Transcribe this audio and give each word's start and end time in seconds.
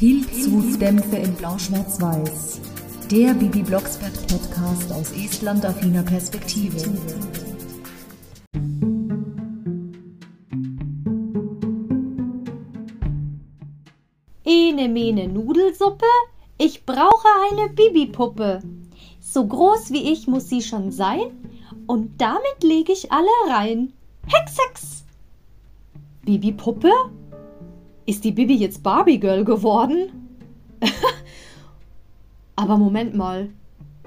Pilzhutdämpfe 0.00 1.16
in 1.16 1.34
Blau-Schwarz-Weiß. 1.34 2.62
Der 3.10 3.34
Bibi 3.34 3.62
Blocksberg 3.62 4.14
Podcast 4.28 4.90
aus 4.94 5.12
Estland-affiner 5.12 6.02
Perspektive. 6.02 6.78
Ene 14.42 14.88
mene 14.88 15.28
Nudelsuppe? 15.28 16.06
Ich 16.56 16.86
brauche 16.86 17.28
eine 17.52 17.68
Bibi-Puppe. 17.68 18.62
So 19.20 19.46
groß 19.46 19.90
wie 19.90 20.10
ich 20.10 20.26
muss 20.26 20.48
sie 20.48 20.62
schon 20.62 20.92
sein 20.92 21.30
und 21.86 22.18
damit 22.18 22.62
lege 22.62 22.92
ich 22.92 23.12
alle 23.12 23.28
rein. 23.50 23.92
Hex, 24.26 24.56
Hex! 24.56 25.04
Bibi-Puppe? 26.24 26.90
Ist 28.06 28.24
die 28.24 28.32
Bibi 28.32 28.54
jetzt 28.54 28.82
Barbie-Girl 28.82 29.44
geworden? 29.44 30.28
Aber 32.56 32.76
Moment 32.76 33.14
mal. 33.14 33.50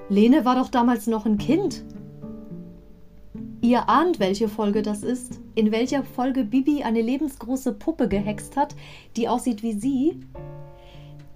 Lene 0.10 0.46
war 0.46 0.56
doch 0.56 0.70
damals 0.70 1.08
noch 1.08 1.26
ein 1.26 1.38
Kind. 1.38 1.84
Ihr 3.62 3.88
ahnt, 3.88 4.20
welche 4.20 4.50
Folge 4.50 4.82
das 4.82 5.04
ist, 5.04 5.40
in 5.56 5.72
welcher 5.72 6.04
Folge 6.04 6.44
Bibi 6.44 6.84
eine 6.84 7.02
lebensgroße 7.02 7.72
Puppe 7.74 8.10
gehext 8.10 8.58
hat, 8.58 8.76
die 9.16 9.30
aussieht 9.30 9.64
wie 9.64 9.74
sie. 9.74 10.20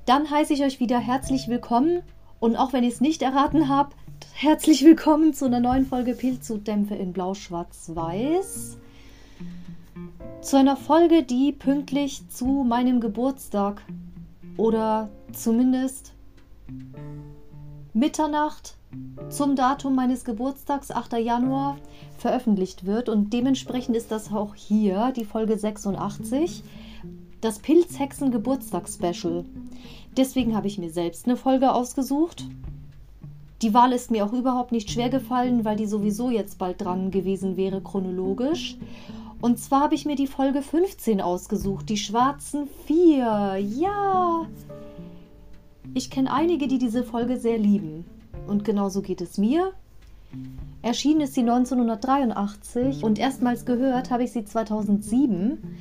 Dann 0.05 0.29
heiße 0.29 0.53
ich 0.53 0.63
euch 0.63 0.79
wieder 0.79 0.99
herzlich 0.99 1.47
willkommen 1.47 2.01
und 2.39 2.55
auch 2.57 2.73
wenn 2.73 2.83
ihr 2.83 2.89
es 2.89 3.01
nicht 3.01 3.21
erraten 3.21 3.69
habt, 3.69 3.95
herzlich 4.33 4.83
willkommen 4.83 5.33
zu 5.33 5.45
einer 5.45 5.59
neuen 5.59 5.85
Folge 5.85 6.13
Pilzhutdämpfe 6.13 6.95
in 6.95 7.13
Blau-Schwarz-Weiß. 7.13 8.77
Zu 10.41 10.57
einer 10.57 10.77
Folge, 10.77 11.23
die 11.23 11.51
pünktlich 11.51 12.27
zu 12.29 12.63
meinem 12.67 13.01
Geburtstag 13.01 13.81
oder 14.55 15.09
zumindest 15.33 16.13
Mitternacht 17.93 18.77
zum 19.29 19.55
Datum 19.55 19.95
meines 19.95 20.23
Geburtstags, 20.23 20.91
8. 20.91 21.13
Januar, 21.13 21.77
veröffentlicht 22.17 22.85
wird. 22.85 23.09
Und 23.09 23.33
dementsprechend 23.33 23.95
ist 23.95 24.11
das 24.11 24.31
auch 24.31 24.55
hier 24.55 25.11
die 25.15 25.25
Folge 25.25 25.57
86, 25.57 26.63
das 27.41 27.59
Pilzhexen 27.59 28.31
Geburtstagsspecial. 28.31 29.45
Deswegen 30.15 30.55
habe 30.55 30.67
ich 30.67 30.77
mir 30.77 30.89
selbst 30.89 31.25
eine 31.25 31.37
Folge 31.37 31.73
ausgesucht. 31.73 32.45
Die 33.61 33.73
Wahl 33.73 33.91
ist 33.91 34.11
mir 34.11 34.25
auch 34.25 34.33
überhaupt 34.33 34.71
nicht 34.71 34.91
schwer 34.91 35.09
gefallen, 35.09 35.65
weil 35.65 35.75
die 35.75 35.87
sowieso 35.87 36.29
jetzt 36.29 36.57
bald 36.59 36.81
dran 36.81 37.11
gewesen 37.11 37.57
wäre, 37.57 37.81
chronologisch. 37.81 38.77
Und 39.39 39.59
zwar 39.59 39.81
habe 39.81 39.95
ich 39.95 40.05
mir 40.05 40.15
die 40.15 40.27
Folge 40.27 40.61
15 40.61 41.21
ausgesucht, 41.21 41.89
die 41.89 41.97
schwarzen 41.97 42.67
vier. 42.85 43.57
Ja. 43.57 44.47
Ich 45.93 46.09
kenne 46.09 46.33
einige, 46.33 46.67
die 46.67 46.79
diese 46.79 47.03
Folge 47.03 47.37
sehr 47.37 47.57
lieben. 47.57 48.05
Und 48.47 48.65
genauso 48.65 49.01
geht 49.01 49.21
es 49.21 49.37
mir. 49.37 49.73
Erschienen 50.81 51.21
ist 51.21 51.33
sie 51.33 51.41
1983 51.41 53.03
und 53.03 53.19
erstmals 53.19 53.65
gehört 53.65 54.11
habe 54.11 54.23
ich 54.23 54.31
sie 54.31 54.45
2007, 54.45 55.77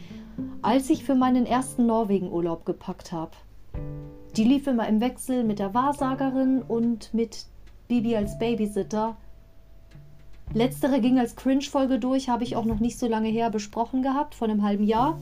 als 0.62 0.90
ich 0.90 1.04
für 1.04 1.14
meinen 1.14 1.46
ersten 1.46 1.86
Norwegen-Urlaub 1.86 2.64
gepackt 2.64 3.12
habe. 3.12 3.32
Die 4.36 4.44
lief 4.44 4.66
immer 4.66 4.86
im 4.86 5.00
Wechsel 5.00 5.44
mit 5.44 5.58
der 5.58 5.74
Wahrsagerin 5.74 6.62
und 6.62 7.12
mit 7.14 7.46
Bibi 7.88 8.16
als 8.16 8.38
Babysitter 8.38 9.16
Letztere 10.54 11.00
ging 11.00 11.18
als 11.18 11.36
Cringe-Folge 11.36 11.98
durch, 11.98 12.28
habe 12.28 12.44
ich 12.44 12.56
auch 12.56 12.64
noch 12.64 12.80
nicht 12.80 12.98
so 12.98 13.06
lange 13.06 13.28
her 13.28 13.50
besprochen 13.50 14.02
gehabt, 14.02 14.34
vor 14.34 14.48
einem 14.48 14.62
halben 14.62 14.84
Jahr. 14.84 15.18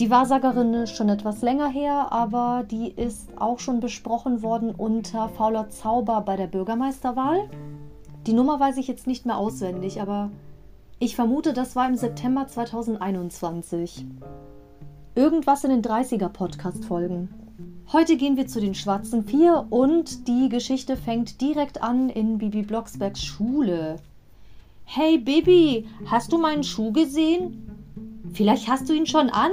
Die 0.00 0.10
Wahrsagerin 0.10 0.72
ist 0.74 0.96
schon 0.96 1.10
etwas 1.10 1.42
länger 1.42 1.68
her, 1.68 2.12
aber 2.12 2.64
die 2.70 2.90
ist 2.90 3.28
auch 3.36 3.58
schon 3.58 3.80
besprochen 3.80 4.42
worden 4.42 4.74
unter 4.74 5.28
Fauler 5.28 5.68
Zauber 5.68 6.22
bei 6.22 6.36
der 6.36 6.46
Bürgermeisterwahl. 6.46 7.48
Die 8.26 8.32
Nummer 8.32 8.58
weiß 8.58 8.78
ich 8.78 8.88
jetzt 8.88 9.06
nicht 9.06 9.26
mehr 9.26 9.36
auswendig, 9.36 10.00
aber 10.00 10.30
ich 10.98 11.14
vermute, 11.14 11.52
das 11.52 11.76
war 11.76 11.88
im 11.88 11.96
September 11.96 12.46
2021. 12.46 14.06
Irgendwas 15.14 15.64
in 15.64 15.70
den 15.70 15.82
30er 15.82 16.28
Podcast-Folgen. 16.28 17.41
Heute 17.92 18.16
gehen 18.16 18.36
wir 18.36 18.46
zu 18.46 18.60
den 18.60 18.74
Schwarzen 18.74 19.24
Vier 19.24 19.66
und 19.68 20.26
die 20.26 20.48
Geschichte 20.48 20.96
fängt 20.96 21.40
direkt 21.40 21.82
an 21.82 22.08
in 22.08 22.38
Bibi 22.38 22.62
Blocksbergs 22.62 23.22
Schule. 23.22 23.96
Hey 24.84 25.18
Bibi, 25.18 25.86
hast 26.06 26.32
du 26.32 26.38
meinen 26.38 26.64
Schuh 26.64 26.92
gesehen? 26.92 27.68
Vielleicht 28.32 28.68
hast 28.68 28.88
du 28.88 28.94
ihn 28.94 29.06
schon 29.06 29.28
an. 29.28 29.52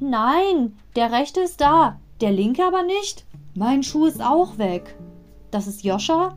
Nein, 0.00 0.76
der 0.96 1.12
rechte 1.12 1.40
ist 1.40 1.60
da, 1.60 1.98
der 2.20 2.32
linke 2.32 2.64
aber 2.64 2.82
nicht. 2.82 3.24
Mein 3.54 3.82
Schuh 3.82 4.06
ist 4.06 4.20
auch 4.20 4.58
weg. 4.58 4.96
Das 5.50 5.66
ist 5.66 5.84
Joscha? 5.84 6.36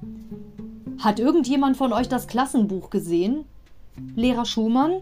Hat 0.99 1.19
irgendjemand 1.19 1.77
von 1.77 1.93
euch 1.93 2.09
das 2.09 2.27
Klassenbuch 2.27 2.89
gesehen? 2.91 3.45
Lehrer 4.15 4.45
Schumann? 4.45 5.01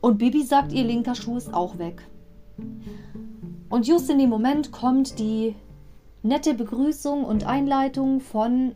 Und 0.00 0.18
Bibi 0.18 0.42
sagt, 0.42 0.72
ihr 0.72 0.84
linker 0.84 1.14
Schuh 1.14 1.36
ist 1.36 1.52
auch 1.52 1.78
weg. 1.78 2.02
Und 3.68 3.86
just 3.86 4.08
in 4.10 4.18
dem 4.18 4.30
Moment 4.30 4.70
kommt 4.70 5.18
die 5.18 5.56
nette 6.22 6.54
Begrüßung 6.54 7.24
und 7.24 7.46
Einleitung 7.46 8.20
von 8.20 8.74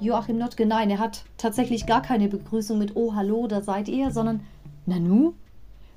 Joachim 0.00 0.38
Notke. 0.38 0.66
Nein, 0.66 0.90
er 0.90 0.98
hat 0.98 1.24
tatsächlich 1.38 1.86
gar 1.86 2.02
keine 2.02 2.28
Begrüßung 2.28 2.78
mit 2.78 2.94
Oh, 2.94 3.14
hallo, 3.14 3.46
da 3.46 3.62
seid 3.62 3.88
ihr, 3.88 4.10
sondern 4.10 4.40
Nanu, 4.86 5.32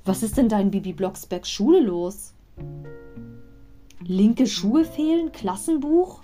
was 0.05 0.23
ist 0.23 0.37
denn 0.37 0.47
dein 0.47 0.71
Bibi 0.71 0.93
Blocksbergs 0.93 1.49
Schule 1.49 1.81
los? 1.81 2.33
Linke 4.01 4.47
Schuhe 4.47 4.85
fehlen? 4.85 5.33
Klassenbuch? 5.33 6.21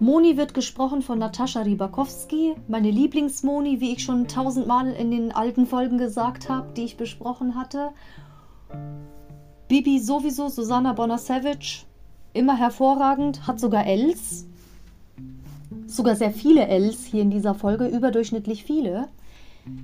Moni 0.00 0.36
wird 0.36 0.54
gesprochen 0.54 1.02
von 1.02 1.20
Natascha 1.20 1.62
Ribakowski, 1.62 2.56
meine 2.66 2.90
Lieblingsmoni, 2.90 3.80
wie 3.80 3.92
ich 3.92 4.02
schon 4.02 4.26
tausendmal 4.26 4.92
in 4.92 5.12
den 5.12 5.32
alten 5.32 5.66
Folgen 5.66 5.98
gesagt 5.98 6.48
habe, 6.48 6.72
die 6.74 6.82
ich 6.82 6.96
besprochen 6.96 7.54
hatte. 7.54 7.90
Bibi 9.74 9.98
sowieso, 9.98 10.48
Susanna 10.48 10.92
Bonner-Savage, 10.92 11.84
immer 12.32 12.56
hervorragend, 12.56 13.48
hat 13.48 13.58
sogar 13.58 13.84
Els. 13.88 14.46
Sogar 15.88 16.14
sehr 16.14 16.30
viele 16.30 16.68
Els 16.68 17.04
hier 17.04 17.22
in 17.22 17.32
dieser 17.32 17.56
Folge, 17.56 17.88
überdurchschnittlich 17.88 18.62
viele. 18.62 19.08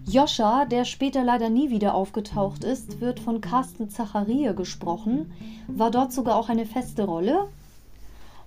Joscha, 0.07 0.65
der 0.65 0.85
später 0.85 1.25
leider 1.25 1.51
nie 1.51 1.71
wieder 1.71 1.97
aufgetaucht 1.97 2.63
ist, 2.63 3.01
wird 3.01 3.19
von 3.19 3.41
Carsten 3.41 3.91
Zacharie 3.91 4.55
gesprochen, 4.55 5.33
war 5.67 5.91
dort 5.91 6.13
sogar 6.13 6.37
auch 6.37 6.49
eine 6.49 6.67
feste 6.67 7.03
Rolle. 7.03 7.49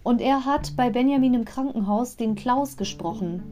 Und 0.01 0.21
er 0.21 0.45
hat 0.45 0.77
bei 0.77 0.91
Benjamin 0.91 1.33
im 1.33 1.43
Krankenhaus 1.43 2.15
den 2.15 2.35
Klaus 2.35 2.77
gesprochen. 2.77 3.43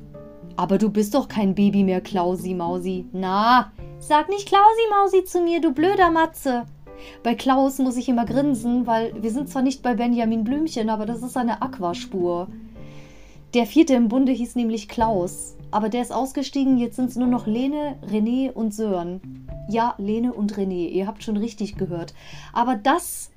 Aber 0.56 0.78
du 0.78 0.90
bist 0.90 1.13
doch 1.13 1.28
kein 1.28 1.56
Baby 1.56 1.84
mehr, 1.84 2.00
Klausi 2.00 2.53
Mausi. 2.53 3.06
Na, 3.12 3.74
sag 4.00 4.30
nicht 4.30 4.47
Klausi 4.47 4.81
Mausi 4.90 5.25
zu 5.25 5.41
mir, 5.41 5.59
du 5.59 5.74
blöder 5.74 6.09
Matze. 6.09 6.63
Bei 7.23 7.35
Klaus 7.35 7.78
muss 7.79 7.97
ich 7.97 8.09
immer 8.09 8.25
grinsen, 8.25 8.88
weil 8.88 9.13
wir 9.22 9.31
sind 9.31 9.50
zwar 9.50 9.62
nicht 9.62 9.81
bei 9.81 9.95
Benjamin 9.95 10.44
Blümchen, 10.44 10.89
aber 10.89 11.06
das 11.06 11.23
ist 11.23 11.38
eine 11.38 11.62
Aquaspur. 11.62 12.47
Der 13.53 13.66
vierte 13.66 13.94
im 13.95 14.07
Bunde 14.07 14.31
hieß 14.31 14.56
nämlich 14.56 14.88
Klaus, 14.88 15.56
aber 15.72 15.89
der 15.89 16.01
ist 16.01 16.13
ausgestiegen, 16.13 16.78
jetzt 16.78 16.95
sind 16.95 17.09
es 17.09 17.17
nur 17.17 17.28
noch 17.28 17.47
Lene, 17.47 17.97
René 18.09 18.51
und 18.51 18.73
Sören. 18.73 19.47
Ja, 19.69 19.95
Lene 19.97 20.34
und 20.34 20.53
René, 20.53 20.88
ihr 20.88 21.06
habt 21.06 21.23
schon 21.23 21.38
richtig 21.38 21.75
gehört. 21.75 22.13
Aber 22.53 22.75
das 22.75 23.29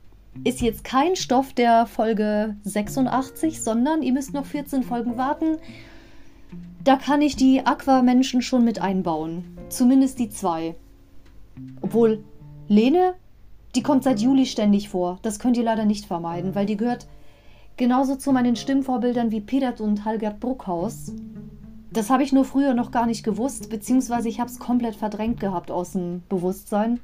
ist 0.42 0.60
jetzt 0.60 0.84
kein 0.84 1.16
Stoff 1.16 1.52
der 1.52 1.86
Folge 1.86 2.56
86, 2.62 3.62
sondern 3.62 4.02
ihr 4.02 4.12
müsst 4.12 4.34
noch 4.34 4.46
14 4.46 4.82
Folgen 4.82 5.16
warten. 5.16 5.58
Da 6.82 6.96
kann 6.96 7.22
ich 7.22 7.36
die 7.36 7.64
Aquamenschen 7.64 8.42
schon 8.42 8.64
mit 8.64 8.80
einbauen. 8.80 9.58
Zumindest 9.68 10.18
die 10.18 10.28
zwei. 10.28 10.74
Obwohl, 11.80 12.22
Lene 12.68 13.14
die 13.74 13.82
kommt 13.82 14.04
seit 14.04 14.20
Juli 14.20 14.46
ständig 14.46 14.88
vor. 14.88 15.18
Das 15.22 15.38
könnt 15.38 15.56
ihr 15.56 15.64
leider 15.64 15.84
nicht 15.84 16.06
vermeiden, 16.06 16.54
weil 16.54 16.66
die 16.66 16.76
gehört 16.76 17.06
genauso 17.76 18.16
zu 18.16 18.32
meinen 18.32 18.56
Stimmvorbildern 18.56 19.30
wie 19.30 19.40
Pedert 19.40 19.80
und 19.80 20.04
Halgert 20.04 20.40
Bruckhaus. 20.40 21.12
Das 21.92 22.10
habe 22.10 22.22
ich 22.22 22.32
nur 22.32 22.44
früher 22.44 22.74
noch 22.74 22.90
gar 22.90 23.06
nicht 23.06 23.24
gewusst, 23.24 23.70
beziehungsweise 23.70 24.28
ich 24.28 24.40
habe 24.40 24.50
es 24.50 24.58
komplett 24.58 24.96
verdrängt 24.96 25.40
gehabt 25.40 25.70
aus 25.70 25.92
dem 25.92 26.22
Bewusstsein. 26.28 27.00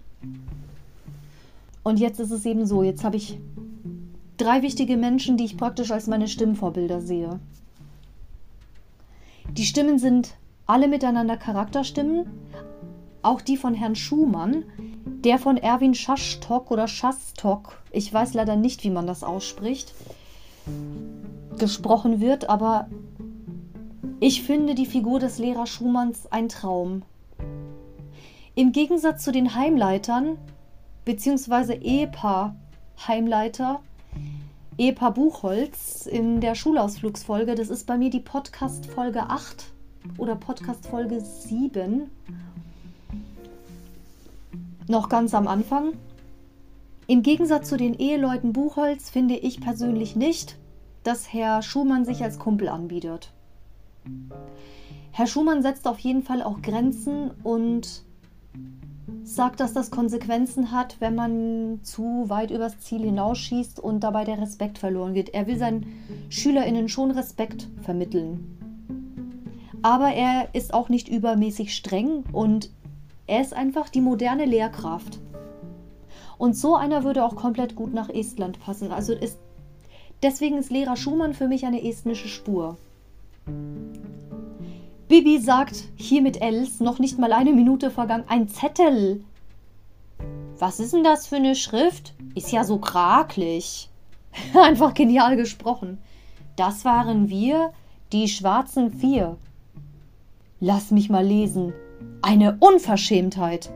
Und 1.82 1.98
jetzt 1.98 2.20
ist 2.20 2.30
es 2.30 2.44
eben 2.44 2.66
so, 2.66 2.82
jetzt 2.82 3.04
habe 3.04 3.16
ich 3.16 3.38
drei 4.36 4.62
wichtige 4.62 4.96
Menschen, 4.96 5.36
die 5.36 5.44
ich 5.44 5.56
praktisch 5.56 5.90
als 5.90 6.06
meine 6.06 6.28
Stimmvorbilder 6.28 7.00
sehe. 7.00 7.40
Die 9.52 9.64
Stimmen 9.64 9.98
sind 9.98 10.34
alle 10.66 10.88
miteinander 10.88 11.36
Charakterstimmen, 11.36 12.26
auch 13.22 13.40
die 13.40 13.56
von 13.56 13.74
Herrn 13.74 13.96
Schumann, 13.96 14.64
der 15.04 15.38
von 15.38 15.56
Erwin 15.56 15.94
Schaschtok 15.94 16.70
oder 16.70 16.88
Schastok, 16.88 17.80
ich 17.90 18.12
weiß 18.12 18.34
leider 18.34 18.56
nicht, 18.56 18.84
wie 18.84 18.90
man 18.90 19.06
das 19.06 19.22
ausspricht, 19.22 19.94
gesprochen 21.58 22.20
wird, 22.20 22.48
aber 22.48 22.88
ich 24.20 24.42
finde 24.42 24.74
die 24.74 24.86
Figur 24.86 25.18
des 25.18 25.38
Lehrers 25.38 25.70
Schumanns 25.70 26.30
ein 26.30 26.48
Traum. 26.48 27.02
Im 28.54 28.72
Gegensatz 28.72 29.24
zu 29.24 29.32
den 29.32 29.54
Heimleitern, 29.54 30.36
beziehungsweise 31.04 31.74
Ehepaar 31.74 32.56
Heimleiter, 33.06 33.80
Ehepaar 34.76 35.14
Buchholz 35.14 36.06
in 36.06 36.40
der 36.40 36.54
Schulausflugsfolge. 36.54 37.54
Das 37.54 37.68
ist 37.68 37.86
bei 37.86 37.96
mir 37.96 38.10
die 38.10 38.20
Podcast-Folge 38.20 39.22
8 39.22 39.66
oder 40.18 40.36
Podcast-Folge 40.36 41.20
7. 41.20 42.10
Noch 44.90 45.08
ganz 45.08 45.34
am 45.34 45.46
Anfang. 45.46 45.92
Im 47.06 47.22
Gegensatz 47.22 47.68
zu 47.68 47.76
den 47.76 47.94
Eheleuten 47.94 48.52
Buchholz 48.52 49.08
finde 49.08 49.36
ich 49.36 49.60
persönlich 49.60 50.16
nicht, 50.16 50.56
dass 51.04 51.32
Herr 51.32 51.62
Schumann 51.62 52.04
sich 52.04 52.24
als 52.24 52.40
Kumpel 52.40 52.68
anbietet. 52.68 53.32
Herr 55.12 55.28
Schumann 55.28 55.62
setzt 55.62 55.86
auf 55.86 56.00
jeden 56.00 56.24
Fall 56.24 56.42
auch 56.42 56.60
Grenzen 56.60 57.30
und 57.44 58.02
sagt, 59.22 59.60
dass 59.60 59.72
das 59.72 59.92
Konsequenzen 59.92 60.72
hat, 60.72 60.96
wenn 60.98 61.14
man 61.14 61.78
zu 61.84 62.24
weit 62.26 62.50
übers 62.50 62.80
Ziel 62.80 63.02
hinausschießt 63.02 63.78
und 63.78 64.00
dabei 64.00 64.24
der 64.24 64.40
Respekt 64.40 64.78
verloren 64.78 65.14
geht. 65.14 65.28
Er 65.28 65.46
will 65.46 65.56
seinen 65.56 65.86
SchülerInnen 66.30 66.88
schon 66.88 67.12
Respekt 67.12 67.68
vermitteln. 67.82 68.58
Aber 69.82 70.08
er 70.08 70.48
ist 70.52 70.74
auch 70.74 70.88
nicht 70.88 71.08
übermäßig 71.08 71.76
streng 71.76 72.24
und 72.32 72.70
er 73.30 73.40
ist 73.40 73.54
einfach 73.54 73.88
die 73.88 74.00
moderne 74.00 74.44
Lehrkraft. 74.44 75.20
Und 76.36 76.56
so 76.56 76.74
einer 76.74 77.04
würde 77.04 77.24
auch 77.24 77.36
komplett 77.36 77.76
gut 77.76 77.94
nach 77.94 78.08
Estland 78.08 78.58
passen. 78.58 78.90
Also 78.90 79.12
ist, 79.12 79.38
deswegen 80.20 80.58
ist 80.58 80.72
Lehrer 80.72 80.96
Schumann 80.96 81.32
für 81.32 81.46
mich 81.46 81.64
eine 81.64 81.84
estnische 81.84 82.26
Spur. 82.26 82.76
Bibi 85.06 85.38
sagt 85.38 85.84
hier 85.94 86.22
mit 86.22 86.42
Els 86.42 86.80
noch 86.80 86.98
nicht 86.98 87.20
mal 87.20 87.32
eine 87.32 87.52
Minute 87.52 87.92
vergangen. 87.92 88.24
Ein 88.26 88.48
Zettel. 88.48 89.22
Was 90.58 90.80
ist 90.80 90.92
denn 90.92 91.04
das 91.04 91.28
für 91.28 91.36
eine 91.36 91.54
Schrift? 91.54 92.14
Ist 92.34 92.50
ja 92.50 92.64
so 92.64 92.78
krakelig. 92.78 93.90
Einfach 94.60 94.92
genial 94.92 95.36
gesprochen. 95.36 95.98
Das 96.56 96.84
waren 96.84 97.28
wir, 97.28 97.72
die 98.10 98.26
schwarzen 98.26 98.90
Vier. 98.90 99.36
Lass 100.58 100.90
mich 100.90 101.10
mal 101.10 101.24
lesen. 101.24 101.72
Eine 102.22 102.56
Unverschämtheit. 102.60 103.70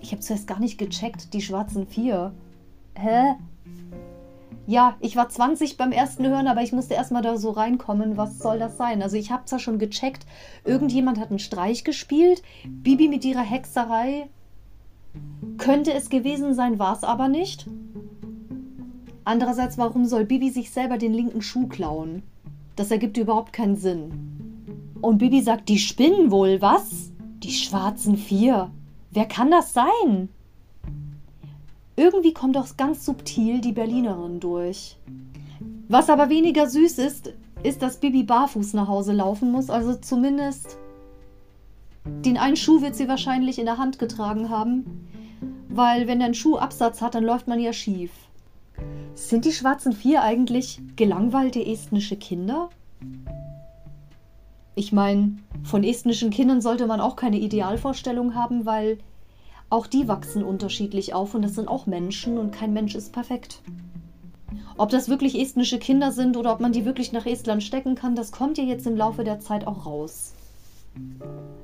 Ich 0.00 0.12
habe 0.12 0.22
zuerst 0.22 0.46
gar 0.46 0.60
nicht 0.60 0.78
gecheckt, 0.78 1.34
die 1.34 1.42
schwarzen 1.42 1.86
Vier. 1.86 2.32
Hä? 2.94 3.36
ja, 4.68 4.96
ich 5.00 5.16
war 5.16 5.30
20 5.30 5.78
beim 5.78 5.92
ersten 5.92 6.26
Hören, 6.26 6.46
aber 6.46 6.60
ich 6.60 6.72
musste 6.72 6.92
erstmal 6.92 7.22
da 7.22 7.38
so 7.38 7.52
reinkommen, 7.52 8.18
was 8.18 8.38
soll 8.38 8.58
das 8.58 8.76
sein? 8.76 9.00
Also 9.02 9.16
ich 9.16 9.30
habe 9.30 9.46
zwar 9.46 9.58
schon 9.58 9.78
gecheckt, 9.78 10.26
irgendjemand 10.62 11.18
hat 11.18 11.30
einen 11.30 11.38
Streich 11.38 11.84
gespielt, 11.84 12.42
Bibi 12.66 13.08
mit 13.08 13.24
ihrer 13.24 13.40
Hexerei 13.40 14.28
könnte 15.56 15.94
es 15.94 16.10
gewesen 16.10 16.52
sein, 16.52 16.78
war 16.78 16.94
es 16.94 17.02
aber 17.02 17.28
nicht. 17.28 17.66
Andererseits, 19.24 19.78
warum 19.78 20.04
soll 20.04 20.26
Bibi 20.26 20.50
sich 20.50 20.70
selber 20.70 20.98
den 20.98 21.14
linken 21.14 21.40
Schuh 21.40 21.66
klauen? 21.66 22.22
Das 22.76 22.90
ergibt 22.90 23.16
überhaupt 23.16 23.54
keinen 23.54 23.76
Sinn. 23.76 24.92
Und 25.00 25.16
Bibi 25.16 25.40
sagt, 25.40 25.70
die 25.70 25.78
spinnen 25.78 26.30
wohl, 26.30 26.60
was? 26.60 27.10
Die 27.42 27.52
schwarzen 27.52 28.16
Vier. 28.16 28.70
Wer 29.12 29.26
kann 29.26 29.50
das 29.50 29.72
sein? 29.72 30.28
Irgendwie 31.94 32.32
kommt 32.32 32.56
auch 32.56 32.76
ganz 32.76 33.04
subtil 33.04 33.60
die 33.60 33.72
Berlinerin 33.72 34.40
durch. 34.40 34.96
Was 35.88 36.10
aber 36.10 36.28
weniger 36.30 36.68
süß 36.68 36.98
ist, 36.98 37.32
ist, 37.62 37.82
dass 37.82 38.00
Bibi 38.00 38.24
barfuß 38.24 38.74
nach 38.74 38.88
Hause 38.88 39.12
laufen 39.12 39.52
muss. 39.52 39.70
Also 39.70 39.94
zumindest 39.94 40.78
den 42.04 42.38
einen 42.38 42.56
Schuh 42.56 42.82
wird 42.82 42.96
sie 42.96 43.08
wahrscheinlich 43.08 43.58
in 43.58 43.66
der 43.66 43.78
Hand 43.78 43.98
getragen 44.00 44.50
haben. 44.50 45.08
Weil 45.68 46.08
wenn 46.08 46.18
der 46.18 46.34
Schuh 46.34 46.56
Absatz 46.56 47.00
hat, 47.00 47.14
dann 47.14 47.24
läuft 47.24 47.46
man 47.46 47.60
ja 47.60 47.72
schief. 47.72 48.10
Sind 49.14 49.44
die 49.44 49.52
schwarzen 49.52 49.92
Vier 49.92 50.22
eigentlich 50.22 50.80
gelangweilte 50.96 51.64
estnische 51.64 52.16
Kinder? 52.16 52.70
Ich 54.78 54.92
meine, 54.92 55.38
von 55.64 55.82
estnischen 55.82 56.30
Kindern 56.30 56.60
sollte 56.60 56.86
man 56.86 57.00
auch 57.00 57.16
keine 57.16 57.40
Idealvorstellung 57.40 58.36
haben, 58.36 58.64
weil 58.64 58.98
auch 59.70 59.88
die 59.88 60.06
wachsen 60.06 60.44
unterschiedlich 60.44 61.14
auf 61.14 61.34
und 61.34 61.42
das 61.42 61.56
sind 61.56 61.66
auch 61.66 61.86
Menschen 61.86 62.38
und 62.38 62.52
kein 62.52 62.72
Mensch 62.72 62.94
ist 62.94 63.12
perfekt. 63.12 63.60
Ob 64.76 64.90
das 64.90 65.08
wirklich 65.08 65.36
estnische 65.36 65.80
Kinder 65.80 66.12
sind 66.12 66.36
oder 66.36 66.52
ob 66.52 66.60
man 66.60 66.70
die 66.70 66.84
wirklich 66.84 67.10
nach 67.10 67.26
Estland 67.26 67.64
stecken 67.64 67.96
kann, 67.96 68.14
das 68.14 68.30
kommt 68.30 68.56
ja 68.56 68.62
jetzt 68.62 68.86
im 68.86 68.96
Laufe 68.96 69.24
der 69.24 69.40
Zeit 69.40 69.66
auch 69.66 69.84
raus. 69.84 70.34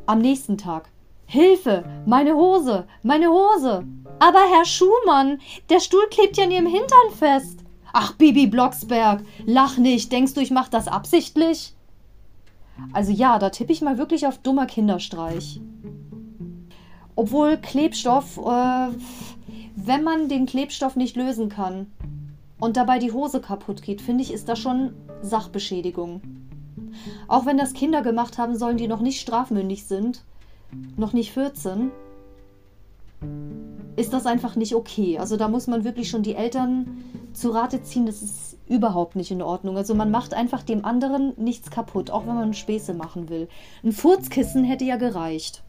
Am 0.07 0.19
nächsten 0.19 0.59
Tag. 0.59 0.91
Hilfe! 1.27 1.85
Meine 2.07 2.35
Hose! 2.35 2.85
Meine 3.05 3.29
Hose! 3.29 3.85
Aber 4.19 4.41
Herr 4.41 4.65
Schumann, 4.65 5.39
der 5.71 5.79
Stuhl 5.79 6.09
klebt 6.11 6.37
ja 6.37 6.43
in 6.43 6.51
Ihrem 6.51 6.67
Hintern 6.67 7.11
fest. 7.17 7.61
Ach, 7.93 8.15
Bibi 8.15 8.49
Blocksberg, 8.49 9.23
lach 9.47 9.79
nicht. 9.79 10.11
Denkst 10.11 10.35
du, 10.35 10.41
ich 10.41 10.51
mach 10.51 10.69
das 10.69 10.89
absichtlich? 10.89 11.74
Also 12.93 13.13
ja, 13.13 13.39
da 13.39 13.51
tippe 13.51 13.73
ich 13.73 13.83
mal 13.83 13.99
wirklich 13.99 14.27
auf 14.27 14.39
dummer 14.39 14.67
Kinderstreich. 14.67 15.61
Obwohl 17.17 17.57
Klebstoff, 17.57 18.39
äh, 18.39 18.89
wenn 19.77 20.03
man 20.03 20.29
den 20.29 20.47
Klebstoff 20.47 20.97
nicht 20.97 21.17
lösen 21.17 21.49
kann 21.49 21.87
und 22.59 22.77
dabei 22.77 22.99
die 22.99 23.13
Hose 23.13 23.41
kaputt 23.41 23.83
geht, 23.83 24.01
finde 24.01 24.23
ich, 24.23 24.33
ist 24.33 24.49
das 24.49 24.59
schon 24.59 24.95
Sachbeschädigung. 25.23 26.23
Auch 27.29 27.47
wenn 27.47 27.59
das 27.59 27.73
Kinder 27.73 28.03
gemacht 28.03 28.39
haben 28.39 28.57
sollen, 28.57 28.77
die 28.77 28.89
noch 28.89 29.01
nicht 29.01 29.21
strafmündig 29.21 29.85
sind, 29.85 30.25
noch 30.97 31.13
nicht 31.13 31.33
14, 31.33 31.91
ist 33.97 34.13
das 34.13 34.27
einfach 34.27 34.57
nicht 34.57 34.75
okay. 34.75 35.19
Also 35.19 35.37
da 35.37 35.49
muss 35.49 35.67
man 35.67 35.85
wirklich 35.85 36.11
schon 36.11 36.23
die 36.23 36.35
Eltern 36.35 37.05
zu 37.33 37.51
Rate 37.51 37.83
ziehen, 37.83 38.07
das 38.07 38.23
ist 38.23 38.44
überhaupt 38.67 39.17
nicht 39.17 39.31
in 39.31 39.43
Ordnung. 39.43 39.77
Also 39.77 39.95
man 39.95 40.11
macht 40.11 40.35
einfach 40.35 40.63
dem 40.63 40.85
anderen 40.85 41.33
nichts 41.37 41.71
kaputt, 41.71 42.11
auch 42.11 42.27
wenn 42.27 42.35
man 42.35 42.55
Späße 42.55 42.95
machen 42.95 43.29
will. 43.29 43.49
Ein 43.83 43.93
Furzkissen 43.93 44.65
hätte 44.65 44.85
ja 44.85 44.97
gereicht. 44.97 45.63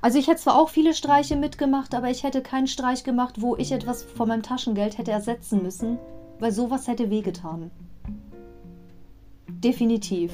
Also 0.00 0.18
ich 0.18 0.28
hätte 0.28 0.42
zwar 0.42 0.58
auch 0.58 0.68
viele 0.68 0.92
Streiche 0.92 1.36
mitgemacht, 1.36 1.94
aber 1.94 2.10
ich 2.10 2.24
hätte 2.24 2.42
keinen 2.42 2.66
Streich 2.66 3.04
gemacht, 3.04 3.40
wo 3.40 3.56
ich 3.56 3.72
etwas 3.72 4.02
von 4.02 4.28
meinem 4.28 4.42
Taschengeld 4.42 4.98
hätte 4.98 5.12
ersetzen 5.12 5.62
müssen, 5.62 5.98
weil 6.40 6.52
sowas 6.52 6.88
hätte 6.88 7.08
wehgetan. 7.10 7.70
Definitiv. 9.48 10.30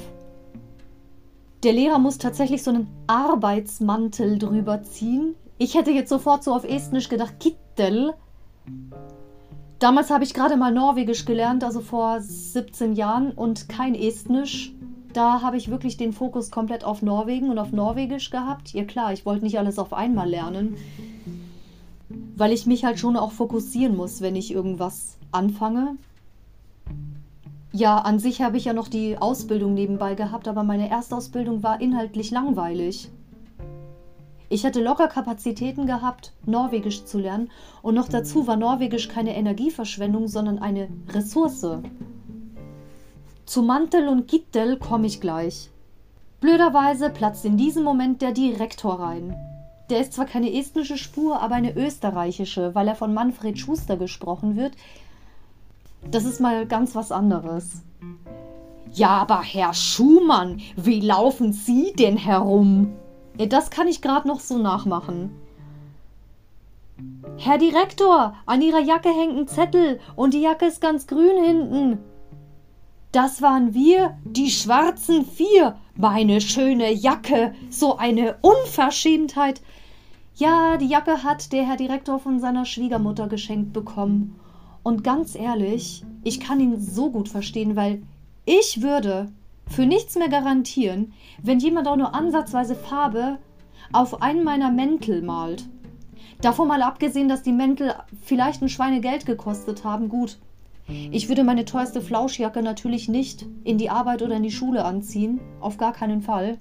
Der 1.63 1.73
Lehrer 1.73 1.99
muss 1.99 2.19
tatsächlich 2.19 2.63
so 2.63 2.71
einen 2.71 2.89
Arbeitsmantel 3.07 4.39
drüber 4.39 4.83
ziehen. 4.83 5.35
Ich 5.59 5.75
hätte 5.75 5.91
jetzt 5.91 6.09
sofort 6.09 6.43
so 6.43 6.55
auf 6.55 6.65
Estnisch 6.65 7.09
gedacht, 7.09 7.35
Kittel. 7.39 8.15
Damals 9.81 10.11
habe 10.11 10.23
ich 10.23 10.35
gerade 10.35 10.57
mal 10.57 10.73
Norwegisch 10.73 11.25
gelernt, 11.25 11.65
also 11.65 11.81
vor 11.81 12.21
17 12.21 12.93
Jahren 12.93 13.33
und 13.33 13.69
kein 13.69 13.95
Estnisch 13.95 14.73
da 15.13 15.43
habe 15.43 15.57
ich 15.57 15.71
wirklich 15.71 15.97
den 15.97 16.13
Fokus 16.13 16.51
komplett 16.51 16.85
auf 16.85 17.03
Norwegen 17.03 17.51
und 17.51 17.59
auf 17.59 17.73
Norwegisch 17.73 18.31
gehabt. 18.31 18.73
Ja 18.73 18.85
klar, 18.85 19.13
ich 19.13 19.27
wollte 19.27 19.45
nicht 19.45 19.59
alles 19.59 19.79
auf 19.79 19.93
einmal 19.93 20.29
lernen, 20.29 20.77
weil 22.37 22.53
ich 22.53 22.67
mich 22.67 22.85
halt 22.85 22.99
schon 22.99 23.17
auch 23.17 23.33
fokussieren 23.33 23.97
muss, 23.97 24.21
wenn 24.21 24.37
ich 24.37 24.53
irgendwas 24.53 25.17
anfange. 25.33 25.97
Ja, 27.73 27.99
an 27.99 28.19
sich 28.19 28.43
habe 28.43 28.57
ich 28.57 28.65
ja 28.65 28.73
noch 28.73 28.89
die 28.89 29.17
Ausbildung 29.19 29.75
nebenbei 29.75 30.15
gehabt, 30.15 30.49
aber 30.49 30.65
meine 30.65 30.91
Erstausbildung 30.91 31.63
war 31.63 31.81
inhaltlich 31.81 32.31
langweilig. 32.31 33.11
Ich 34.53 34.65
hätte 34.65 34.83
locker 34.83 35.07
Kapazitäten 35.07 35.87
gehabt, 35.87 36.33
Norwegisch 36.45 37.05
zu 37.05 37.21
lernen, 37.21 37.53
und 37.83 37.95
noch 37.95 38.09
dazu 38.09 38.49
war 38.49 38.57
Norwegisch 38.57 39.07
keine 39.07 39.37
Energieverschwendung, 39.37 40.27
sondern 40.27 40.59
eine 40.59 40.89
Ressource. 41.11 41.65
Zu 43.47 43.63
Mantel 43.63 44.09
und 44.09 44.27
Gittel 44.27 44.77
komme 44.77 45.07
ich 45.07 45.21
gleich. 45.21 45.71
Blöderweise 46.41 47.11
platzt 47.11 47.45
in 47.45 47.57
diesem 47.57 47.85
Moment 47.85 48.23
der 48.23 48.33
Direktor 48.33 48.99
rein. 48.99 49.37
Der 49.89 50.01
ist 50.01 50.15
zwar 50.15 50.27
keine 50.27 50.53
estnische 50.53 50.99
Spur, 50.99 51.41
aber 51.41 51.55
eine 51.55 51.77
österreichische, 51.77 52.75
weil 52.75 52.89
er 52.89 52.97
von 52.97 53.15
Manfred 53.15 53.57
Schuster 53.57 53.97
gesprochen 53.97 54.57
wird. 54.57 54.73
Das 56.11 56.25
ist 56.25 56.41
mal 56.41 56.67
ganz 56.67 56.97
was 56.97 57.13
anderes. 57.13 57.83
Ja, 58.93 59.11
aber 59.11 59.43
Herr 59.43 59.75
Schumann, 59.75 60.61
wie 60.75 61.01
laufen 61.01 61.53
Sie 61.53 61.93
denn 61.97 62.17
herum? 62.17 62.97
Ja, 63.41 63.47
das 63.47 63.71
kann 63.71 63.89
ich 63.89 64.03
gerade 64.03 64.29
noch 64.29 64.41
so 64.41 64.59
nachmachen. 64.59 65.31
Herr 67.39 67.57
Direktor, 67.57 68.35
an 68.45 68.61
Ihrer 68.61 68.81
Jacke 68.81 69.09
hängt 69.09 69.35
ein 69.35 69.49
Zettel 69.49 69.99
und 70.15 70.35
die 70.35 70.43
Jacke 70.43 70.67
ist 70.67 70.83
ganz 70.83 71.07
grün 71.07 71.43
hinten. 71.43 71.99
Das 73.13 73.41
waren 73.41 73.73
wir, 73.73 74.19
die 74.25 74.51
schwarzen 74.51 75.25
Vier. 75.25 75.79
Meine 75.97 76.43
schöne 76.43 76.93
Jacke, 76.93 77.55
so 77.71 77.97
eine 77.97 78.37
Unverschämtheit. 78.43 79.63
Ja, 80.35 80.77
die 80.77 80.89
Jacke 80.89 81.23
hat 81.23 81.51
der 81.53 81.67
Herr 81.67 81.79
Direktor 81.79 82.19
von 82.19 82.41
seiner 82.41 82.67
Schwiegermutter 82.67 83.27
geschenkt 83.27 83.73
bekommen. 83.73 84.39
Und 84.83 85.03
ganz 85.03 85.35
ehrlich, 85.35 86.05
ich 86.25 86.41
kann 86.41 86.61
ihn 86.61 86.79
so 86.79 87.11
gut 87.11 87.31
verstehen, 87.31 87.75
weil 87.75 88.03
ich 88.45 88.83
würde 88.83 89.33
für 89.71 89.87
nichts 89.87 90.17
mehr 90.17 90.29
garantieren, 90.29 91.15
wenn 91.43 91.61
jemand 91.61 91.89
auch 91.89 91.97
nur 91.97 92.15
ansatzweise 92.15 92.75
Farbe 92.75 93.39
auf 93.93 94.21
einen 94.21 94.45
meiner 94.45 94.71
Mäntel 94.71 95.23
malt. 95.23 95.69
Davon 96.43 96.69
mal 96.69 96.83
abgesehen, 96.83 97.29
dass 97.29 97.43
die 97.43 97.53
Mäntel 97.53 97.95
vielleicht 98.23 98.63
ein 98.63 98.69
Schweinegeld 98.69 99.27
gekostet 99.27 99.85
haben, 99.85 100.09
gut, 100.09 100.39
Ich 101.13 101.29
würde 101.29 101.45
meine 101.45 101.65
teuerste 101.65 102.01
Flauschjacke 102.01 102.63
natürlich 102.63 103.09
nicht 103.09 103.47
in 103.65 103.79
die 103.79 103.91
Arbeit 103.91 104.23
oder 104.23 104.37
in 104.37 104.43
die 104.43 104.51
Schule 104.51 104.85
anziehen. 104.85 105.41
Auf 105.61 105.77
gar 105.77 105.93
keinen 105.93 106.21
Fall. 106.21 106.59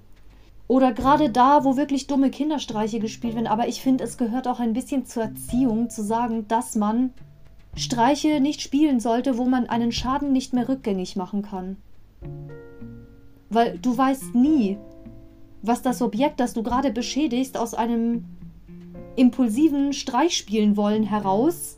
Oder 0.68 0.94
gerade 0.94 1.32
da, 1.32 1.64
wo 1.64 1.78
wirklich 1.78 2.06
dumme 2.06 2.30
Kinderstreiche 2.30 3.00
gespielt 3.00 3.34
werden. 3.34 3.48
Aber 3.48 3.68
ich 3.68 3.82
finde, 3.82 4.04
es 4.04 4.18
gehört 4.18 4.48
auch 4.48 4.60
ein 4.60 4.74
bisschen 4.74 5.06
zur 5.06 5.24
Erziehung 5.24 5.90
zu 5.90 6.04
sagen, 6.04 6.48
dass 6.48 6.76
man 6.76 7.12
Streiche 7.76 8.40
nicht 8.40 8.62
spielen 8.62 9.00
sollte, 9.00 9.38
wo 9.38 9.46
man 9.46 9.68
einen 9.68 9.92
Schaden 9.92 10.32
nicht 10.32 10.54
mehr 10.54 10.70
rückgängig 10.70 11.16
machen 11.16 11.42
kann. 11.42 11.78
Weil 13.50 13.78
du 13.80 13.98
weißt 13.98 14.36
nie, 14.36 14.78
was 15.62 15.82
das 15.82 16.02
Objekt, 16.02 16.40
das 16.40 16.54
du 16.54 16.64
gerade 16.64 16.92
beschädigst, 16.92 17.58
aus 17.58 17.74
einem 17.74 18.26
impulsiven 19.16 19.94
Streich 19.94 20.38
spielen 20.38 20.78
wollen 20.78 21.04
heraus. 21.04 21.78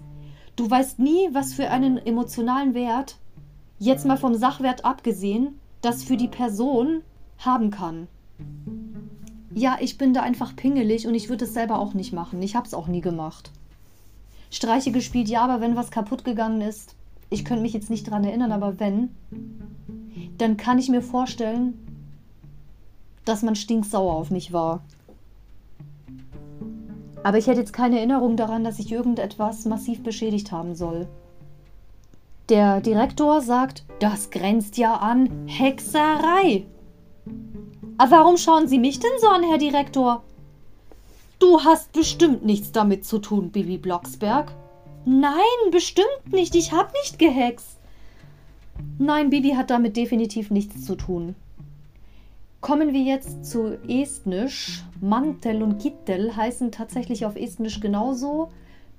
Du 0.56 0.70
weißt 0.70 1.00
nie, 1.00 1.30
was 1.32 1.54
für 1.54 1.70
einen 1.70 1.98
emotionalen 1.98 2.74
Wert, 2.74 3.18
jetzt 3.80 4.06
mal 4.06 4.18
vom 4.18 4.36
Sachwert 4.36 4.86
abgesehen, 4.86 5.60
das 5.82 6.04
für 6.04 6.18
die 6.18 6.28
Person 6.28 7.02
haben 7.40 7.72
kann. 7.72 8.08
Ja, 9.54 9.78
ich 9.82 9.98
bin 9.98 10.14
da 10.14 10.22
einfach 10.22 10.56
pingelig 10.56 11.08
und 11.08 11.16
ich 11.16 11.30
würde 11.30 11.46
es 11.46 11.54
selber 11.54 11.80
auch 11.80 11.94
nicht 11.94 12.14
machen. 12.14 12.42
Ich 12.42 12.56
habe 12.56 12.68
es 12.68 12.74
auch 12.74 12.88
nie 12.88 13.02
gemacht. 13.02 13.52
Streiche 14.52 14.92
gespielt, 14.92 15.30
ja, 15.30 15.42
aber 15.42 15.62
wenn 15.62 15.76
was 15.76 15.92
kaputt 15.92 16.24
gegangen 16.24 16.62
ist, 16.62 16.96
ich 17.30 17.46
könnte 17.46 17.64
mich 17.64 17.74
jetzt 17.74 17.90
nicht 17.90 18.10
dran 18.10 18.24
erinnern, 18.24 18.52
aber 18.52 18.80
wenn, 18.80 19.10
dann 20.42 20.58
kann 20.58 20.80
ich 20.80 20.90
mir 20.90 21.02
vorstellen, 21.02 21.78
dass 23.26 23.44
man 23.44 23.56
stinksauer 23.56 24.14
auf 24.14 24.32
mich 24.32 24.52
war. 24.52 24.84
Aber 27.24 27.38
ich 27.38 27.46
hätte 27.46 27.60
jetzt 27.60 27.74
keine 27.74 27.98
Erinnerung 27.98 28.36
daran, 28.36 28.64
dass 28.64 28.80
ich 28.80 28.92
irgendetwas 28.92 29.66
massiv 29.66 30.02
beschädigt 30.02 30.52
haben 30.52 30.74
soll. 30.74 31.08
Der 32.50 32.82
Direktor 32.82 33.42
sagt, 33.42 33.86
das 34.00 34.32
grenzt 34.32 34.78
ja 34.78 34.96
an 34.96 35.48
Hexerei. 35.48 36.66
Aber 37.98 38.12
warum 38.12 38.38
schauen 38.38 38.68
Sie 38.68 38.80
mich 38.80 39.00
denn 39.00 39.12
so 39.20 39.28
an, 39.28 39.44
Herr 39.44 39.60
Direktor? 39.60 40.24
Du 41.38 41.64
hast 41.64 41.92
bestimmt 41.92 42.44
nichts 42.44 42.72
damit 42.72 43.06
zu 43.06 43.20
tun, 43.20 43.52
Bibi 43.52 43.78
Blocksberg. 43.78 44.52
Nein, 45.06 45.72
bestimmt 45.72 46.32
nicht. 46.32 46.56
Ich 46.56 46.72
hab 46.72 46.92
nicht 46.94 47.20
gehext. 47.20 47.81
Nein, 49.02 49.32
Bibi 49.32 49.54
hat 49.54 49.72
damit 49.72 49.98
definitiv 49.98 50.52
nichts 50.52 50.86
zu 50.86 50.94
tun. 50.94 51.34
Kommen 52.60 52.94
wir 52.94 53.02
jetzt 53.02 53.44
zu 53.44 53.80
Estnisch. 53.88 54.84
Mantel 55.02 55.64
und 55.64 55.80
Kittel 55.80 56.36
heißen 56.36 56.72
tatsächlich 56.72 57.26
auf 57.26 57.36
Estnisch 57.36 57.80
genauso, 57.80 58.52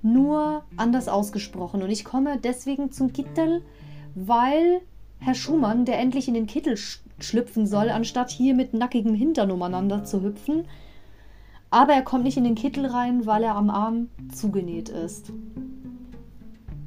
nur 0.03 0.65
anders 0.77 1.07
ausgesprochen. 1.07 1.85
Und 1.85 1.91
ich 1.91 2.05
komme 2.05 2.37
deswegen 2.43 2.91
zum 2.91 3.13
Kittel, 3.13 3.63
weil 4.17 4.81
Herr 5.21 5.37
Schumann, 5.37 5.85
der 5.85 6.01
endlich 6.01 6.27
in 6.27 6.35
den 6.35 6.49
Kittel 6.49 6.77
schlüpfen 7.21 7.69
soll, 7.69 7.89
anstatt 7.89 8.33
hier 8.33 8.55
mit 8.55 8.75
nackigem 8.75 9.15
Hintern 9.15 9.53
umeinander 9.53 10.03
zu 10.03 10.21
hüpfen. 10.21 10.65
Aber 11.71 11.93
er 11.93 12.03
kommt 12.03 12.25
nicht 12.25 12.37
in 12.37 12.43
den 12.43 12.57
Kittel 12.57 12.87
rein, 12.87 13.25
weil 13.25 13.45
er 13.45 13.55
am 13.55 13.71
Arm 13.71 14.09
zugenäht 14.35 14.89
ist. 14.89 15.33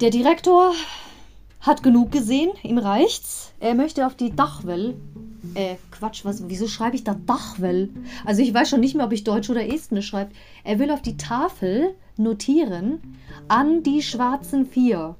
Der 0.02 0.10
Direktor 0.10 0.74
hat 1.60 1.82
genug 1.82 2.12
gesehen, 2.12 2.50
ihm 2.62 2.78
reicht's. 2.78 3.52
Er 3.60 3.74
möchte 3.74 4.06
auf 4.06 4.14
die 4.14 4.34
Dachwell 4.34 4.96
äh, 5.54 5.76
Quatsch, 5.90 6.24
was, 6.24 6.48
wieso 6.48 6.66
schreibe 6.66 6.96
ich 6.96 7.04
da 7.04 7.14
Dachwell? 7.26 7.90
Also 8.24 8.42
ich 8.42 8.52
weiß 8.52 8.68
schon 8.68 8.80
nicht 8.80 8.94
mehr, 8.94 9.06
ob 9.06 9.12
ich 9.12 9.24
Deutsch 9.24 9.50
oder 9.50 9.66
Estnisch 9.66 10.08
schreibe. 10.08 10.32
Er 10.64 10.78
will 10.78 10.90
auf 10.90 11.02
die 11.02 11.16
Tafel 11.16 11.94
notieren 12.16 13.00
an 13.48 13.82
die 13.82 14.02
schwarzen 14.02 14.66
Vier. 14.66 15.16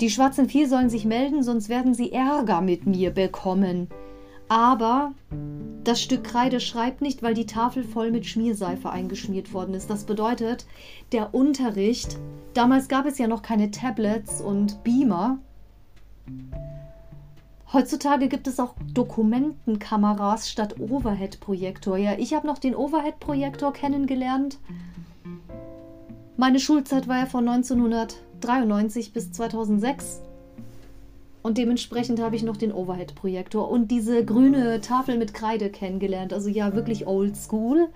Die 0.00 0.10
schwarzen 0.10 0.48
Vier 0.48 0.68
sollen 0.68 0.90
sich 0.90 1.04
melden, 1.04 1.42
sonst 1.42 1.68
werden 1.68 1.94
sie 1.94 2.12
Ärger 2.12 2.60
mit 2.60 2.86
mir 2.86 3.10
bekommen. 3.10 3.88
Aber 4.52 5.14
das 5.82 6.02
Stück 6.02 6.24
Kreide 6.24 6.60
schreibt 6.60 7.00
nicht, 7.00 7.22
weil 7.22 7.32
die 7.32 7.46
Tafel 7.46 7.84
voll 7.84 8.10
mit 8.10 8.26
Schmierseife 8.26 8.90
eingeschmiert 8.90 9.54
worden 9.54 9.72
ist. 9.72 9.88
Das 9.88 10.04
bedeutet, 10.04 10.66
der 11.10 11.34
Unterricht, 11.34 12.18
damals 12.52 12.88
gab 12.88 13.06
es 13.06 13.16
ja 13.16 13.28
noch 13.28 13.40
keine 13.40 13.70
Tablets 13.70 14.42
und 14.42 14.84
Beamer, 14.84 15.38
Heutzutage 17.72 18.28
gibt 18.28 18.46
es 18.46 18.60
auch 18.60 18.74
Dokumentenkameras 18.92 20.50
statt 20.50 20.78
Overhead-Projektor. 20.78 21.96
Ja, 21.96 22.18
ich 22.18 22.34
habe 22.34 22.46
noch 22.46 22.58
den 22.58 22.74
Overhead-Projektor 22.76 23.72
kennengelernt. 23.72 24.58
Meine 26.36 26.60
Schulzeit 26.60 27.08
war 27.08 27.20
ja 27.20 27.26
von 27.26 27.48
1993 27.48 29.14
bis 29.14 29.32
2006. 29.32 30.20
Und 31.42 31.58
dementsprechend 31.58 32.20
habe 32.20 32.36
ich 32.36 32.42
noch 32.42 32.56
den 32.56 32.72
Overhead-Projektor 32.72 33.68
und 33.68 33.90
diese 33.90 34.24
grüne 34.24 34.80
Tafel 34.80 35.18
mit 35.18 35.34
Kreide 35.34 35.70
kennengelernt. 35.70 36.32
Also 36.32 36.48
ja, 36.48 36.74
wirklich 36.74 37.06
old 37.06 37.36
school. 37.36 37.88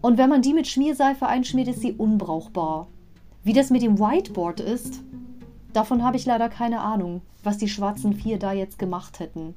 Und 0.00 0.18
wenn 0.18 0.30
man 0.30 0.42
die 0.42 0.54
mit 0.54 0.66
Schmierseife 0.66 1.26
einschmiert, 1.26 1.68
ist 1.68 1.80
sie 1.80 1.92
unbrauchbar. 1.92 2.88
Wie 3.44 3.52
das 3.52 3.70
mit 3.70 3.82
dem 3.82 3.98
Whiteboard 3.98 4.60
ist, 4.60 5.00
Davon 5.72 6.02
habe 6.02 6.16
ich 6.16 6.26
leider 6.26 6.48
keine 6.48 6.80
Ahnung, 6.80 7.22
was 7.42 7.58
die 7.58 7.68
schwarzen 7.68 8.14
Vier 8.14 8.38
da 8.38 8.52
jetzt 8.52 8.78
gemacht 8.78 9.20
hätten. 9.20 9.54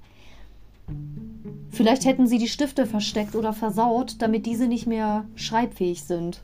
Vielleicht 1.70 2.06
hätten 2.06 2.28
sie 2.28 2.38
die 2.38 2.48
Stifte 2.48 2.86
versteckt 2.86 3.36
oder 3.36 3.54
versaut, 3.54 4.22
damit 4.22 4.46
diese 4.46 4.68
nicht 4.68 4.86
mehr 4.86 5.26
schreibfähig 5.36 6.04
sind. 6.04 6.42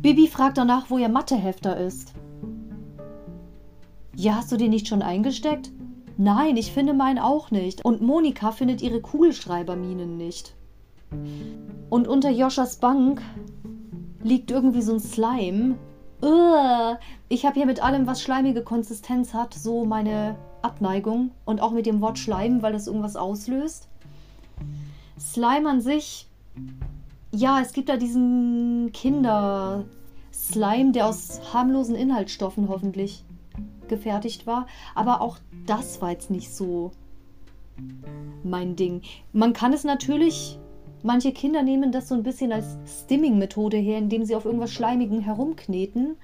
Bibi 0.00 0.26
fragt 0.26 0.58
danach, 0.58 0.90
wo 0.90 0.98
ihr 0.98 1.08
Mathehefter 1.08 1.76
ist. 1.76 2.14
Ja, 4.14 4.36
hast 4.36 4.52
du 4.52 4.56
den 4.56 4.70
nicht 4.70 4.88
schon 4.88 5.02
eingesteckt? 5.02 5.70
Nein, 6.18 6.56
ich 6.56 6.72
finde 6.72 6.92
meinen 6.92 7.18
auch 7.18 7.50
nicht. 7.50 7.84
Und 7.84 8.02
Monika 8.02 8.52
findet 8.52 8.82
ihre 8.82 9.00
Kugelschreiberminen 9.00 10.16
nicht. 10.16 10.54
Und 11.88 12.08
unter 12.08 12.30
Joschas 12.30 12.76
Bank 12.76 13.22
liegt 14.22 14.50
irgendwie 14.50 14.82
so 14.82 14.92
ein 14.92 15.00
Slime, 15.00 15.76
ich 17.28 17.44
habe 17.44 17.54
hier 17.54 17.66
mit 17.66 17.82
allem, 17.82 18.06
was 18.06 18.22
schleimige 18.22 18.62
Konsistenz 18.62 19.34
hat, 19.34 19.54
so 19.54 19.84
meine 19.84 20.36
Abneigung. 20.60 21.32
Und 21.44 21.60
auch 21.60 21.72
mit 21.72 21.86
dem 21.86 22.00
Wort 22.00 22.18
Schleim, 22.18 22.62
weil 22.62 22.72
das 22.72 22.86
irgendwas 22.86 23.16
auslöst. 23.16 23.88
Slime 25.18 25.68
an 25.68 25.80
sich, 25.80 26.28
ja, 27.34 27.60
es 27.60 27.72
gibt 27.72 27.88
da 27.88 27.96
diesen 27.96 28.90
Kinder-Slime, 28.92 30.92
der 30.92 31.08
aus 31.08 31.40
harmlosen 31.52 31.96
Inhaltsstoffen 31.96 32.68
hoffentlich 32.68 33.24
gefertigt 33.92 34.46
war. 34.46 34.66
Aber 34.94 35.20
auch 35.20 35.38
das 35.66 36.02
war 36.02 36.10
jetzt 36.10 36.30
nicht 36.30 36.52
so 36.52 36.90
mein 38.42 38.74
Ding. 38.74 39.02
Man 39.32 39.52
kann 39.52 39.72
es 39.72 39.84
natürlich 39.84 40.58
Manche 41.02 41.32
Kinder 41.32 41.62
nehmen 41.62 41.90
das 41.90 42.08
so 42.08 42.14
ein 42.14 42.22
bisschen 42.22 42.52
als 42.52 42.78
Stimming-Methode 42.86 43.76
her, 43.76 43.98
indem 43.98 44.24
sie 44.24 44.36
auf 44.36 44.44
irgendwas 44.44 44.72
Schleimigem 44.72 45.20
herumkneten. 45.20 46.16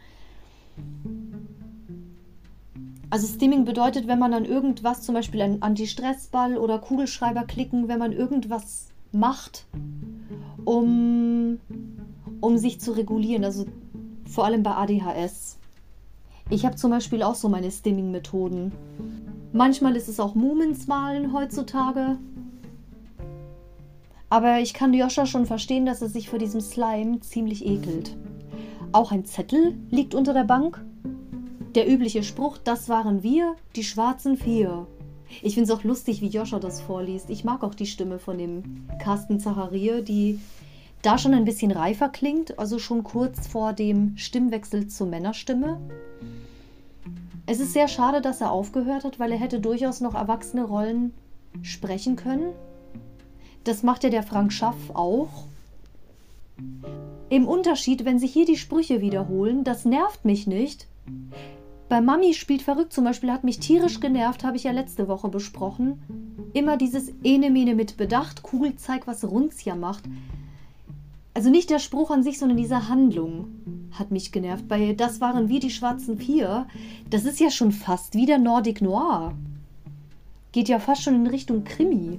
Also 3.11 3.27
Stimming 3.27 3.65
bedeutet, 3.65 4.07
wenn 4.07 4.21
man 4.21 4.31
dann 4.31 4.45
irgendwas, 4.45 5.03
zum 5.03 5.17
Beispiel 5.17 5.43
an 5.43 5.59
Anti-Stress-Ball 5.61 6.57
oder 6.57 6.79
Kugelschreiber 6.79 7.43
klicken, 7.45 7.89
wenn 7.89 7.99
man 7.99 8.13
irgendwas 8.13 8.91
macht, 9.11 9.67
um, 10.65 11.59
um 12.41 12.59
sich 12.59 12.81
zu 12.81 12.93
regulieren, 12.93 13.45
also 13.45 13.65
vor 14.27 14.45
allem 14.45 14.63
bei 14.63 14.73
ADHS. 14.73 15.58
Ich 16.51 16.65
habe 16.65 16.77
zum 16.77 16.91
Beispiel 16.91 17.23
auch 17.23 17.35
so 17.35 17.49
meine 17.49 17.71
Stimming-Methoden. 17.71 18.73
Manchmal 19.53 19.97
ist 19.97 20.09
es 20.09 20.19
auch 20.19 20.35
Mumens 20.35 20.87
malen 20.87 21.33
heutzutage. 21.33 22.19
Aber 24.31 24.59
ich 24.61 24.73
kann 24.73 24.95
Joscha 24.95 25.27
schon 25.27 25.47
verstehen, 25.47 25.85
dass 25.87 26.03
er 26.03 26.09
sich 26.09 26.29
vor 26.29 26.39
diesem 26.39 26.61
Slime 26.61 27.21
ziemlich 27.21 27.67
ekelt. 27.67 28.17
Auch 28.93 29.13
ein 29.13 29.25
Zettel 29.25 29.77
liegt 29.91 30.15
unter 30.15 30.33
der 30.33 30.45
Bank. 30.45 30.83
Der 31.75 31.91
übliche 31.91 32.23
Spruch, 32.23 32.57
das 32.57 32.89
waren 32.89 33.23
wir, 33.23 33.55
die 33.77 33.85
schwarzen 33.85 34.37
Vier. 34.37 34.87
Ich 35.43 35.55
finde 35.55 35.71
es 35.71 35.79
auch 35.79 35.85
lustig, 35.85 36.23
wie 36.23 36.29
Joscha 36.29 36.59
das 36.59 36.81
vorliest. 36.81 37.29
Ich 37.29 37.45
mag 37.45 37.63
auch 37.63 37.75
die 37.75 37.87
Stimme 37.87 38.19
von 38.19 38.39
dem 38.39 38.89
Carsten 38.99 39.39
Zacharie, 39.39 40.03
die 40.03 40.41
da 41.03 41.19
schon 41.19 41.35
ein 41.35 41.45
bisschen 41.45 41.71
reifer 41.71 42.09
klingt, 42.09 42.59
also 42.59 42.79
schon 42.79 43.05
kurz 43.05 43.47
vor 43.47 43.75
dem 43.75 44.17
Stimmwechsel 44.17 44.89
zur 44.89 45.07
Männerstimme. 45.07 45.79
Es 47.51 47.61
ist 47.61 47.73
sehr 47.73 47.89
schade, 47.89 48.21
dass 48.21 48.43
er 48.43 48.53
aufgehört 48.53 49.05
hat, 49.05 49.19
weil 49.19 49.33
er 49.33 49.39
hätte 49.39 49.59
durchaus 49.59 50.03
noch 50.03 50.15
erwachsene 50.15 50.65
Rollen 50.65 51.15
sprechen 51.63 52.15
können. 52.15 52.53
Das 53.65 53.83
macht 53.83 54.05
ja 54.05 54.11
der 54.11 54.23
Frank 54.23 54.53
Schaff 54.53 54.91
auch. 54.93 55.47
Im 57.31 57.49
Unterschied, 57.49 58.05
wenn 58.05 58.19
sich 58.19 58.35
hier 58.35 58.45
die 58.45 58.59
Sprüche 58.59 59.01
wiederholen, 59.01 59.65
das 59.65 59.87
nervt 59.87 60.27
mich 60.27 60.47
nicht. 60.47 60.89
Bei 61.89 62.03
Mami 62.03 62.35
spielt 62.35 62.61
verrückt 62.61 62.93
zum 62.93 63.05
Beispiel 63.05 63.33
hat 63.33 63.45
mich 63.45 63.61
tierisch 63.61 63.99
genervt, 64.01 64.45
habe 64.45 64.59
ich 64.59 64.65
ja 64.65 64.73
letzte 64.73 65.09
Woche 65.09 65.29
besprochen. 65.29 66.51
Immer 66.53 66.77
dieses 66.77 67.11
Ene 67.23 67.51
Mene 67.51 67.75
mit 67.75 67.97
Bedacht, 67.97 68.43
Kugelzeig, 68.43 69.07
was 69.07 69.25
Runzia 69.25 69.75
macht. 69.75 70.05
Also 71.39 71.51
nicht 71.51 71.71
der 71.71 71.79
Spruch 71.79 72.11
an 72.11 72.25
sich, 72.25 72.37
sondern 72.37 72.57
diese 72.57 72.89
Handlung 72.89 73.47
hat 73.93 74.11
mich 74.11 74.33
genervt. 74.33 74.67
Bei 74.67 74.93
Das 74.93 75.21
waren 75.21 75.49
wir 75.49 75.61
die 75.61 75.71
schwarzen 75.71 76.19
Vier. 76.19 76.67
Das 77.11 77.25
ist 77.25 77.39
ja 77.39 77.49
schon 77.49 77.71
fast 77.71 78.17
wie 78.17 78.27
der 78.27 78.39
Nordic 78.39 78.83
Noir. 78.83 79.35
Geht 80.51 80.69
ja 80.69 80.81
fast 80.81 81.05
schon 81.05 81.15
in 81.15 81.29
Richtung 81.29 81.63
Krimi. 81.63 82.19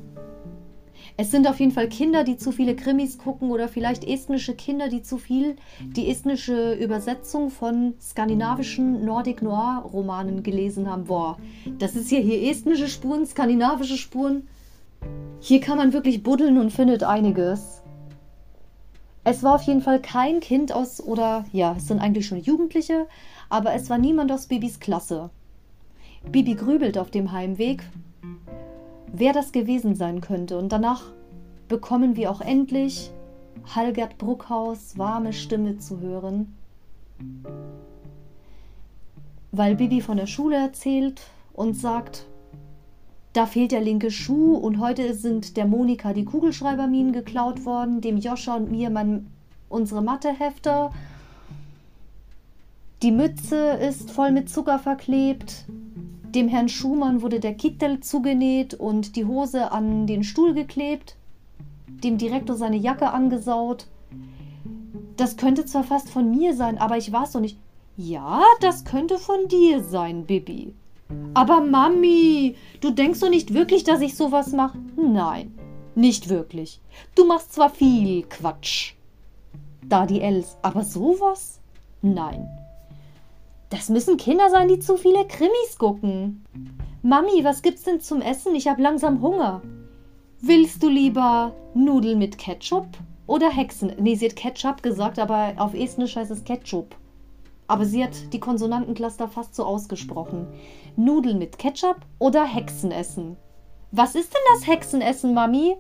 Es 1.17 1.31
sind 1.31 1.49
auf 1.49 1.59
jeden 1.59 1.73
Fall 1.73 1.89
Kinder, 1.89 2.23
die 2.23 2.37
zu 2.37 2.53
viele 2.53 2.77
Krimis 2.77 3.17
gucken 3.17 3.51
oder 3.51 3.67
vielleicht 3.67 4.05
estnische 4.05 4.55
Kinder, 4.55 4.87
die 4.87 5.01
zu 5.01 5.17
viel 5.17 5.57
die 5.81 6.09
estnische 6.09 6.75
Übersetzung 6.75 7.49
von 7.49 7.95
skandinavischen 8.01 9.03
Nordic 9.03 9.41
Noir 9.41 9.83
Romanen 9.91 10.43
gelesen 10.43 10.89
haben. 10.89 11.03
Boah, 11.03 11.37
das 11.77 11.97
ist 11.97 12.09
ja 12.09 12.19
hier 12.19 12.49
estnische 12.49 12.87
Spuren, 12.87 13.25
skandinavische 13.25 13.97
Spuren. 13.97 14.47
Hier 15.41 15.59
kann 15.59 15.77
man 15.77 15.91
wirklich 15.91 16.23
buddeln 16.23 16.57
und 16.57 16.71
findet 16.71 17.03
einiges. 17.03 17.81
Es 19.23 19.43
war 19.43 19.55
auf 19.55 19.63
jeden 19.63 19.81
Fall 19.81 20.01
kein 20.01 20.39
Kind 20.39 20.71
aus, 20.71 21.01
oder 21.01 21.45
ja, 21.51 21.75
es 21.77 21.87
sind 21.87 21.99
eigentlich 21.99 22.25
schon 22.25 22.39
Jugendliche, 22.39 23.07
aber 23.49 23.73
es 23.73 23.89
war 23.89 23.97
niemand 23.97 24.31
aus 24.31 24.47
Bibis 24.47 24.79
Klasse. 24.79 25.29
Bibi 26.31 26.55
grübelt 26.55 26.97
auf 26.97 27.11
dem 27.11 27.31
Heimweg, 27.31 27.83
wer 29.11 29.33
das 29.33 29.51
gewesen 29.51 29.95
sein 29.95 30.21
könnte. 30.21 30.57
Und 30.57 30.71
danach 30.71 31.03
bekommen 31.67 32.15
wir 32.15 32.31
auch 32.31 32.41
endlich 32.41 33.11
Halgert 33.75 34.17
Bruckhaus 34.17 34.97
warme 34.97 35.33
Stimme 35.33 35.77
zu 35.77 35.99
hören. 35.99 36.55
Weil 39.51 39.75
Bibi 39.75 40.01
von 40.01 40.17
der 40.17 40.27
Schule 40.27 40.55
erzählt 40.55 41.21
und 41.53 41.75
sagt, 41.75 42.25
da 43.33 43.45
fehlt 43.45 43.71
der 43.71 43.81
linke 43.81 44.09
Schuh 44.09 44.55
und 44.55 44.79
heute 44.79 45.13
sind 45.13 45.55
der 45.55 45.65
Monika 45.65 46.13
die 46.13 46.25
Kugelschreiberminen 46.25 47.13
geklaut 47.13 47.63
worden, 47.65 48.01
dem 48.01 48.17
Joscha 48.17 48.55
und 48.55 48.71
mir 48.71 48.89
mein, 48.89 49.27
unsere 49.69 50.01
Mathehefter. 50.01 50.91
Die 53.03 53.11
Mütze 53.11 53.55
ist 53.55 54.11
voll 54.11 54.31
mit 54.31 54.49
Zucker 54.49 54.79
verklebt. 54.79 55.65
Dem 56.23 56.47
Herrn 56.47 56.69
Schumann 56.69 57.21
wurde 57.21 57.39
der 57.39 57.53
Kittel 57.53 57.99
zugenäht 58.01 58.73
und 58.73 59.15
die 59.15 59.25
Hose 59.25 59.71
an 59.71 60.07
den 60.07 60.23
Stuhl 60.23 60.53
geklebt. 60.53 61.15
Dem 62.03 62.17
Direktor 62.17 62.55
seine 62.55 62.77
Jacke 62.77 63.11
angesaut. 63.11 63.87
Das 65.17 65.37
könnte 65.37 65.65
zwar 65.65 65.83
fast 65.83 66.09
von 66.09 66.31
mir 66.31 66.55
sein, 66.55 66.77
aber 66.77 66.97
ich 66.97 67.11
weiß 67.11 67.33
doch 67.33 67.41
nicht. 67.41 67.57
Ja, 67.95 68.41
das 68.61 68.85
könnte 68.85 69.17
von 69.17 69.47
dir 69.47 69.83
sein, 69.83 70.25
Bibi. 70.25 70.73
Aber 71.33 71.61
Mami, 71.61 72.55
du 72.81 72.91
denkst 72.91 73.19
doch 73.19 73.29
nicht 73.29 73.53
wirklich, 73.53 73.83
dass 73.83 74.01
ich 74.01 74.15
sowas 74.15 74.51
mache? 74.51 74.77
Nein, 74.95 75.57
nicht 75.95 76.29
wirklich. 76.29 76.81
Du 77.15 77.25
machst 77.25 77.53
zwar 77.53 77.69
viel 77.69 78.23
Quatsch. 78.23 78.93
Da 79.83 80.05
die 80.05 80.21
Els, 80.21 80.57
aber 80.61 80.83
sowas? 80.83 81.59
Nein. 82.01 82.47
Das 83.69 83.89
müssen 83.89 84.17
Kinder 84.17 84.49
sein, 84.49 84.67
die 84.67 84.79
zu 84.79 84.97
viele 84.97 85.25
Krimis 85.27 85.77
gucken. 85.77 86.43
Mami, 87.01 87.43
was 87.43 87.61
gibt's 87.61 87.83
denn 87.83 88.01
zum 88.01 88.21
Essen? 88.21 88.55
Ich 88.55 88.67
hab 88.67 88.79
langsam 88.79 89.21
Hunger. 89.21 89.61
Willst 90.41 90.81
du 90.83 90.89
lieber 90.89 91.53
Nudeln 91.73 92.19
mit 92.19 92.37
Ketchup 92.37 92.87
oder 93.27 93.49
Hexen? 93.49 93.93
Nee, 93.99 94.15
sie 94.15 94.27
hat 94.27 94.35
Ketchup 94.35 94.83
gesagt, 94.83 95.19
aber 95.19 95.53
auf 95.57 95.73
Estnisch 95.73 96.15
heißt 96.15 96.31
es 96.31 96.43
Ketchup. 96.43 96.95
Aber 97.69 97.85
sie 97.85 98.03
hat 98.03 98.33
die 98.33 98.39
Konsonantencluster 98.39 99.27
fast 99.27 99.53
so 99.53 99.63
ausgesprochen. 99.63 100.47
Nudeln 100.95 101.37
mit 101.37 101.59
Ketchup 101.59 101.97
oder 102.17 102.43
Hexenessen? 102.43 103.37
Was 103.91 104.15
ist 104.15 104.33
denn 104.33 104.41
das 104.55 104.65
Hexenessen, 104.65 105.35
Mami? 105.35 105.77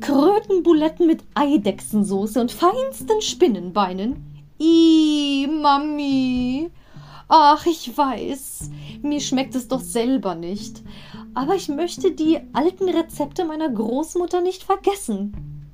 Krötenbuletten 0.00 1.06
mit 1.06 1.22
Eidechsensoße 1.34 2.40
und 2.40 2.50
feinsten 2.50 3.22
Spinnenbeinen. 3.22 4.44
Ih, 4.58 5.46
Mami. 5.46 6.68
Ach, 7.28 7.64
ich 7.66 7.96
weiß. 7.96 8.70
Mir 9.02 9.20
schmeckt 9.20 9.54
es 9.54 9.68
doch 9.68 9.80
selber 9.80 10.34
nicht. 10.34 10.82
Aber 11.34 11.54
ich 11.54 11.68
möchte 11.68 12.10
die 12.10 12.40
alten 12.52 12.88
Rezepte 12.88 13.44
meiner 13.44 13.70
Großmutter 13.70 14.40
nicht 14.40 14.64
vergessen. 14.64 15.70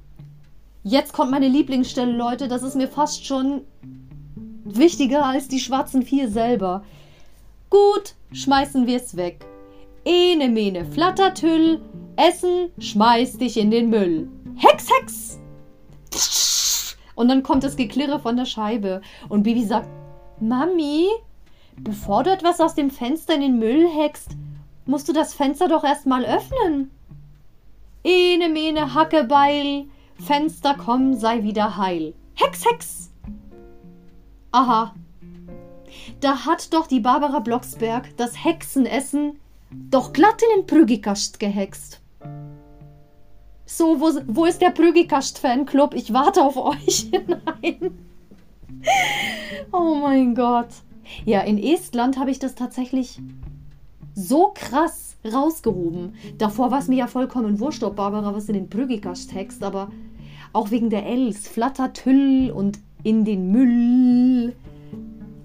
Jetzt 0.82 1.14
kommt 1.14 1.30
meine 1.30 1.48
Lieblingsstelle, 1.48 2.12
Leute. 2.12 2.46
Das 2.46 2.62
ist 2.62 2.76
mir 2.76 2.88
fast 2.88 3.24
schon 3.24 3.62
Wichtiger 4.76 5.24
als 5.24 5.48
die 5.48 5.60
schwarzen 5.60 6.02
vier 6.02 6.28
selber. 6.28 6.84
Gut, 7.70 8.14
schmeißen 8.32 8.86
wir's 8.86 9.16
weg. 9.16 9.44
Ene 10.04 10.48
mene 10.48 10.84
Flattertüll, 10.84 11.80
Essen, 12.16 12.70
schmeiß 12.78 13.38
dich 13.38 13.56
in 13.56 13.70
den 13.70 13.90
Müll. 13.90 14.28
Hex, 14.56 14.88
Hex! 14.90 15.38
Und 17.14 17.28
dann 17.28 17.42
kommt 17.42 17.64
das 17.64 17.76
Geklirre 17.76 18.18
von 18.18 18.36
der 18.36 18.46
Scheibe. 18.46 19.02
Und 19.28 19.42
Bibi 19.42 19.64
sagt, 19.64 19.88
Mami, 20.40 21.06
bevor 21.76 22.22
du 22.22 22.30
etwas 22.32 22.60
aus 22.60 22.74
dem 22.74 22.90
Fenster 22.90 23.34
in 23.34 23.42
den 23.42 23.58
Müll 23.58 23.88
heckst, 23.88 24.30
musst 24.86 25.08
du 25.08 25.12
das 25.12 25.34
Fenster 25.34 25.68
doch 25.68 25.84
erstmal 25.84 26.24
öffnen. 26.24 26.90
Ene 28.02 28.48
mene 28.48 28.94
Hackebeil, 28.94 29.84
Fenster 30.14 30.74
komm, 30.74 31.14
sei 31.14 31.42
wieder 31.42 31.76
heil. 31.76 32.14
Hex, 32.34 32.64
Hex! 32.64 33.09
Aha. 34.52 34.94
Da 36.20 36.44
hat 36.44 36.72
doch 36.72 36.86
die 36.86 37.00
Barbara 37.00 37.40
Blocksberg 37.40 38.16
das 38.16 38.44
Hexenessen 38.44 39.38
doch 39.90 40.12
glatt 40.12 40.42
in 40.42 40.60
den 40.60 40.66
Prügikast 40.66 41.38
gehext. 41.38 42.00
So, 43.64 44.00
wo, 44.00 44.10
wo 44.26 44.44
ist 44.46 44.60
der 44.60 44.70
Prügikast-Fanclub? 44.70 45.94
Ich 45.94 46.12
warte 46.12 46.42
auf 46.42 46.56
euch. 46.56 47.10
Nein. 47.62 47.98
Oh 49.72 49.94
mein 49.94 50.34
Gott. 50.34 50.68
Ja, 51.24 51.40
in 51.42 51.58
Estland 51.58 52.18
habe 52.18 52.30
ich 52.30 52.40
das 52.40 52.56
tatsächlich 52.56 53.20
so 54.14 54.52
krass 54.54 55.16
rausgehoben. 55.24 56.14
Davor 56.38 56.70
war 56.70 56.80
es 56.80 56.88
mir 56.88 56.96
ja 56.96 57.06
vollkommen 57.06 57.60
wurscht, 57.60 57.84
ob 57.84 57.96
Barbara 57.96 58.34
was 58.34 58.48
in 58.48 58.54
den 58.54 58.70
Prügikast 58.70 59.34
hext, 59.34 59.62
aber 59.62 59.90
auch 60.52 60.70
wegen 60.70 60.90
der 60.90 61.06
Els, 61.06 61.46
Flattertüll 61.46 62.50
und 62.50 62.80
in 63.02 63.24
den 63.24 63.50
Müll. 63.50 64.54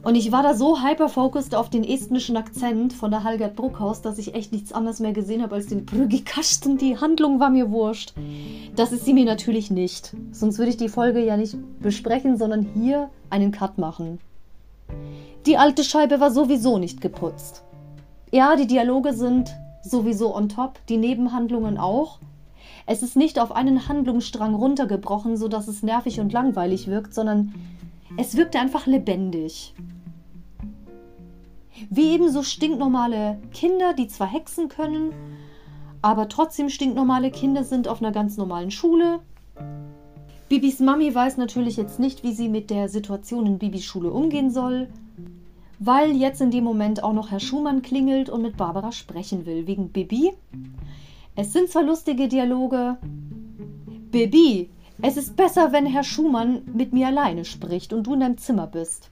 Und 0.06 0.14
ich 0.14 0.32
war 0.32 0.44
da 0.44 0.54
so 0.54 0.84
hyperfocused 0.84 1.56
auf 1.56 1.72
den 1.72 1.84
estnischen 1.84 2.38
Akzent 2.38 2.94
von 2.94 3.10
der 3.10 3.24
Halgert 3.24 3.56
Bruckhaus, 3.56 4.04
dass 4.04 4.20
ich 4.20 4.36
echt 4.36 4.52
nichts 4.52 4.72
anderes 4.72 5.00
mehr 5.00 5.14
gesehen 5.14 5.42
habe 5.42 5.56
als 5.56 5.66
den 5.66 5.84
Brüggikasten. 5.84 6.78
Die 6.78 7.00
Handlung 7.00 7.40
war 7.40 7.50
mir 7.50 7.72
wurscht. 7.72 8.14
Das 8.76 8.92
ist 8.92 9.04
sie 9.04 9.16
mir 9.16 9.26
natürlich 9.26 9.72
nicht. 9.72 10.16
Sonst 10.32 10.60
würde 10.60 10.70
ich 10.70 10.78
die 10.78 10.90
Folge 10.90 11.26
ja 11.26 11.38
nicht 11.38 11.58
besprechen, 11.82 12.38
sondern 12.38 12.68
hier 12.76 13.10
einen 13.32 13.52
Cut 13.52 13.80
machen. 13.80 14.20
Die 15.48 15.58
alte 15.58 15.84
Scheibe 15.84 16.20
war 16.20 16.30
sowieso 16.30 16.78
nicht 16.78 17.02
geputzt. 17.02 17.64
Ja, 18.32 18.56
die 18.56 18.68
Dialoge 18.68 19.14
sind 19.14 19.56
sowieso 19.82 20.36
on 20.36 20.50
top, 20.50 20.80
die 20.88 20.98
Nebenhandlungen 20.98 21.80
auch. 21.80 22.20
Es 22.88 23.02
ist 23.02 23.16
nicht 23.16 23.40
auf 23.40 23.52
einen 23.52 23.88
Handlungsstrang 23.88 24.54
runtergebrochen, 24.54 25.38
sodass 25.38 25.68
es 25.68 25.82
nervig 25.82 26.20
und 26.20 26.32
langweilig 26.32 26.88
wirkt, 26.88 27.14
sondern 27.14 27.54
es 28.18 28.38
wirkte 28.38 28.60
einfach 28.60 28.86
lebendig. 28.86 29.74
Wie 31.90 32.14
ebenso 32.14 32.44
stinknormale 32.44 33.40
Kinder, 33.54 33.94
die 33.94 34.08
zwar 34.08 34.32
hexen 34.32 34.70
können, 34.70 35.14
aber 36.02 36.30
trotzdem 36.30 36.70
stinknormale 36.70 37.32
Kinder 37.32 37.64
sind 37.64 37.88
auf 37.88 38.02
einer 38.02 38.12
ganz 38.12 38.38
normalen 38.38 38.72
Schule. 38.72 39.20
Bibis 40.48 40.80
Mami 40.80 41.14
weiß 41.14 41.38
natürlich 41.38 41.76
jetzt 41.76 42.00
nicht, 42.00 42.24
wie 42.24 42.34
sie 42.34 42.48
mit 42.48 42.70
der 42.70 42.88
Situation 42.88 43.48
in 43.48 43.58
Bibis 43.58 43.84
Schule 43.84 44.12
umgehen 44.12 44.52
soll, 44.52 44.88
weil 45.80 46.16
jetzt 46.16 46.40
in 46.40 46.52
dem 46.52 46.64
Moment 46.64 47.04
auch 47.04 47.14
noch 47.14 47.32
Herr 47.32 47.40
Schumann 47.40 47.82
klingelt 47.82 48.30
und 48.30 48.44
mit 48.44 48.56
Barbara 48.56 48.92
sprechen 48.92 49.48
will, 49.48 49.66
wegen 49.66 49.90
Bibi. 49.90 50.34
Es 51.38 51.52
sind 51.52 51.70
zwar 51.70 51.84
lustige 51.84 52.30
Dialoge. 52.30 52.98
Bibi, 54.12 54.70
es 55.02 55.18
ist 55.18 55.36
besser, 55.36 55.74
wenn 55.74 55.86
Herr 55.86 56.04
Schumann 56.04 56.62
mit 56.74 56.94
mir 56.94 57.08
alleine 57.08 57.44
spricht 57.44 57.92
und 57.92 58.08
du 58.08 58.14
in 58.14 58.22
deinem 58.22 58.38
Zimmer 58.38 58.68
bist. 58.68 59.10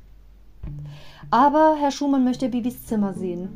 Aber 1.30 1.76
Herr 1.78 1.92
Schumann 1.92 2.24
möchte 2.24 2.48
Bibis 2.48 2.86
Zimmer 2.86 3.14
sehen. 3.14 3.50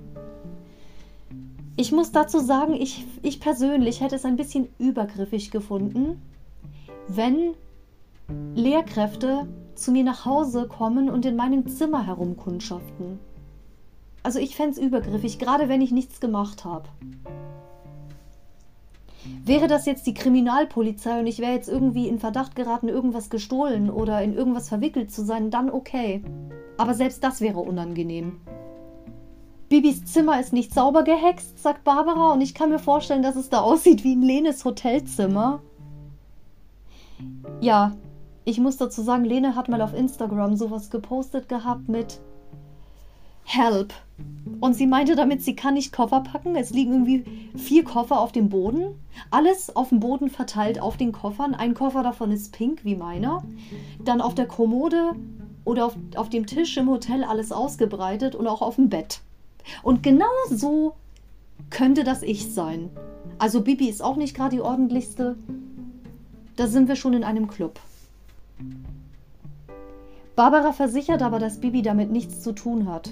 Ich 1.78 1.94
muss 1.94 2.12
dazu 2.12 2.40
sagen, 2.40 2.74
ich, 2.74 3.06
ich 3.22 3.40
persönlich 3.40 4.02
hätte 4.02 4.16
es 4.16 4.26
ein 4.26 4.36
bisschen 4.36 4.68
übergriffig 4.80 5.52
gefunden, 5.52 6.22
wenn 7.08 7.54
Lehrkräfte 8.56 9.48
zu 9.76 9.92
mir 9.92 10.04
nach 10.04 10.26
Hause 10.26 10.68
kommen 10.68 11.10
und 11.10 11.26
in 11.26 11.38
meinem 11.38 11.68
Zimmer 11.68 12.06
herumkundschaften. 12.06 13.20
Also 14.24 14.40
ich 14.40 14.58
fände 14.58 14.72
es 14.72 14.78
übergriffig, 14.78 15.40
gerade 15.40 15.70
wenn 15.70 15.82
ich 15.82 15.92
nichts 15.92 16.20
gemacht 16.20 16.66
habe. 16.66 16.90
Wäre 19.44 19.68
das 19.68 19.86
jetzt 19.86 20.08
die 20.08 20.14
Kriminalpolizei 20.14 21.20
und 21.20 21.28
ich 21.28 21.40
wäre 21.40 21.54
jetzt 21.54 21.70
irgendwie 21.70 22.08
in 22.08 22.20
Verdacht 22.20 22.56
geraten, 22.56 22.90
irgendwas 22.90 23.30
gestohlen 23.30 23.90
oder 23.90 24.22
in 24.22 24.34
irgendwas 24.34 24.70
verwickelt 24.70 25.12
zu 25.12 25.24
sein, 25.24 25.52
dann 25.52 25.70
okay. 25.70 26.24
Aber 26.78 26.94
selbst 26.94 27.24
das 27.24 27.42
wäre 27.42 27.60
unangenehm. 27.60 28.42
Bibis 29.70 30.06
Zimmer 30.06 30.40
ist 30.40 30.54
nicht 30.54 30.74
sauber 30.74 31.04
gehext, 31.04 31.62
sagt 31.62 31.84
Barbara, 31.84 32.32
und 32.34 32.42
ich 32.42 32.54
kann 32.54 32.70
mir 32.70 32.80
vorstellen, 32.80 33.24
dass 33.24 33.36
es 33.36 33.50
da 33.50 33.62
aussieht 33.62 34.04
wie 34.04 34.16
ein 34.16 34.22
Lenes 34.22 34.64
Hotelzimmer. 34.64 35.62
Ja, 37.62 37.96
ich 38.46 38.60
muss 38.60 38.78
dazu 38.78 39.02
sagen, 39.02 39.26
Lene 39.26 39.56
hat 39.56 39.68
mal 39.68 39.82
auf 39.82 39.94
Instagram 39.94 40.56
sowas 40.56 40.90
gepostet 40.90 41.50
gehabt 41.50 41.90
mit 41.90 42.22
Help. 43.44 43.94
Und 44.60 44.74
sie 44.74 44.88
meinte 44.88 45.16
damit, 45.16 45.44
sie 45.44 45.56
kann 45.56 45.76
nicht 45.76 45.94
Koffer 45.94 46.22
packen. 46.22 46.56
Es 46.56 46.72
liegen 46.72 46.94
irgendwie 46.94 47.26
vier 47.56 47.84
Koffer 47.84 48.20
auf 48.20 48.32
dem 48.32 48.50
Boden. 48.50 48.96
Alles 49.30 49.76
auf 49.76 49.90
dem 49.90 50.00
Boden 50.00 50.30
verteilt 50.30 50.80
auf 50.82 50.98
den 50.98 51.12
Koffern. 51.12 51.54
Ein 51.54 51.74
Koffer 51.74 52.02
davon 52.02 52.32
ist 52.32 52.54
pink, 52.54 52.84
wie 52.84 52.96
meiner. 52.96 53.44
Dann 54.04 54.22
auf 54.22 54.34
der 54.34 54.48
Kommode 54.48 55.14
oder 55.64 55.86
auf, 55.86 55.96
auf 56.16 56.30
dem 56.30 56.48
Tisch 56.48 56.76
im 56.78 56.90
Hotel 56.90 57.24
alles 57.24 57.52
ausgebreitet 57.52 58.36
und 58.36 58.48
auch 58.48 58.62
auf 58.62 58.76
dem 58.76 58.90
Bett. 58.90 59.22
Und 59.84 60.02
genau 60.02 60.26
so 60.50 60.96
könnte 61.70 62.04
das 62.04 62.24
ich 62.24 62.54
sein. 62.54 62.90
Also 63.38 63.62
Bibi 63.62 63.88
ist 63.88 64.02
auch 64.02 64.16
nicht 64.16 64.36
gerade 64.36 64.56
die 64.56 64.62
ordentlichste. 64.62 65.38
Da 66.56 66.68
sind 66.68 66.88
wir 66.88 66.96
schon 66.96 67.14
in 67.14 67.24
einem 67.24 67.48
Club. 67.48 67.80
Barbara 70.36 70.72
versichert 70.72 71.22
aber, 71.22 71.38
dass 71.38 71.60
Bibi 71.60 71.82
damit 71.82 72.12
nichts 72.12 72.42
zu 72.42 72.54
tun 72.54 72.88
hat. 72.88 73.12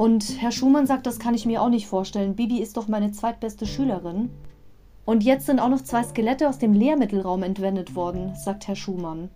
Und 0.00 0.40
Herr 0.40 0.50
Schumann 0.50 0.86
sagt, 0.86 1.06
das 1.06 1.18
kann 1.18 1.34
ich 1.34 1.44
mir 1.44 1.60
auch 1.60 1.68
nicht 1.68 1.86
vorstellen. 1.86 2.34
Bibi 2.34 2.62
ist 2.62 2.78
doch 2.78 2.88
meine 2.88 3.12
zweitbeste 3.12 3.66
Schülerin. 3.66 4.30
Und 5.04 5.22
jetzt 5.22 5.44
sind 5.44 5.60
auch 5.60 5.68
noch 5.68 5.82
zwei 5.82 6.02
Skelette 6.02 6.48
aus 6.48 6.56
dem 6.56 6.72
Lehrmittelraum 6.72 7.42
entwendet 7.42 7.94
worden, 7.94 8.34
sagt 8.34 8.66
Herr 8.66 8.76
Schumann. 8.76 9.28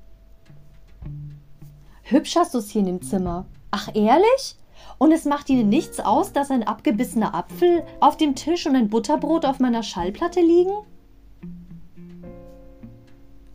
Hübsch 2.05 2.35
hast 2.37 2.55
du 2.55 2.59
es 2.61 2.70
hier 2.70 2.81
in 2.81 2.87
dem 2.87 3.03
Zimmer. 3.03 3.44
Ach, 3.72 3.90
ehrlich? 3.92 4.57
Und 4.96 5.12
es 5.12 5.27
macht 5.27 5.50
Ihnen 5.50 5.68
nichts 5.68 6.00
aus, 6.00 6.33
dass 6.33 6.50
ein 6.50 6.66
abgebissener 6.66 7.35
Apfel 7.35 7.83
auf 8.00 8.16
dem 8.16 8.35
Tisch 8.35 8.66
und 8.66 8.74
ein 8.74 8.88
Butterbrot 8.88 9.44
auf 9.44 9.61
meiner 9.61 9.83
Schallplatte 9.83 10.40
liegen? 10.40 10.72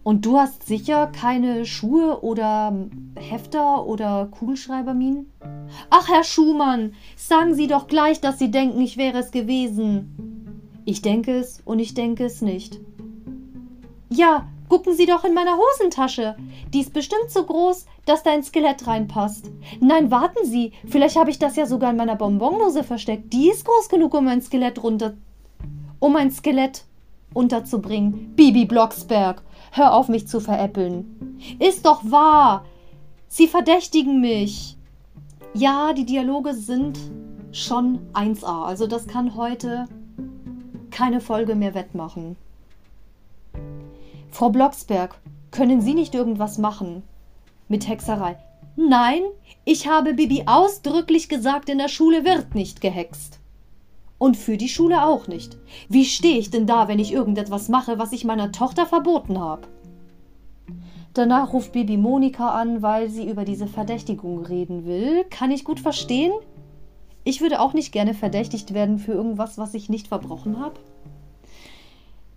Und 0.04 0.28
du 0.28 0.38
hast 0.38 0.67
sicher 0.67 1.08
keine 1.08 1.65
Schuhe 1.65 2.22
oder 2.22 2.72
Hefter 3.15 3.88
oder 3.88 4.28
Kugelschreiberminen? 4.28 5.32
Ach, 5.89 6.08
Herr 6.08 6.23
Schumann, 6.23 6.93
sagen 7.15 7.53
Sie 7.55 7.67
doch 7.67 7.88
gleich, 7.88 8.21
dass 8.21 8.39
Sie 8.39 8.51
denken, 8.51 8.82
ich 8.82 8.97
wäre 8.97 9.19
es 9.19 9.32
gewesen. 9.32 10.71
Ich 10.86 11.01
denke 11.01 11.38
es 11.38 11.62
und 11.65 11.79
ich 11.79 11.93
denke 11.93 12.25
es 12.25 12.41
nicht. 12.41 12.79
Ja, 14.10 14.47
gucken 14.69 14.95
Sie 14.95 15.05
doch 15.05 15.23
in 15.23 15.34
meiner 15.34 15.58
Hosentasche. 15.58 16.36
Die 16.73 16.82
ist 16.82 16.93
bestimmt 16.93 17.29
so 17.29 17.43
groß, 17.43 17.86
dass 18.05 18.23
da 18.23 18.32
ein 18.32 18.43
Skelett 18.43 18.88
reinpasst. 18.88 19.51
Nein, 19.79 20.10
warten 20.10 20.45
Sie, 20.45 20.71
vielleicht 20.88 21.15
habe 21.15 21.29
ich 21.29 21.38
das 21.38 21.55
ja 21.55 21.65
sogar 21.65 21.91
in 21.91 21.97
meiner 21.97 22.15
Bonbondose 22.15 22.84
versteckt. 22.84 23.32
Die 23.34 23.49
ist 23.49 23.65
groß 23.65 23.89
genug, 23.89 24.13
um 24.15 24.27
ein 24.27 24.41
Skelett 24.41 24.82
runter. 24.82 25.13
um 25.99 26.15
ein 26.15 26.32
Skelett 26.32 26.86
unterzubringen. 27.34 28.34
Bibi 28.36 28.65
Blocksberg, 28.65 29.43
hör 29.71 29.93
auf 29.93 30.08
mich 30.08 30.27
zu 30.27 30.39
veräppeln. 30.39 31.38
Ist 31.60 31.86
doch 31.86 32.01
wahr. 32.10 32.65
Sie 33.27 33.47
verdächtigen 33.47 34.19
mich. 34.21 34.79
Ja, 35.53 35.93
die 35.93 36.05
Dialoge 36.05 36.53
sind 36.53 36.99
schon 37.51 37.99
1a. 38.13 38.65
Also 38.65 38.85
das 38.85 39.07
kann 39.07 39.35
heute 39.35 39.88
keine 40.91 41.21
Folge 41.21 41.55
mehr 41.55 41.73
wettmachen. 41.73 42.35
Frau 44.29 44.49
Blocksberg, 44.49 45.19
können 45.51 45.81
Sie 45.81 45.95
nicht 45.95 46.13
irgendwas 46.13 46.59
machen? 46.59 47.01
Mit 47.67 47.88
Hexerei. 47.88 48.38
Nein, 48.75 49.23
ich 49.65 49.88
habe 49.88 50.13
Bibi 50.13 50.43
ausdrücklich 50.45 51.29
gesagt, 51.29 51.67
in 51.67 51.79
der 51.79 51.89
Schule 51.89 52.23
wird 52.23 52.53
nicht 52.53 52.79
gehext. 52.79 53.39
Und 54.19 54.38
für 54.38 54.55
die 54.55 54.69
Schule 54.69 55.03
auch 55.03 55.27
nicht. 55.27 55.57
Wie 55.88 56.05
stehe 56.05 56.38
ich 56.38 56.51
denn 56.51 56.67
da, 56.67 56.88
wenn 56.88 56.99
ich 56.99 57.12
irgendetwas 57.12 57.69
mache, 57.69 57.97
was 57.97 58.12
ich 58.12 58.23
meiner 58.23 58.51
Tochter 58.51 58.85
verboten 58.85 59.39
habe? 59.39 59.67
Danach 61.19 61.51
ruft 61.51 61.73
Bibi 61.73 61.97
Monika 61.97 62.51
an, 62.51 62.82
weil 62.82 63.10
sie 63.10 63.29
über 63.29 63.43
diese 63.43 63.67
Verdächtigung 63.67 64.39
reden 64.39 64.86
will. 64.86 65.25
Kann 65.29 65.51
ich 65.51 65.65
gut 65.65 65.82
verstehen? 65.82 66.32
Ich 67.25 67.41
würde 67.41 67.60
auch 67.60 67.73
nicht 67.73 67.91
gerne 67.91 68.13
verdächtigt 68.13 68.73
werden 68.73 68.99
für 68.99 69.12
irgendwas, 69.12 69.58
was 69.58 69.73
ich 69.73 69.89
nicht 69.89 70.08
verbrochen 70.08 70.62
habe. 70.62 70.79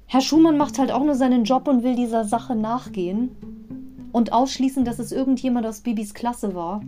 Herr 0.06 0.20
Schumann 0.20 0.56
macht 0.56 0.80
halt 0.80 0.90
auch 0.90 1.04
nur 1.04 1.14
seinen 1.14 1.44
Job 1.44 1.68
und 1.68 1.84
will 1.84 1.94
dieser 1.94 2.24
Sache 2.24 2.56
nachgehen 2.56 3.30
und 4.10 4.32
ausschließen, 4.32 4.84
dass 4.84 4.98
es 4.98 5.12
irgendjemand 5.12 5.64
aus 5.64 5.82
Bibis 5.82 6.12
Klasse 6.12 6.56
war. 6.56 6.82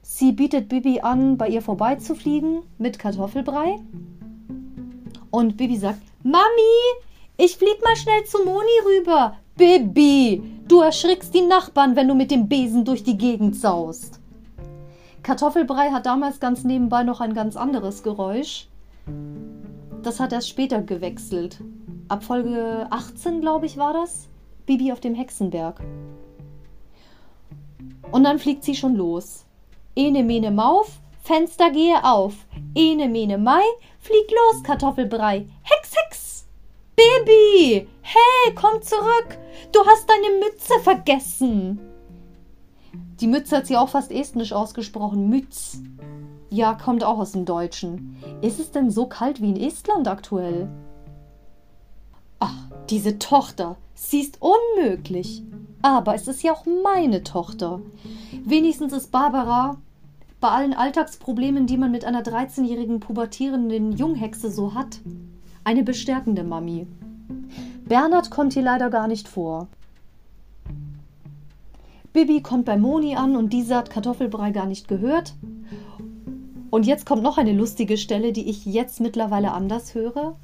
Sie 0.00 0.32
bietet 0.32 0.70
Bibi 0.70 1.02
an, 1.02 1.36
bei 1.36 1.48
ihr 1.50 1.60
vorbeizufliegen 1.60 2.62
mit 2.78 2.98
Kartoffelbrei. 2.98 3.80
Und 5.30 5.58
Bibi 5.58 5.76
sagt: 5.76 6.00
Mami, 6.22 6.38
ich 7.36 7.58
flieg 7.58 7.84
mal 7.84 7.96
schnell 7.96 8.24
zu 8.24 8.38
Moni 8.46 8.78
rüber. 8.86 9.36
Bibi, 9.56 10.42
du 10.66 10.80
erschrickst 10.80 11.32
die 11.32 11.42
Nachbarn, 11.42 11.94
wenn 11.94 12.08
du 12.08 12.14
mit 12.14 12.32
dem 12.32 12.48
Besen 12.48 12.84
durch 12.84 13.04
die 13.04 13.16
Gegend 13.16 13.54
saust. 13.54 14.18
Kartoffelbrei 15.22 15.90
hat 15.90 16.06
damals 16.06 16.40
ganz 16.40 16.64
nebenbei 16.64 17.04
noch 17.04 17.20
ein 17.20 17.34
ganz 17.34 17.56
anderes 17.56 18.02
Geräusch. 18.02 18.66
Das 20.02 20.18
hat 20.18 20.32
erst 20.32 20.48
später 20.48 20.82
gewechselt. 20.82 21.60
Ab 22.08 22.24
Folge 22.24 22.88
18, 22.90 23.40
glaube 23.40 23.66
ich, 23.66 23.76
war 23.76 23.92
das. 23.92 24.28
Bibi 24.66 24.90
auf 24.90 24.98
dem 24.98 25.14
Hexenberg. 25.14 25.80
Und 28.10 28.24
dann 28.24 28.40
fliegt 28.40 28.64
sie 28.64 28.74
schon 28.74 28.96
los. 28.96 29.44
Ene 29.94 30.24
mene 30.24 30.50
Mauf, 30.50 31.00
Fenster 31.22 31.70
gehe 31.70 32.04
auf. 32.04 32.34
Ene 32.74 33.08
mene 33.08 33.38
Mai, 33.38 33.62
flieg 34.00 34.30
los, 34.30 34.64
Kartoffelbrei. 34.64 35.46
Hex, 35.62 35.94
Hex! 35.96 36.46
Baby! 36.96 37.88
Hey, 38.06 38.54
komm 38.54 38.82
zurück! 38.82 39.38
Du 39.72 39.80
hast 39.86 40.06
deine 40.10 40.44
Mütze 40.44 40.74
vergessen! 40.82 41.80
Die 43.18 43.26
Mütze 43.26 43.56
hat 43.56 43.66
sie 43.66 43.78
auch 43.78 43.88
fast 43.88 44.12
estnisch 44.12 44.52
ausgesprochen. 44.52 45.30
Mütz. 45.30 45.80
Ja, 46.50 46.74
kommt 46.74 47.02
auch 47.02 47.18
aus 47.18 47.32
dem 47.32 47.46
Deutschen. 47.46 48.18
Ist 48.42 48.60
es 48.60 48.70
denn 48.72 48.90
so 48.90 49.06
kalt 49.06 49.40
wie 49.40 49.48
in 49.48 49.56
Estland 49.56 50.06
aktuell? 50.06 50.68
Ach, 52.40 52.54
diese 52.90 53.18
Tochter. 53.18 53.76
Sie 53.94 54.20
ist 54.20 54.38
unmöglich. 54.42 55.42
Aber 55.80 56.14
es 56.14 56.28
ist 56.28 56.42
ja 56.42 56.52
auch 56.52 56.66
meine 56.82 57.22
Tochter. 57.22 57.80
Wenigstens 58.44 58.92
ist 58.92 59.12
Barbara 59.12 59.78
bei 60.40 60.50
allen 60.50 60.74
Alltagsproblemen, 60.74 61.66
die 61.66 61.78
man 61.78 61.90
mit 61.90 62.04
einer 62.04 62.22
13-jährigen 62.22 63.00
pubertierenden 63.00 63.92
Junghexe 63.92 64.50
so 64.50 64.74
hat, 64.74 65.00
eine 65.64 65.82
bestärkende 65.82 66.44
Mami. 66.44 66.86
Bernhard 67.86 68.30
kommt 68.30 68.54
hier 68.54 68.62
leider 68.62 68.88
gar 68.88 69.08
nicht 69.08 69.28
vor. 69.28 69.68
Bibi 72.14 72.42
kommt 72.42 72.64
bei 72.64 72.76
Moni 72.76 73.16
an 73.16 73.36
und 73.36 73.52
diese 73.52 73.74
hat 73.76 73.90
Kartoffelbrei 73.90 74.52
gar 74.52 74.66
nicht 74.66 74.88
gehört. 74.88 75.34
Und 76.70 76.86
jetzt 76.86 77.06
kommt 77.06 77.22
noch 77.22 77.38
eine 77.38 77.52
lustige 77.52 77.98
Stelle, 77.98 78.32
die 78.32 78.48
ich 78.48 78.64
jetzt 78.64 79.00
mittlerweile 79.00 79.52
anders 79.52 79.94
höre. 79.94 80.36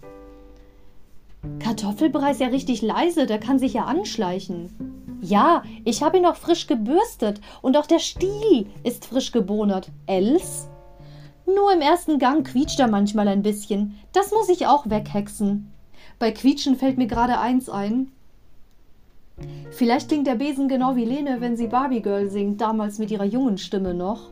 Kartoffelbrei 1.61 2.33
ist 2.33 2.40
ja 2.40 2.48
richtig 2.48 2.83
leise, 2.83 3.26
der 3.26 3.38
kann 3.38 3.59
sich 3.59 3.72
ja 3.72 3.85
anschleichen. 3.85 5.18
Ja, 5.22 5.62
ich 5.85 6.03
habe 6.03 6.18
ihn 6.18 6.26
auch 6.26 6.37
frisch 6.37 6.66
gebürstet 6.66 7.40
und 7.62 7.76
auch 7.76 7.87
der 7.87 7.98
Stiel 8.00 8.66
ist 8.85 9.07
frisch 9.07 9.33
gebonert. 9.33 9.90
Els? 10.07 10.68
Nur 11.46 11.72
im 11.72 11.81
ersten 11.81 12.18
Gang 12.18 12.46
quietscht 12.46 12.81
er 12.81 12.88
manchmal 12.88 13.29
ein 13.29 13.42
bisschen. 13.42 13.98
Das 14.12 14.31
muss 14.31 14.48
ich 14.48 14.66
auch 14.66 14.90
weghexen. 14.90 15.72
Bei 16.20 16.33
Quietschen 16.33 16.76
fällt 16.76 16.98
mir 16.98 17.06
gerade 17.06 17.40
eins 17.40 17.70
ein. 17.70 18.12
Vielleicht 19.70 20.09
klingt 20.09 20.26
der 20.26 20.35
Besen 20.35 20.68
genau 20.68 20.94
wie 20.94 21.06
Lene, 21.06 21.40
wenn 21.40 21.56
sie 21.56 21.66
Barbie 21.66 22.02
Girl 22.02 22.28
singt, 22.28 22.61
damals 22.61 22.98
mit 22.98 23.11
ihrer 23.11 23.24
jungen 23.24 23.56
Stimme 23.56 23.94
noch. 23.94 24.30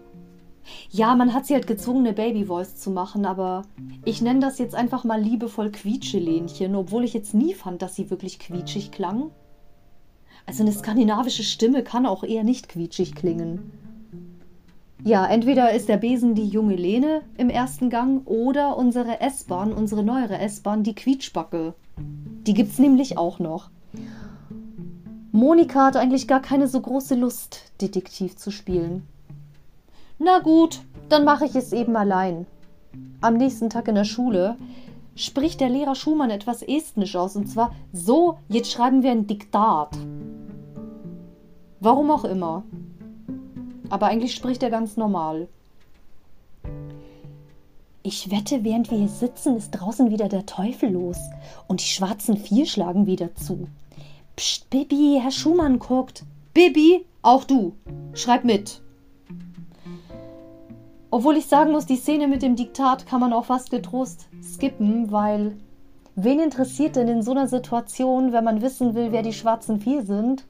Ja, 0.90 1.16
man 1.16 1.32
hat 1.32 1.46
sie 1.46 1.54
halt 1.54 1.66
gezwungen, 1.66 2.06
eine 2.06 2.12
Baby-Voice 2.12 2.76
zu 2.76 2.90
machen, 2.90 3.24
aber 3.24 3.62
ich 4.04 4.20
nenne 4.20 4.40
das 4.40 4.58
jetzt 4.58 4.74
einfach 4.74 5.04
mal 5.04 5.18
liebevoll 5.18 5.72
Quietschelähnchen, 5.72 6.76
obwohl 6.76 7.04
ich 7.04 7.14
jetzt 7.14 7.32
nie 7.32 7.54
fand, 7.54 7.80
dass 7.80 7.94
sie 7.94 8.10
wirklich 8.10 8.38
quietschig 8.38 8.90
klang. 8.90 9.30
Also 10.44 10.64
eine 10.64 10.72
skandinavische 10.72 11.42
Stimme 11.42 11.82
kann 11.82 12.04
auch 12.04 12.22
eher 12.22 12.44
nicht 12.44 12.68
quietschig 12.68 13.14
klingen. 13.14 13.72
Ja, 15.08 15.24
entweder 15.24 15.72
ist 15.72 15.88
der 15.88 15.96
Besen 15.96 16.34
die 16.34 16.46
junge 16.46 16.76
Lene 16.76 17.22
im 17.38 17.48
ersten 17.48 17.88
Gang 17.88 18.26
oder 18.26 18.76
unsere 18.76 19.22
S-Bahn, 19.22 19.72
unsere 19.72 20.04
neuere 20.04 20.36
S-Bahn, 20.36 20.82
die 20.82 20.94
Quietschbacke. 20.94 21.72
Die 22.46 22.52
gibt's 22.52 22.78
nämlich 22.78 23.16
auch 23.16 23.38
noch. 23.38 23.70
Monika 25.32 25.86
hat 25.86 25.96
eigentlich 25.96 26.28
gar 26.28 26.42
keine 26.42 26.68
so 26.68 26.78
große 26.82 27.14
Lust, 27.14 27.72
Detektiv 27.80 28.36
zu 28.36 28.50
spielen. 28.50 29.08
Na 30.18 30.40
gut, 30.40 30.80
dann 31.08 31.24
mache 31.24 31.46
ich 31.46 31.56
es 31.56 31.72
eben 31.72 31.96
allein. 31.96 32.44
Am 33.22 33.38
nächsten 33.38 33.70
Tag 33.70 33.88
in 33.88 33.94
der 33.94 34.04
Schule 34.04 34.56
spricht 35.14 35.62
der 35.62 35.70
Lehrer 35.70 35.94
Schumann 35.94 36.28
etwas 36.28 36.60
estnisch 36.60 37.16
aus 37.16 37.34
und 37.34 37.46
zwar 37.46 37.74
so, 37.94 38.36
jetzt 38.50 38.70
schreiben 38.70 39.02
wir 39.02 39.12
ein 39.12 39.26
Diktat. 39.26 39.96
Warum 41.80 42.10
auch 42.10 42.24
immer. 42.24 42.62
Aber 43.90 44.06
eigentlich 44.06 44.34
spricht 44.34 44.62
er 44.62 44.70
ganz 44.70 44.96
normal. 44.96 45.48
Ich 48.02 48.30
wette, 48.30 48.64
während 48.64 48.90
wir 48.90 48.98
hier 48.98 49.08
sitzen, 49.08 49.56
ist 49.56 49.70
draußen 49.72 50.10
wieder 50.10 50.28
der 50.28 50.46
Teufel 50.46 50.90
los 50.90 51.18
und 51.66 51.80
die 51.80 51.88
schwarzen 51.88 52.36
Vier 52.36 52.66
schlagen 52.66 53.06
wieder 53.06 53.34
zu. 53.34 53.68
Psst, 54.36 54.70
Bibi, 54.70 55.18
Herr 55.20 55.30
Schumann 55.30 55.78
guckt. 55.78 56.24
Bibi, 56.54 57.04
auch 57.22 57.44
du. 57.44 57.74
Schreib 58.14 58.44
mit. 58.44 58.80
Obwohl 61.10 61.36
ich 61.36 61.46
sagen 61.46 61.72
muss, 61.72 61.86
die 61.86 61.96
Szene 61.96 62.28
mit 62.28 62.42
dem 62.42 62.56
Diktat 62.56 63.06
kann 63.06 63.20
man 63.20 63.32
auch 63.32 63.46
fast 63.46 63.70
getrost 63.70 64.28
skippen, 64.42 65.10
weil 65.10 65.56
wen 66.14 66.38
interessiert 66.38 66.96
denn 66.96 67.08
in 67.08 67.22
so 67.22 67.30
einer 67.30 67.48
Situation, 67.48 68.32
wenn 68.32 68.44
man 68.44 68.62
wissen 68.62 68.94
will, 68.94 69.12
wer 69.12 69.22
die 69.22 69.32
schwarzen 69.32 69.80
Vier 69.80 70.02
sind 70.04 70.44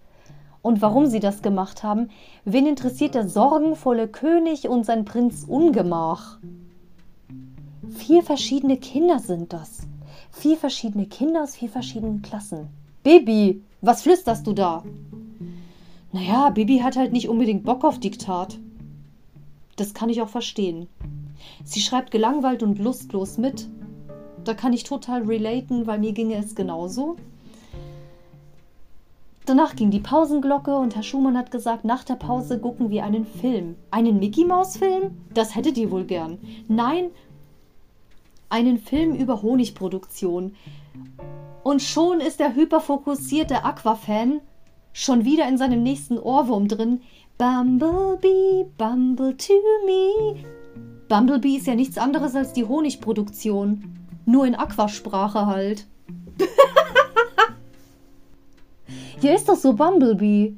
und 0.69 0.83
warum 0.83 1.07
sie 1.07 1.19
das 1.19 1.41
gemacht 1.41 1.83
haben, 1.83 2.11
wen 2.45 2.67
interessiert 2.67 3.15
der 3.15 3.27
sorgenvolle 3.27 4.07
König 4.07 4.69
und 4.69 4.85
sein 4.85 5.07
Prinz 5.07 5.47
Ungemach? 5.49 6.39
Vier 7.97 8.23
verschiedene 8.23 8.77
Kinder 8.77 9.19
sind 9.19 9.55
das. 9.55 9.89
Vier 10.31 10.59
verschiedene 10.59 11.07
Kinder 11.07 11.45
aus 11.45 11.57
vier 11.57 11.71
verschiedenen 11.71 12.21
Klassen. 12.21 12.69
Baby, 13.03 13.63
was 13.81 14.03
flüsterst 14.03 14.47
du 14.47 14.53
da? 14.53 14.85
Naja, 16.13 16.51
Bibi 16.51 16.81
hat 16.81 16.99
halt 16.99 17.13
nicht 17.15 17.31
unbedingt 17.31 17.65
Bock 17.65 17.83
auf 17.83 17.99
Diktat. 17.99 18.59
Das 19.77 19.95
kann 19.95 20.11
ich 20.11 20.21
auch 20.21 20.29
verstehen. 20.29 20.87
Sie 21.65 21.81
schreibt 21.81 22.11
gelangweilt 22.11 22.63
und 22.63 22.79
lustlos 22.79 23.39
mit. 23.39 23.71
Da 24.45 24.53
kann 24.53 24.75
ich 24.75 24.85
total 24.85 25.23
relaten, 25.23 25.87
weil 25.87 25.99
mir 25.99 26.13
ginge 26.13 26.37
es 26.37 26.55
genauso. 26.55 27.17
Danach 29.49 29.77
ging 29.77 29.91
die 29.91 30.01
Pausenglocke 30.01 30.77
und 30.77 30.95
Herr 30.95 31.03
Schumann 31.03 31.39
hat 31.39 31.51
gesagt, 31.51 31.83
nach 31.83 32.05
der 32.05 32.17
Pause 32.17 32.59
gucken 32.59 32.91
wir 32.91 33.03
einen 33.05 33.25
Film. 33.25 33.77
Einen 33.91 34.19
Mickey 34.19 34.45
Maus 34.45 34.77
Film? 34.77 35.23
Das 35.33 35.57
hättet 35.57 35.79
ihr 35.79 35.91
wohl 35.91 36.05
gern. 36.05 36.37
Nein, 36.69 37.07
einen 38.51 38.77
Film 38.77 39.15
über 39.15 39.41
Honigproduktion. 39.41 40.55
Und 41.63 41.81
schon 41.81 42.21
ist 42.21 42.41
der 42.41 42.57
hyperfokussierte 42.57 43.65
Aquafan 43.65 44.43
schon 44.93 45.25
wieder 45.25 45.49
in 45.49 45.57
seinem 45.57 45.83
nächsten 45.83 46.19
Ohrwurm 46.19 46.69
drin. 46.69 47.01
Bumblebee, 47.39 48.67
Bumble 48.77 49.35
to 49.35 49.55
me. 49.87 50.45
Bumblebee 51.09 51.57
ist 51.57 51.67
ja 51.67 51.75
nichts 51.75 51.97
anderes 51.97 52.37
als 52.37 52.53
die 52.53 52.67
Honigproduktion. 52.67 53.99
Nur 54.27 54.45
in 54.45 54.57
Aquasprache 54.57 55.47
halt. 55.47 55.87
Hier 59.21 59.35
ist 59.35 59.49
doch 59.49 59.57
so 59.57 59.73
Bumblebee. 59.73 60.55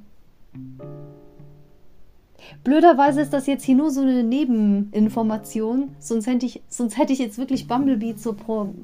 Blöderweise 2.62 3.22
ist 3.22 3.32
das 3.32 3.46
jetzt 3.46 3.64
hier 3.64 3.74
nur 3.74 3.90
so 3.90 4.02
eine 4.02 4.22
Nebeninformation. 4.22 5.94
Sonst 5.98 6.26
hätte 6.26 6.44
ich, 6.44 6.62
sonst 6.68 6.98
hätte 6.98 7.14
ich 7.14 7.18
jetzt 7.18 7.38
wirklich 7.38 7.66
Bumblebee 7.66 8.16
zur, 8.16 8.36
Pro, 8.36 8.74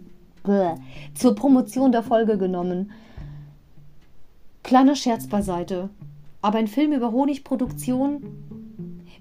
zur 1.14 1.34
Promotion 1.34 1.92
der 1.92 2.02
Folge 2.02 2.38
genommen. 2.38 2.90
Kleiner 4.62 4.96
Scherz 4.96 5.26
beiseite. 5.26 5.90
Aber 6.40 6.58
ein 6.58 6.68
Film 6.68 6.92
über 6.92 7.12
Honigproduktion, 7.12 8.22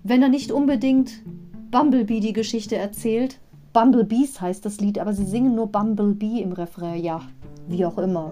wenn 0.03 0.21
er 0.21 0.29
nicht 0.29 0.53
unbedingt 0.53 1.21
Bumblebee 1.69 2.21
die 2.21 2.33
Geschichte 2.33 2.77
erzählt, 2.77 3.39
Bumblebees 3.73 4.39
heißt 4.39 4.63
das 4.63 4.79
Lied, 4.79 4.99
aber 4.99 5.13
sie 5.13 5.25
singen 5.25 5.53
nur 5.53 5.67
Bumblebee 5.67 6.41
im 6.41 6.53
Refrain, 6.53 7.03
ja, 7.03 7.21
wie 7.67 7.85
auch 7.85 7.97
immer. 7.97 8.31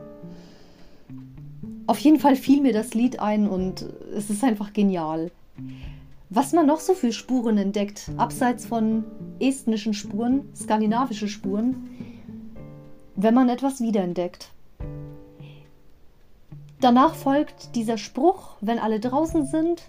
Auf 1.85 1.99
jeden 1.99 2.19
Fall 2.19 2.35
fiel 2.35 2.61
mir 2.61 2.73
das 2.73 2.93
Lied 2.93 3.19
ein 3.19 3.47
und 3.47 3.85
es 4.15 4.29
ist 4.29 4.43
einfach 4.43 4.73
genial. 4.73 5.31
Was 6.29 6.53
man 6.53 6.65
noch 6.65 6.79
so 6.79 6.93
für 6.93 7.11
Spuren 7.11 7.57
entdeckt, 7.57 8.09
abseits 8.17 8.65
von 8.65 9.03
estnischen 9.39 9.93
Spuren, 9.93 10.49
skandinavische 10.55 11.27
Spuren, 11.27 11.89
wenn 13.15 13.33
man 13.33 13.49
etwas 13.49 13.81
wiederentdeckt. 13.81 14.49
Danach 16.79 17.15
folgt 17.15 17.75
dieser 17.75 17.97
Spruch, 17.97 18.55
wenn 18.61 18.79
alle 18.79 18.99
draußen 18.99 19.45
sind. 19.45 19.83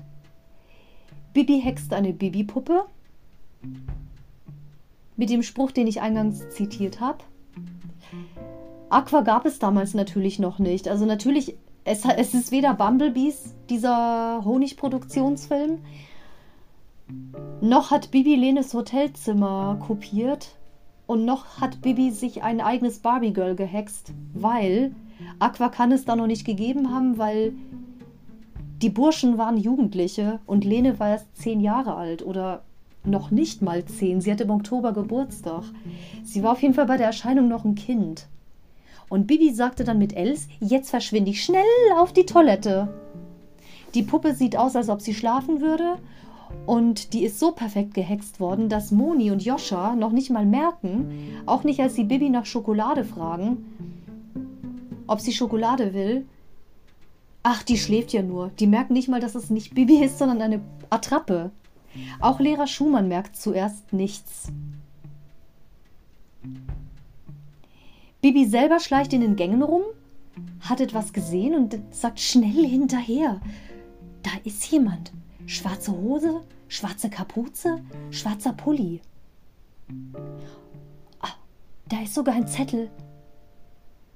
Bibi 1.32 1.60
hext 1.60 1.92
eine 1.92 2.12
Bibi-Puppe. 2.12 2.84
Mit 5.16 5.30
dem 5.30 5.42
Spruch, 5.42 5.70
den 5.70 5.86
ich 5.86 6.00
eingangs 6.00 6.50
zitiert 6.50 7.00
habe. 7.00 7.18
Aqua 8.90 9.22
gab 9.22 9.46
es 9.46 9.58
damals 9.58 9.94
natürlich 9.94 10.38
noch 10.38 10.58
nicht. 10.58 10.86
Also 10.86 11.04
natürlich, 11.04 11.56
es, 11.84 12.04
es 12.04 12.34
ist 12.34 12.50
weder 12.52 12.74
Bumblebees, 12.74 13.54
dieser 13.68 14.42
Honigproduktionsfilm, 14.44 15.78
noch 17.60 17.90
hat 17.90 18.10
Bibi 18.10 18.34
Lenes 18.34 18.72
Hotelzimmer 18.72 19.78
kopiert 19.86 20.56
und 21.06 21.24
noch 21.24 21.60
hat 21.60 21.82
Bibi 21.82 22.10
sich 22.10 22.42
ein 22.42 22.60
eigenes 22.60 23.00
Barbie-Girl 23.00 23.54
gehext, 23.56 24.12
weil 24.32 24.94
Aqua 25.38 25.68
kann 25.68 25.92
es 25.92 26.04
da 26.04 26.16
noch 26.16 26.26
nicht 26.26 26.44
gegeben 26.44 26.90
haben, 26.94 27.18
weil 27.18 27.52
die 28.82 28.90
Burschen 28.90 29.38
waren 29.38 29.56
Jugendliche 29.56 30.40
und 30.46 30.64
Lene 30.64 30.98
war 30.98 31.10
erst 31.10 31.36
zehn 31.36 31.60
Jahre 31.60 31.94
alt 31.94 32.24
oder 32.24 32.62
noch 33.04 33.30
nicht 33.30 33.62
mal 33.62 33.84
zehn. 33.84 34.20
Sie 34.20 34.32
hatte 34.32 34.44
im 34.44 34.50
Oktober 34.50 34.92
Geburtstag. 34.92 35.64
Sie 36.22 36.42
war 36.42 36.52
auf 36.52 36.62
jeden 36.62 36.74
Fall 36.74 36.86
bei 36.86 36.96
der 36.96 37.06
Erscheinung 37.06 37.48
noch 37.48 37.64
ein 37.64 37.74
Kind. 37.74 38.26
Und 39.08 39.26
Bibi 39.26 39.52
sagte 39.52 39.84
dann 39.84 39.98
mit 39.98 40.16
Els, 40.16 40.48
jetzt 40.60 40.90
verschwinde 40.90 41.30
ich 41.30 41.44
schnell 41.44 41.62
auf 41.96 42.12
die 42.12 42.26
Toilette. 42.26 42.88
Die 43.94 44.02
Puppe 44.02 44.34
sieht 44.34 44.56
aus, 44.56 44.74
als 44.76 44.88
ob 44.88 45.00
sie 45.00 45.14
schlafen 45.14 45.60
würde. 45.60 45.98
Und 46.66 47.12
die 47.12 47.24
ist 47.24 47.38
so 47.38 47.52
perfekt 47.52 47.94
gehext 47.94 48.40
worden, 48.40 48.68
dass 48.68 48.90
Moni 48.90 49.30
und 49.30 49.44
Joscha 49.44 49.94
noch 49.94 50.12
nicht 50.12 50.30
mal 50.30 50.46
merken, 50.46 51.42
auch 51.46 51.64
nicht 51.64 51.80
als 51.80 51.94
sie 51.94 52.04
Bibi 52.04 52.30
nach 52.30 52.46
Schokolade 52.46 53.04
fragen, 53.04 53.64
ob 55.06 55.20
sie 55.20 55.32
Schokolade 55.32 55.94
will. 55.94 56.26
Ach, 57.42 57.62
die 57.62 57.76
schläft 57.76 58.12
ja 58.12 58.22
nur. 58.22 58.50
Die 58.58 58.66
merken 58.66 58.94
nicht 58.94 59.08
mal, 59.08 59.20
dass 59.20 59.34
es 59.34 59.50
nicht 59.50 59.74
Bibi 59.74 60.02
ist, 60.02 60.18
sondern 60.18 60.40
eine 60.40 60.60
Attrappe. 60.90 61.50
Auch 62.20 62.40
Lehrer 62.40 62.66
Schumann 62.66 63.08
merkt 63.08 63.36
zuerst 63.36 63.92
nichts. 63.92 64.48
Bibi 68.24 68.46
selber 68.46 68.80
schleicht 68.80 69.12
in 69.12 69.20
den 69.20 69.36
Gängen 69.36 69.62
rum, 69.62 69.82
hat 70.60 70.80
etwas 70.80 71.12
gesehen 71.12 71.54
und 71.54 71.78
sagt 71.90 72.18
schnell 72.18 72.66
hinterher. 72.66 73.38
Da 74.22 74.30
ist 74.44 74.64
jemand. 74.72 75.12
Schwarze 75.44 75.92
Hose, 75.92 76.40
schwarze 76.66 77.10
Kapuze, 77.10 77.82
schwarzer 78.10 78.54
Pulli. 78.54 79.02
Ah, 81.20 81.34
da 81.90 82.00
ist 82.00 82.14
sogar 82.14 82.34
ein 82.34 82.48
Zettel. 82.48 82.90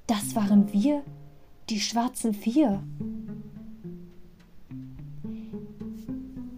Das 0.06 0.34
waren 0.34 0.72
wir, 0.72 1.02
die 1.68 1.78
schwarzen 1.78 2.32
Vier. 2.32 2.82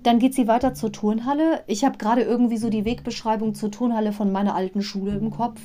Dann 0.04 0.20
geht 0.20 0.36
sie 0.36 0.46
weiter 0.46 0.74
zur 0.74 0.92
Turnhalle. 0.92 1.64
Ich 1.66 1.84
habe 1.84 1.98
gerade 1.98 2.22
irgendwie 2.22 2.58
so 2.58 2.70
die 2.70 2.84
Wegbeschreibung 2.84 3.56
zur 3.56 3.72
Turnhalle 3.72 4.12
von 4.12 4.30
meiner 4.30 4.54
alten 4.54 4.82
Schule 4.82 5.16
im 5.16 5.32
Kopf. 5.32 5.60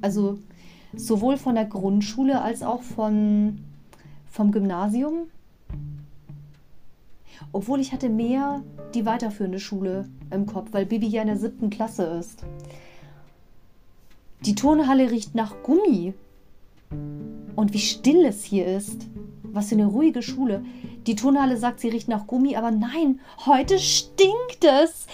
Also 0.00 0.38
sowohl 0.96 1.36
von 1.36 1.54
der 1.54 1.66
Grundschule 1.66 2.40
als 2.40 2.62
auch 2.62 2.82
von, 2.82 3.64
vom 4.30 4.52
Gymnasium. 4.52 5.28
Obwohl 7.52 7.80
ich 7.80 7.92
hatte 7.92 8.08
mehr 8.08 8.62
die 8.94 9.06
weiterführende 9.06 9.60
Schule 9.60 10.08
im 10.30 10.46
Kopf, 10.46 10.68
weil 10.72 10.86
Bibi 10.86 11.06
ja 11.06 11.22
in 11.22 11.28
der 11.28 11.36
siebten 11.36 11.70
Klasse 11.70 12.04
ist. 12.04 12.44
Die 14.40 14.54
Turnhalle 14.54 15.10
riecht 15.10 15.34
nach 15.34 15.54
Gummi. 15.62 16.14
Und 17.56 17.72
wie 17.72 17.78
still 17.78 18.24
es 18.24 18.44
hier 18.44 18.66
ist. 18.66 19.06
Was 19.42 19.68
für 19.68 19.74
eine 19.74 19.86
ruhige 19.86 20.22
Schule. 20.22 20.64
Die 21.06 21.16
Turnhalle 21.16 21.56
sagt, 21.56 21.80
sie 21.80 21.88
riecht 21.88 22.08
nach 22.08 22.26
Gummi, 22.26 22.56
aber 22.56 22.70
nein, 22.70 23.20
heute 23.46 23.78
stinkt 23.78 24.64
es. 24.64 25.06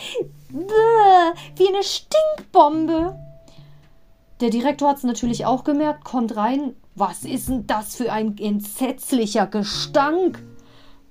Bäh, 0.51 1.33
wie 1.57 1.69
eine 1.69 1.83
Stinkbombe. 1.83 3.19
Der 4.43 4.51
Direktor 4.51 4.89
hat 4.89 4.97
es 4.97 5.05
natürlich 5.05 5.47
auch 5.47 5.63
gemerkt, 5.63 6.05
kommt 6.05 6.35
rein. 6.35 6.75
Was 6.97 7.23
ist 7.23 7.49
denn 7.49 7.65
das 7.69 7.95
für 7.95 8.11
ein 8.11 8.37
entsetzlicher 8.39 9.47
Gestank? 9.47 10.43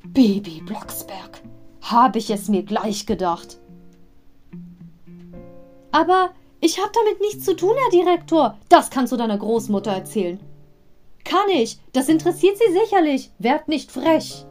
Baby 0.04 0.62
Blocksberg, 0.65 1.41
habe 1.80 2.20
ich 2.20 2.30
es 2.30 2.50
mir 2.50 2.63
gleich 2.63 3.06
gedacht. 3.06 3.58
Aber 5.94 6.32
ich 6.60 6.80
habe 6.80 6.91
damit 6.94 7.22
nichts 7.22 7.46
zu 7.46 7.56
tun, 7.56 7.74
Herr 7.74 7.91
Direktor. 7.91 8.58
Das 8.67 8.89
kannst 8.89 9.13
du 9.13 9.17
deiner 9.17 9.38
Großmutter 9.38 9.91
erzählen. 9.91 10.38
Kann 11.24 11.48
ich. 11.54 11.80
Das 11.94 12.10
interessiert 12.10 12.58
sie 12.58 12.74
sicherlich. 12.74 13.32
Werd 13.39 13.70
nicht 13.70 13.94
frech. 13.94 14.46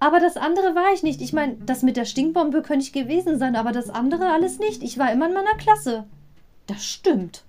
Aber 0.00 0.20
das 0.20 0.36
andere 0.36 0.74
war 0.74 0.92
ich 0.92 1.02
nicht. 1.02 1.22
Ich 1.22 1.32
meine, 1.32 1.56
das 1.64 1.82
mit 1.82 1.96
der 1.96 2.04
Stinkbombe 2.04 2.60
könnte 2.60 2.84
ich 2.84 2.92
gewesen 2.92 3.38
sein, 3.38 3.56
aber 3.56 3.72
das 3.72 3.88
andere 3.88 4.28
alles 4.28 4.58
nicht. 4.58 4.82
Ich 4.82 4.98
war 4.98 5.10
immer 5.10 5.28
in 5.28 5.34
meiner 5.34 5.56
Klasse. 5.56 6.04
Das 6.70 6.84
stimmt. 6.84 7.42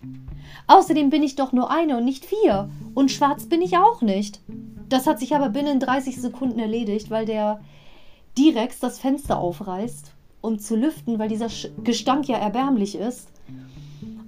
Außerdem 0.66 1.12
bin 1.12 1.22
ich 1.22 1.36
doch 1.36 1.52
nur 1.52 1.70
eine 1.70 1.98
und 1.98 2.06
nicht 2.06 2.26
vier. 2.26 2.72
Und 2.96 3.12
schwarz 3.12 3.46
bin 3.46 3.62
ich 3.62 3.78
auch 3.78 4.02
nicht. 4.02 4.42
Das 4.90 5.06
hat 5.06 5.20
sich 5.20 5.36
aber 5.36 5.50
binnen 5.50 5.80
30 5.80 6.20
Sekunden 6.20 6.58
erledigt, 6.58 7.12
weil 7.12 7.28
der 7.28 7.62
Direx 8.36 8.80
das 8.80 8.98
Fenster 8.98 9.38
aufreißt, 9.38 10.12
um 10.42 10.58
zu 10.58 10.76
lüften, 10.76 11.20
weil 11.20 11.30
dieser 11.30 11.50
Gestank 11.84 12.28
ja 12.30 12.38
erbärmlich 12.38 12.96
ist. 12.96 13.28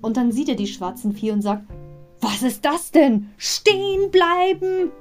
Und 0.03 0.15
dann 0.15 0.31
sieht 0.31 0.49
er 0.49 0.55
die 0.55 0.67
schwarzen 0.67 1.13
vier 1.13 1.33
und 1.33 1.41
sagt, 1.41 1.63
was 2.21 2.43
ist 2.43 2.63
das 2.63 2.91
denn? 2.91 3.31
Stehen 3.37 4.11
bleiben! 4.11 4.91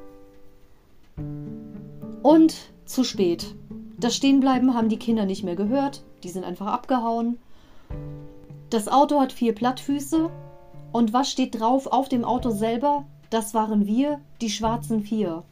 Und 2.23 2.57
zu 2.87 3.05
spät. 3.05 3.55
Das 3.99 4.17
Stehenbleiben 4.17 4.73
haben 4.75 4.89
die 4.89 4.99
Kinder 4.99 5.27
nicht 5.27 5.45
mehr 5.45 5.57
gehört. 5.57 6.03
Die 6.23 6.31
sind 6.31 6.45
einfach 6.45 6.69
abgehauen. 6.69 7.37
Das 8.73 8.89
Auto 8.89 9.21
hat 9.21 9.35
vier 9.35 9.55
Plattfüße. 9.55 10.31
Und 10.93 11.13
was 11.13 11.31
steht 11.31 11.61
drauf 11.61 11.87
auf 11.87 12.09
dem 12.09 12.25
Auto 12.25 12.49
selber? 12.49 13.05
Das 13.29 13.53
waren 13.53 13.87
wir, 13.87 14.19
die 14.41 14.49
schwarzen 14.49 15.03
Vier. 15.03 15.43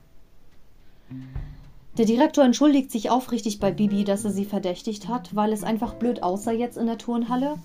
Der 1.98 2.06
Direktor 2.06 2.44
entschuldigt 2.44 2.90
sich 2.90 3.10
aufrichtig 3.10 3.60
bei 3.60 3.72
Bibi, 3.72 4.04
dass 4.04 4.24
er 4.24 4.30
sie 4.30 4.46
verdächtigt 4.46 5.06
hat, 5.06 5.36
weil 5.36 5.52
es 5.52 5.64
einfach 5.64 5.96
blöd 5.96 6.22
aussah 6.22 6.52
jetzt 6.52 6.78
in 6.78 6.86
der 6.86 6.96
Turnhalle. 6.96 7.56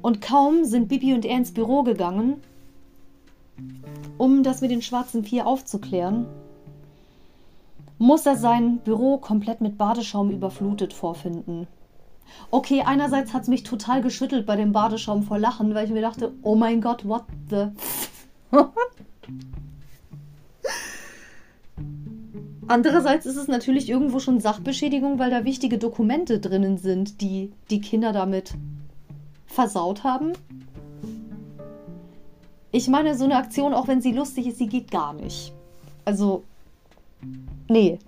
Und 0.00 0.20
kaum 0.20 0.64
sind 0.64 0.86
Bibi 0.86 1.12
und 1.14 1.24
er 1.24 1.38
ins 1.38 1.52
Büro 1.52 1.82
gegangen, 1.82 2.40
um 4.16 4.44
das 4.44 4.60
mit 4.60 4.70
den 4.70 4.82
schwarzen 4.82 5.24
Vier 5.24 5.48
aufzuklären, 5.48 6.26
muss 7.98 8.24
er 8.26 8.36
sein 8.36 8.78
Büro 8.78 9.18
komplett 9.18 9.60
mit 9.60 9.76
Badeschaum 9.76 10.30
überflutet 10.30 10.92
vorfinden. 10.92 11.66
Okay, 12.50 12.82
einerseits 12.84 13.32
hat 13.32 13.42
es 13.42 13.48
mich 13.48 13.62
total 13.62 14.02
geschüttelt 14.02 14.46
bei 14.46 14.56
dem 14.56 14.72
Badeschaum 14.72 15.22
vor 15.22 15.38
Lachen, 15.38 15.74
weil 15.74 15.86
ich 15.86 15.92
mir 15.92 16.02
dachte, 16.02 16.32
oh 16.42 16.54
mein 16.54 16.80
Gott, 16.80 17.06
what 17.06 17.24
the... 17.50 17.68
Andererseits 22.68 23.26
ist 23.26 23.36
es 23.36 23.46
natürlich 23.46 23.88
irgendwo 23.88 24.18
schon 24.18 24.40
Sachbeschädigung, 24.40 25.18
weil 25.18 25.30
da 25.30 25.44
wichtige 25.44 25.78
Dokumente 25.78 26.40
drinnen 26.40 26.78
sind, 26.78 27.20
die 27.20 27.52
die 27.70 27.80
Kinder 27.80 28.12
damit 28.12 28.54
versaut 29.46 30.02
haben. 30.02 30.32
Ich 32.72 32.88
meine, 32.88 33.16
so 33.16 33.24
eine 33.24 33.36
Aktion, 33.36 33.72
auch 33.72 33.88
wenn 33.88 34.02
sie 34.02 34.12
lustig 34.12 34.48
ist, 34.48 34.58
sie 34.58 34.66
geht 34.66 34.90
gar 34.90 35.14
nicht. 35.14 35.52
Also, 36.04 36.42
nee. 37.68 37.98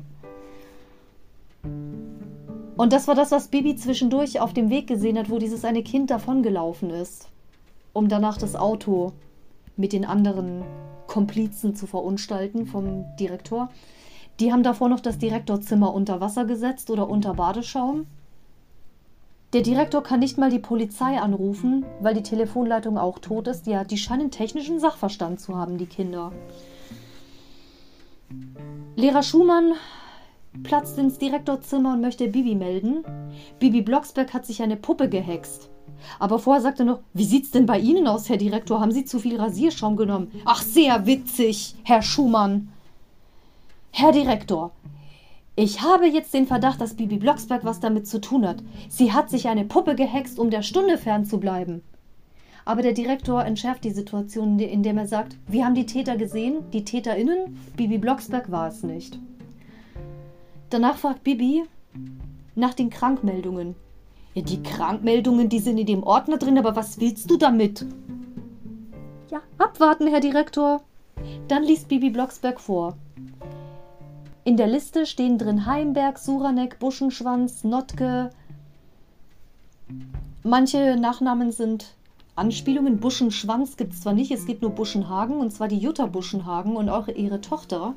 Und 2.78 2.92
das 2.92 3.08
war 3.08 3.16
das, 3.16 3.32
was 3.32 3.48
Bibi 3.48 3.74
zwischendurch 3.74 4.38
auf 4.40 4.54
dem 4.54 4.70
Weg 4.70 4.86
gesehen 4.86 5.18
hat, 5.18 5.30
wo 5.30 5.38
dieses 5.38 5.64
eine 5.64 5.82
Kind 5.82 6.10
davongelaufen 6.12 6.90
ist, 6.90 7.28
um 7.92 8.08
danach 8.08 8.38
das 8.38 8.54
Auto 8.54 9.14
mit 9.76 9.92
den 9.92 10.04
anderen 10.04 10.62
Komplizen 11.08 11.74
zu 11.74 11.88
verunstalten 11.88 12.66
vom 12.66 13.04
Direktor. 13.16 13.68
Die 14.38 14.52
haben 14.52 14.62
davor 14.62 14.88
noch 14.88 15.00
das 15.00 15.18
Direktorzimmer 15.18 15.92
unter 15.92 16.20
Wasser 16.20 16.44
gesetzt 16.44 16.88
oder 16.90 17.10
unter 17.10 17.34
Badeschaum. 17.34 18.06
Der 19.54 19.62
Direktor 19.62 20.04
kann 20.04 20.20
nicht 20.20 20.38
mal 20.38 20.50
die 20.50 20.60
Polizei 20.60 21.18
anrufen, 21.18 21.84
weil 22.00 22.14
die 22.14 22.22
Telefonleitung 22.22 22.96
auch 22.96 23.18
tot 23.18 23.48
ist. 23.48 23.66
Ja, 23.66 23.82
die 23.82 23.98
scheinen 23.98 24.30
technischen 24.30 24.78
Sachverstand 24.78 25.40
zu 25.40 25.56
haben, 25.56 25.78
die 25.78 25.86
Kinder. 25.86 26.30
Lehrer 28.94 29.24
Schumann 29.24 29.72
platzt 30.62 30.98
ins 30.98 31.18
Direktorzimmer 31.18 31.94
und 31.94 32.00
möchte 32.00 32.28
Bibi 32.28 32.54
melden. 32.54 33.04
Bibi 33.58 33.82
Blocksberg 33.82 34.32
hat 34.34 34.46
sich 34.46 34.62
eine 34.62 34.76
Puppe 34.76 35.08
gehext. 35.08 35.70
Aber 36.18 36.38
vorher 36.38 36.62
sagt 36.62 36.80
er 36.80 36.87
noch, 36.87 37.00
wie 37.12 37.24
sieht's 37.24 37.50
denn 37.50 37.66
bei 37.66 37.78
Ihnen 37.78 38.06
aus, 38.06 38.28
Herr 38.28 38.37
Direktor? 38.37 38.80
Haben 38.80 38.92
Sie 38.92 39.04
zu 39.04 39.18
viel 39.18 39.40
Rasierschaum 39.40 39.96
genommen? 39.96 40.30
Ach, 40.44 40.62
sehr 40.62 41.06
witzig, 41.06 41.74
Herr 41.82 42.02
Schumann. 42.02 42.68
Herr 43.90 44.12
Direktor, 44.12 44.70
ich 45.56 45.82
habe 45.82 46.06
jetzt 46.06 46.34
den 46.34 46.46
Verdacht, 46.46 46.80
dass 46.80 46.94
Bibi 46.94 47.16
Blocksberg 47.16 47.64
was 47.64 47.80
damit 47.80 48.06
zu 48.06 48.20
tun 48.20 48.46
hat. 48.46 48.62
Sie 48.88 49.12
hat 49.12 49.28
sich 49.28 49.48
eine 49.48 49.64
Puppe 49.64 49.96
gehext, 49.96 50.38
um 50.38 50.50
der 50.50 50.62
Stunde 50.62 50.98
fernzubleiben. 50.98 51.82
Aber 52.64 52.82
der 52.82 52.92
Direktor 52.92 53.44
entschärft 53.44 53.82
die 53.82 53.90
Situation, 53.90 54.58
indem 54.58 54.98
er 54.98 55.06
sagt, 55.06 55.37
wir 55.48 55.64
haben 55.64 55.74
die 55.74 55.87
Täter 55.87 56.16
gesehen, 56.16 56.70
die 56.72 56.84
TäterInnen, 56.84 57.58
Bibi 57.76 57.98
Blocksberg 57.98 58.50
war 58.50 58.68
es 58.68 58.82
nicht. 58.82 59.18
Danach 60.70 60.98
fragt 60.98 61.24
Bibi 61.24 61.64
nach 62.54 62.74
den 62.74 62.90
Krankmeldungen. 62.90 63.74
Ja, 64.35 64.42
die 64.42 64.62
Krankmeldungen, 64.62 65.48
die 65.48 65.59
sind 65.59 65.78
in 65.78 65.87
dem 65.87 66.02
Ordner 66.02 66.37
drin, 66.37 66.59
aber 66.59 66.76
was 66.76 67.00
willst 67.00 67.31
du 67.31 67.37
damit? 67.37 67.87
Ja, 69.31 69.40
abwarten, 69.57 70.07
Herr 70.07 70.20
Direktor. 70.20 70.83
Dann 71.48 71.64
liest 71.64 71.88
Bibi 71.88 72.11
Blocksberg 72.11 72.61
vor. 72.61 72.96
In 74.44 74.57
der 74.57 74.66
Liste 74.66 75.07
stehen 75.07 75.38
drin 75.38 75.66
Heimberg, 75.66 76.18
Suranek, 76.18 76.78
Buschenschwanz, 76.78 77.64
Notke. 77.64 78.31
Manche 80.42 80.96
Nachnamen 80.96 81.50
sind 81.50 81.96
Anspielungen. 82.35 83.00
Buschenschwanz 83.00 83.76
gibt 83.76 83.94
es 83.94 84.02
zwar 84.02 84.14
nicht, 84.14 84.31
es 84.31 84.46
gibt 84.46 84.62
nur 84.62 84.70
Buschenhagen, 84.70 85.37
und 85.38 85.50
zwar 85.50 85.68
die 85.68 85.78
Jutta 85.78 86.07
Buschenhagen 86.07 86.76
und 86.76 86.88
auch 86.88 87.09
ihre 87.09 87.40
Tochter, 87.40 87.94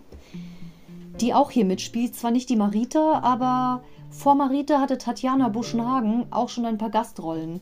die 1.20 1.34
auch 1.34 1.52
hier 1.52 1.66
mitspielt. 1.66 2.16
Zwar 2.16 2.32
nicht 2.32 2.50
die 2.50 2.56
Marita, 2.56 3.20
aber 3.20 3.84
vor 4.10 4.36
Marita 4.36 4.80
hatte 4.80 4.98
Tatjana 4.98 5.50
Buschenhagen 5.50 6.26
auch 6.32 6.50
schon 6.50 6.66
ein 6.66 6.78
paar 6.78 6.90
Gastrollen. 6.90 7.62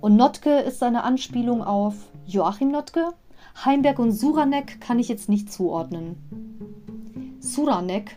Und 0.00 0.16
Notke 0.16 0.58
ist 0.58 0.82
eine 0.82 1.02
Anspielung 1.02 1.62
auf 1.62 1.94
Joachim 2.26 2.70
Notke. 2.70 3.10
Heimberg 3.64 3.98
und 3.98 4.12
Suranek 4.12 4.80
kann 4.80 4.98
ich 4.98 5.08
jetzt 5.08 5.28
nicht 5.28 5.52
zuordnen. 5.52 6.16
Suranek 7.40 8.16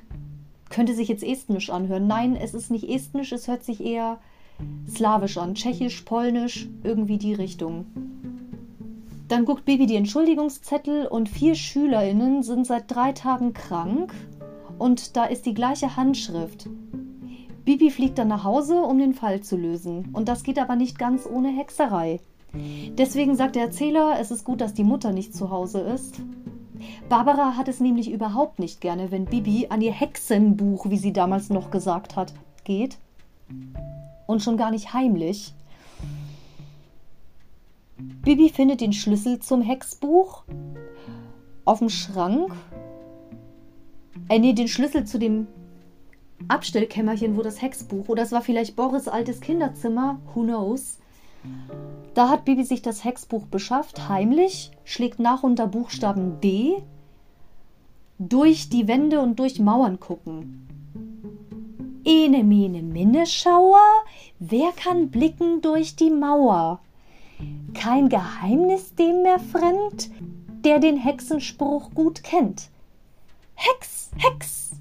könnte 0.70 0.94
sich 0.94 1.08
jetzt 1.08 1.24
estnisch 1.24 1.70
anhören. 1.70 2.08
Nein, 2.08 2.36
es 2.36 2.54
ist 2.54 2.72
nicht 2.72 2.90
estnisch, 2.90 3.32
es 3.32 3.48
hört 3.48 3.64
sich 3.64 3.84
eher 3.84 4.20
slawisch 4.90 5.38
an. 5.38 5.56
Tschechisch, 5.56 6.02
polnisch, 6.02 6.68
irgendwie 6.84 7.18
die 7.18 7.34
Richtung. 7.34 7.86
Dann 9.28 9.46
guckt 9.46 9.66
Baby 9.66 9.86
die 9.86 9.96
Entschuldigungszettel 9.96 11.08
und 11.08 11.28
vier 11.30 11.56
SchülerInnen 11.56 12.44
sind 12.44 12.66
seit 12.66 12.86
drei 12.88 13.12
Tagen 13.12 13.54
krank 13.54 14.14
und 14.80 15.18
da 15.18 15.26
ist 15.26 15.46
die 15.46 15.54
gleiche 15.54 15.96
Handschrift. 15.98 16.70
Bibi 17.66 17.92
fliegt 17.92 18.18
dann 18.18 18.30
nach 18.30 18.46
Hause, 18.46 18.82
um 18.82 18.98
den 18.98 19.14
Fall 19.14 19.42
zu 19.42 19.58
lösen. 19.58 20.10
Und 20.14 20.30
das 20.30 20.44
geht 20.44 20.58
aber 20.58 20.78
nicht 20.78 20.98
ganz 20.98 21.26
ohne 21.26 21.50
Hexerei. 21.50 22.22
Deswegen 22.98 23.36
sagt 23.36 23.58
der 23.58 23.64
Erzähler, 23.64 24.16
es 24.22 24.32
ist 24.32 24.46
gut, 24.46 24.62
dass 24.62 24.74
die 24.74 24.86
Mutter 24.86 25.12
nicht 25.12 25.36
zu 25.36 25.50
Hause 25.50 25.82
ist. 25.82 26.22
Barbara 27.10 27.58
hat 27.58 27.68
es 27.68 27.82
nämlich 27.82 28.10
überhaupt 28.10 28.60
nicht 28.60 28.80
gerne, 28.80 29.12
wenn 29.12 29.26
Bibi 29.26 29.68
an 29.70 29.82
ihr 29.82 29.92
Hexenbuch, 29.92 30.90
wie 30.90 30.98
sie 30.98 31.12
damals 31.12 31.50
noch 31.50 31.70
gesagt 31.70 32.16
hat, 32.16 32.34
geht. 32.64 32.98
Und 34.28 34.42
schon 34.42 34.56
gar 34.56 34.72
nicht 34.72 34.94
heimlich. 34.94 35.54
Bibi 37.98 38.50
findet 38.50 38.82
den 38.82 38.94
Schlüssel 38.94 39.40
zum 39.40 39.62
Hexbuch 39.62 40.44
auf 41.66 41.80
dem 41.80 41.90
Schrank. 41.90 42.54
Äh, 44.30 44.40
nee, 44.40 44.54
den 44.54 44.68
Schlüssel 44.68 45.06
zu 45.06 45.18
dem 45.18 45.48
Abstellkämmerchen, 46.48 47.36
wo 47.36 47.42
das 47.42 47.62
Hexbuch, 47.62 48.10
oder 48.10 48.24
es 48.24 48.32
war 48.32 48.42
vielleicht 48.42 48.76
Boris 48.76 49.08
altes 49.08 49.42
Kinderzimmer, 49.42 50.20
who 50.34 50.44
knows. 50.44 51.00
Da 52.14 52.30
hat 52.30 52.46
Bibi 52.46 52.64
sich 52.64 52.82
das 52.82 53.04
Hexbuch 53.04 53.48
beschafft, 53.48 54.10
heimlich, 54.10 54.72
schlägt 54.84 55.20
nach 55.20 55.44
unter 55.44 55.68
Buchstaben 55.68 56.40
D, 56.42 56.84
durch 58.20 58.70
die 58.70 58.88
Wände 58.88 59.22
und 59.22 59.40
durch 59.40 59.60
Mauern 59.60 60.00
gucken. 60.00 60.68
Ene 62.04 62.44
mene 62.44 62.82
minne 62.84 63.26
Schauer, 63.26 63.84
wer 64.40 64.72
kann 64.72 65.10
blicken 65.10 65.62
durch 65.62 65.96
die 65.96 66.10
Mauer? 66.10 66.80
Kein 67.74 68.10
Geheimnis 68.10 68.96
dem 68.96 69.24
mehr 69.24 69.40
fremd, 69.40 70.10
der 70.66 70.80
den 70.80 70.98
Hexenspruch 70.98 71.92
gut 71.94 72.24
kennt. 72.24 72.70
Hex, 73.56 74.10
Hex! 74.18 74.72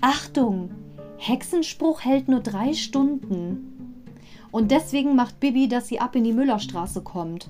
Achtung, 0.00 0.70
Hexenspruch 1.16 2.04
hält 2.04 2.28
nur 2.28 2.40
drei 2.40 2.74
Stunden. 2.74 3.96
Und 4.50 4.70
deswegen 4.70 5.16
macht 5.16 5.40
Bibi, 5.40 5.68
dass 5.68 5.88
sie 5.88 6.00
ab 6.00 6.14
in 6.14 6.24
die 6.24 6.32
Müllerstraße 6.32 7.02
kommt. 7.02 7.48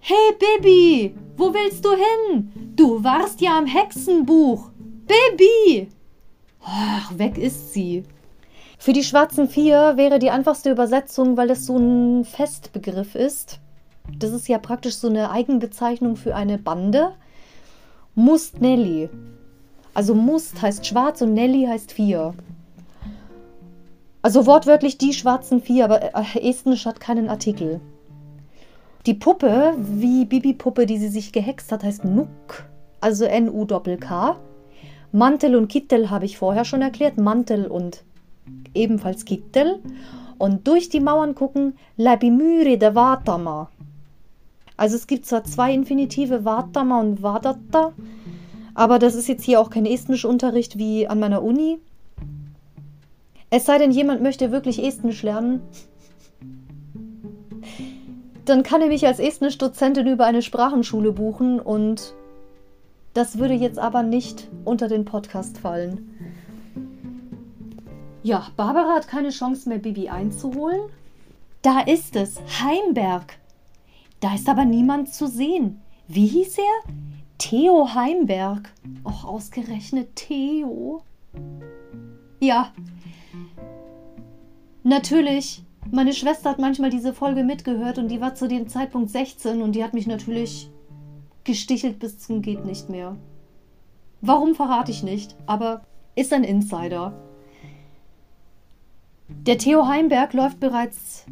Hey 0.00 0.32
Bibi, 0.38 1.14
wo 1.36 1.54
willst 1.54 1.84
du 1.84 1.90
hin? 1.92 2.72
Du 2.74 3.04
warst 3.04 3.40
ja 3.40 3.56
am 3.56 3.66
Hexenbuch. 3.66 4.70
Bibi! 5.06 5.88
Ach, 6.64 7.16
weg 7.18 7.38
ist 7.38 7.72
sie. 7.72 8.02
Für 8.82 8.92
die 8.92 9.04
schwarzen 9.04 9.48
Vier 9.48 9.96
wäre 9.96 10.18
die 10.18 10.30
einfachste 10.30 10.68
Übersetzung, 10.68 11.36
weil 11.36 11.50
es 11.50 11.66
so 11.66 11.76
ein 11.76 12.24
Festbegriff 12.24 13.14
ist. 13.14 13.60
Das 14.18 14.32
ist 14.32 14.48
ja 14.48 14.58
praktisch 14.58 14.96
so 14.96 15.08
eine 15.08 15.30
Eigenbezeichnung 15.30 16.16
für 16.16 16.34
eine 16.34 16.58
Bande. 16.58 17.12
Must 18.16 18.60
Nelly. 18.60 19.08
Also 19.94 20.16
Must 20.16 20.60
heißt 20.60 20.84
schwarz 20.84 21.22
und 21.22 21.32
Nelly 21.32 21.66
heißt 21.66 21.92
vier. 21.92 22.34
Also 24.20 24.46
wortwörtlich 24.46 24.98
die 24.98 25.12
schwarzen 25.12 25.62
vier, 25.62 25.84
aber 25.84 26.02
äh, 26.02 26.50
Estnisch 26.50 26.84
hat 26.84 26.98
keinen 26.98 27.28
Artikel. 27.28 27.80
Die 29.06 29.14
Puppe, 29.14 29.74
wie 29.78 30.24
Bibi-Puppe, 30.24 30.86
die 30.86 30.98
sie 30.98 31.08
sich 31.08 31.30
gehext 31.30 31.70
hat, 31.70 31.84
heißt 31.84 32.04
Nuk, 32.04 32.64
also 33.00 33.26
N-U-Doppel-K. 33.26 34.40
Mantel 35.12 35.54
und 35.54 35.68
Kittel 35.68 36.10
habe 36.10 36.24
ich 36.24 36.36
vorher 36.36 36.64
schon 36.64 36.82
erklärt. 36.82 37.16
Mantel 37.16 37.68
und 37.68 38.02
ebenfalls 38.74 39.24
Kittel. 39.24 39.80
Und 40.38 40.66
durch 40.66 40.88
die 40.88 41.00
Mauern 41.00 41.34
gucken, 41.34 41.74
Labimyri 41.96 42.78
de 42.78 42.94
Vatama. 42.94 43.70
Also 44.76 44.96
es 44.96 45.06
gibt 45.06 45.26
zwar 45.26 45.44
zwei 45.44 45.72
Infinitive, 45.72 46.44
Vatama 46.44 47.00
und 47.00 47.22
Vadata, 47.22 47.92
Aber 48.74 48.98
das 48.98 49.14
ist 49.14 49.28
jetzt 49.28 49.44
hier 49.44 49.60
auch 49.60 49.70
kein 49.70 49.86
Estnischunterricht 49.86 50.78
wie 50.78 51.06
an 51.06 51.20
meiner 51.20 51.42
Uni. 51.42 51.78
Es 53.50 53.66
sei 53.66 53.78
denn, 53.78 53.90
jemand 53.90 54.22
möchte 54.22 54.50
wirklich 54.50 54.82
Estnisch 54.82 55.22
lernen. 55.22 55.60
Dann 58.44 58.62
kann 58.62 58.80
er 58.80 58.88
mich 58.88 59.06
als 59.06 59.20
Estnisch-Dozentin 59.20 60.06
über 60.06 60.24
eine 60.24 60.42
Sprachenschule 60.42 61.12
buchen 61.12 61.60
und 61.60 62.14
das 63.14 63.38
würde 63.38 63.54
jetzt 63.54 63.78
aber 63.78 64.02
nicht 64.02 64.48
unter 64.64 64.88
den 64.88 65.04
Podcast 65.04 65.58
fallen. 65.58 66.31
Ja, 68.22 68.48
Barbara 68.56 68.94
hat 68.94 69.08
keine 69.08 69.30
Chance 69.30 69.68
mehr, 69.68 69.78
Bibi 69.78 70.08
einzuholen. 70.08 70.80
Da 71.62 71.80
ist 71.80 72.14
es, 72.14 72.40
Heimberg. 72.62 73.38
Da 74.20 74.34
ist 74.34 74.48
aber 74.48 74.64
niemand 74.64 75.12
zu 75.12 75.26
sehen. 75.26 75.80
Wie 76.06 76.26
hieß 76.26 76.58
er? 76.58 76.92
Theo 77.38 77.94
Heimberg. 77.94 78.72
Och, 79.04 79.24
ausgerechnet 79.24 80.14
Theo. 80.14 81.02
Ja. 82.38 82.72
Natürlich. 84.84 85.64
Meine 85.90 86.12
Schwester 86.12 86.50
hat 86.50 86.60
manchmal 86.60 86.90
diese 86.90 87.12
Folge 87.12 87.42
mitgehört 87.42 87.98
und 87.98 88.08
die 88.08 88.20
war 88.20 88.36
zu 88.36 88.46
dem 88.46 88.68
Zeitpunkt 88.68 89.10
16 89.10 89.62
und 89.62 89.72
die 89.72 89.82
hat 89.82 89.94
mich 89.94 90.06
natürlich 90.06 90.70
gestichelt 91.42 91.98
bis 91.98 92.20
zum 92.20 92.40
geht 92.40 92.64
nicht 92.64 92.88
mehr. 92.88 93.16
Warum 94.20 94.54
verrate 94.54 94.92
ich 94.92 95.02
nicht, 95.02 95.34
aber 95.46 95.82
ist 96.14 96.32
ein 96.32 96.44
Insider. 96.44 97.12
Der 99.46 99.58
Theo 99.58 99.88
Heimberg 99.88 100.34
läuft 100.34 100.60
bereits 100.60 101.24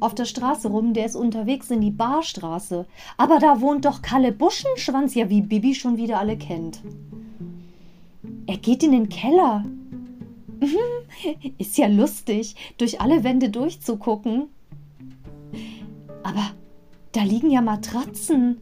auf 0.00 0.14
der 0.14 0.24
Straße 0.24 0.68
rum, 0.68 0.94
der 0.94 1.04
ist 1.04 1.14
unterwegs 1.14 1.70
in 1.70 1.82
die 1.82 1.90
Barstraße. 1.90 2.86
Aber 3.18 3.38
da 3.38 3.60
wohnt 3.60 3.84
doch 3.84 4.00
Kalle 4.00 4.32
Buschenschwanz, 4.32 5.14
ja 5.14 5.28
wie 5.28 5.42
Bibi 5.42 5.74
schon 5.74 5.98
wieder 5.98 6.18
alle 6.18 6.38
kennt. 6.38 6.80
Er 8.46 8.56
geht 8.56 8.82
in 8.82 8.92
den 8.92 9.10
Keller. 9.10 9.64
ist 11.58 11.76
ja 11.76 11.86
lustig, 11.86 12.56
durch 12.78 13.02
alle 13.02 13.24
Wände 13.24 13.50
durchzugucken. 13.50 14.48
Aber 16.22 16.50
da 17.12 17.22
liegen 17.22 17.50
ja 17.50 17.60
Matratzen. 17.60 18.56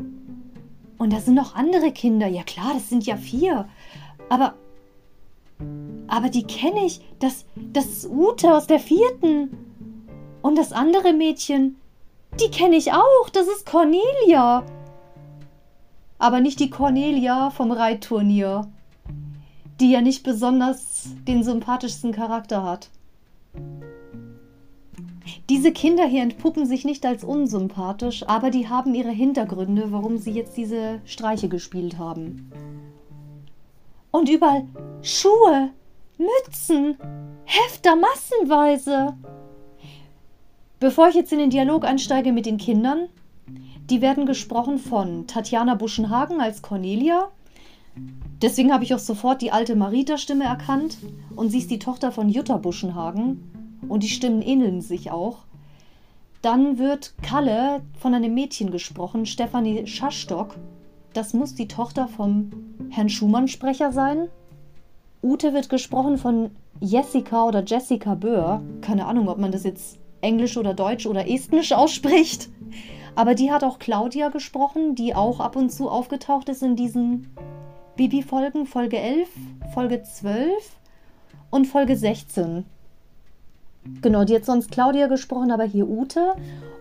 Und 0.99 1.13
da 1.13 1.21
sind 1.21 1.35
noch 1.35 1.55
andere 1.55 1.93
Kinder. 1.93 2.27
Ja 2.27 2.43
klar, 2.43 2.73
das 2.75 2.89
sind 2.89 3.07
ja 3.07 3.17
vier. 3.17 3.69
Aber. 4.29 4.55
Aber 6.09 6.29
die 6.29 6.45
kenne 6.45 6.85
ich. 6.85 7.01
Das, 7.19 7.47
das 7.57 7.87
ist 7.87 8.11
Ute 8.11 8.55
aus 8.55 8.67
der 8.67 8.79
vierten. 8.79 9.57
Und 10.43 10.59
das 10.59 10.73
andere 10.73 11.13
Mädchen, 11.13 11.77
die 12.41 12.51
kenne 12.51 12.77
ich 12.77 12.93
auch. 12.93 13.31
Das 13.33 13.47
ist 13.47 13.67
Cornelia. 13.67 14.65
Aber 16.19 16.41
nicht 16.41 16.61
die 16.61 16.71
Cornelia 16.71 17.51
vom 17.51 17.73
Reitturnier, 17.73 18.71
die 19.81 19.91
ja 19.91 20.01
nicht 20.01 20.23
besonders 20.23 21.11
den 21.27 21.43
sympathischsten 21.43 22.13
Charakter 22.13 22.63
hat. 22.63 22.91
Diese 25.49 25.73
Kinder 25.73 26.07
hier 26.07 26.23
entpuppen 26.23 26.67
sich 26.67 26.85
nicht 26.85 27.05
als 27.05 27.25
unsympathisch, 27.25 28.27
aber 28.29 28.51
die 28.51 28.69
haben 28.69 28.95
ihre 28.95 29.11
Hintergründe, 29.11 29.91
warum 29.91 30.19
sie 30.19 30.31
jetzt 30.31 30.57
diese 30.57 31.01
Streiche 31.05 31.49
gespielt 31.49 31.99
haben. 31.99 32.51
Und 34.13 34.29
überall 34.29 34.69
Schuhe, 35.01 35.71
Mützen, 36.19 36.97
Hefter 37.45 37.97
massenweise. 37.97 39.17
Bevor 40.79 41.09
ich 41.09 41.15
jetzt 41.15 41.33
in 41.33 41.39
den 41.39 41.51
Dialog 41.51 41.85
einsteige 41.85 42.33
mit 42.33 42.47
den 42.47 42.59
Kindern, 42.59 43.09
die 43.91 44.01
werden 44.01 44.27
gesprochen 44.27 44.79
von 44.79 45.27
Tatjana 45.27 45.75
Buschenhagen 45.75 46.41
als 46.41 46.63
Cornelia. 46.63 47.31
Deswegen 48.41 48.73
habe 48.73 48.85
ich 48.85 48.95
auch 48.95 48.99
sofort 48.99 49.43
die 49.43 49.51
alte 49.51 49.77
Marita-Stimme 49.77 50.45
erkannt. 50.45 50.99
Und 51.35 51.51
sie 51.51 51.59
ist 51.59 51.71
die 51.71 51.79
Tochter 51.79 52.13
von 52.13 52.29
Jutta 52.29 52.59
Buschenhagen. 52.59 53.79
Und 53.89 54.03
die 54.03 54.09
Stimmen 54.09 54.43
ähneln 54.43 54.83
sich 54.83 55.11
auch. 55.11 55.39
Dann 56.43 56.79
wird 56.79 57.15
Kalle 57.23 57.83
von 57.99 58.15
einem 58.15 58.35
Mädchen 58.35 58.71
gesprochen, 58.71 59.27
Stefanie 59.27 59.87
Schastock. 59.87 60.57
Das 61.13 61.35
muss 61.35 61.55
die 61.55 61.69
Tochter 61.69 62.09
vom 62.09 62.72
Herrn 62.91 63.09
Schumann-Sprecher 63.09 63.93
sein. 63.93 64.29
Ute 65.23 65.53
wird 65.53 65.69
gesprochen 65.69 66.19
von 66.19 66.51
Jessica 66.81 67.45
oder 67.45 67.63
Jessica 67.65 68.15
Böhr. 68.15 68.63
Keine 68.81 69.07
Ahnung, 69.07 69.29
ob 69.29 69.39
man 69.39 69.53
das 69.53 69.65
jetzt 69.65 69.99
Englisch 70.21 70.57
oder 70.57 70.75
Deutsch 70.75 71.07
oder 71.07 71.29
Estnisch 71.29 71.73
ausspricht. 71.73 72.49
Aber 73.15 73.35
die 73.35 73.53
hat 73.53 73.63
auch 73.65 73.79
Claudia 73.79 74.29
gesprochen, 74.29 74.95
die 74.95 75.15
auch 75.15 75.41
ab 75.41 75.57
und 75.57 75.71
zu 75.71 75.89
aufgetaucht 75.89 76.49
ist 76.49 76.63
in 76.63 76.77
diesen 76.77 77.31
Bibi-Folgen, 77.97 78.67
Folge 78.67 78.99
11, 78.99 79.29
Folge 79.75 80.03
12 80.03 80.51
und 81.51 81.67
Folge 81.67 81.97
16. 81.97 82.65
Genau, 84.01 84.25
die 84.25 84.35
hat 84.35 84.45
sonst 84.45 84.71
Claudia 84.71 85.09
gesprochen, 85.09 85.51
aber 85.51 85.65
hier 85.65 85.89
Ute. 85.89 86.35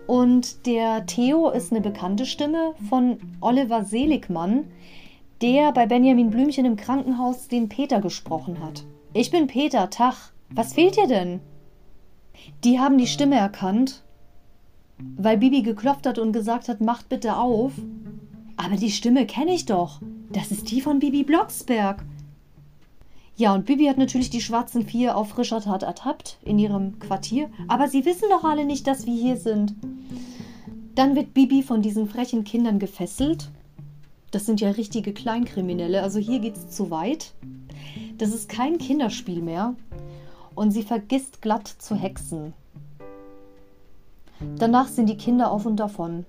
Und 0.06 0.66
der 0.66 1.06
Theo 1.06 1.50
ist 1.50 1.72
eine 1.72 1.80
bekannte 1.80 2.26
Stimme 2.26 2.74
von 2.88 3.18
Oliver 3.40 3.84
Seligmann, 3.84 4.64
der 5.42 5.72
bei 5.72 5.86
Benjamin 5.86 6.30
Blümchen 6.30 6.64
im 6.64 6.76
Krankenhaus 6.76 7.48
den 7.48 7.68
Peter 7.68 8.00
gesprochen 8.00 8.60
hat. 8.60 8.84
Ich 9.12 9.32
bin 9.32 9.48
Peter, 9.48 9.90
Tach. 9.90 10.30
Was 10.50 10.74
fehlt 10.74 10.96
dir 10.96 11.08
denn? 11.08 11.40
Die 12.62 12.78
haben 12.78 12.96
die 12.96 13.08
Stimme 13.08 13.36
erkannt, 13.36 14.04
weil 15.16 15.38
Bibi 15.38 15.62
geklopft 15.62 16.06
hat 16.06 16.18
und 16.18 16.32
gesagt 16.32 16.68
hat, 16.68 16.80
macht 16.80 17.08
bitte 17.08 17.36
auf. 17.36 17.72
Aber 18.56 18.76
die 18.76 18.90
Stimme 18.90 19.26
kenne 19.26 19.52
ich 19.52 19.66
doch. 19.66 20.00
Das 20.30 20.52
ist 20.52 20.70
die 20.70 20.80
von 20.80 21.00
Bibi 21.00 21.24
Blocksberg. 21.24 22.04
Ja, 23.34 23.54
und 23.54 23.66
Bibi 23.66 23.86
hat 23.86 23.98
natürlich 23.98 24.30
die 24.30 24.42
schwarzen 24.42 24.86
Vier 24.86 25.16
auf 25.16 25.30
frischer 25.30 25.60
Tat 25.60 25.82
ertappt 25.82 26.38
in 26.44 26.58
ihrem 26.58 27.00
Quartier. 27.00 27.50
Aber 27.66 27.88
sie 27.88 28.04
wissen 28.04 28.28
doch 28.30 28.44
alle 28.44 28.64
nicht, 28.64 28.86
dass 28.86 29.06
wir 29.06 29.14
hier 29.14 29.36
sind. 29.36 29.74
Dann 30.94 31.16
wird 31.16 31.34
Bibi 31.34 31.62
von 31.62 31.82
diesen 31.82 32.06
frechen 32.06 32.44
Kindern 32.44 32.78
gefesselt. 32.78 33.50
Das 34.32 34.46
sind 34.46 34.60
ja 34.60 34.70
richtige 34.70 35.12
Kleinkriminelle. 35.12 36.02
Also 36.02 36.18
hier 36.18 36.40
geht 36.40 36.56
es 36.56 36.70
zu 36.70 36.90
weit. 36.90 37.34
Das 38.18 38.30
ist 38.30 38.48
kein 38.48 38.78
Kinderspiel 38.78 39.42
mehr 39.42 39.74
und 40.54 40.70
sie 40.72 40.82
vergisst 40.82 41.42
glatt 41.42 41.68
zu 41.68 41.94
hexen. 41.94 42.54
Danach 44.58 44.88
sind 44.88 45.08
die 45.08 45.16
Kinder 45.16 45.52
auf 45.52 45.66
und 45.66 45.76
davon. 45.76 46.24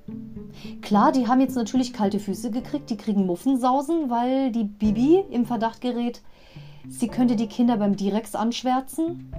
Klar, 0.82 1.12
die 1.12 1.28
haben 1.28 1.42
jetzt 1.42 1.56
natürlich 1.56 1.94
kalte 1.94 2.20
Füße 2.20 2.52
gekriegt, 2.52 2.90
die 2.90 2.98
kriegen 2.98 3.26
Muffensausen, 3.26 4.10
weil 4.10 4.52
die 4.52 4.66
Bibi 4.66 5.24
im 5.32 5.46
Verdacht 5.46 5.82
gerät, 5.82 6.22
sie 6.88 7.08
könnte 7.08 7.36
die 7.36 7.48
Kinder 7.48 7.78
beim 7.78 7.96
Direx 7.96 8.36
anschwärzen. 8.36 9.34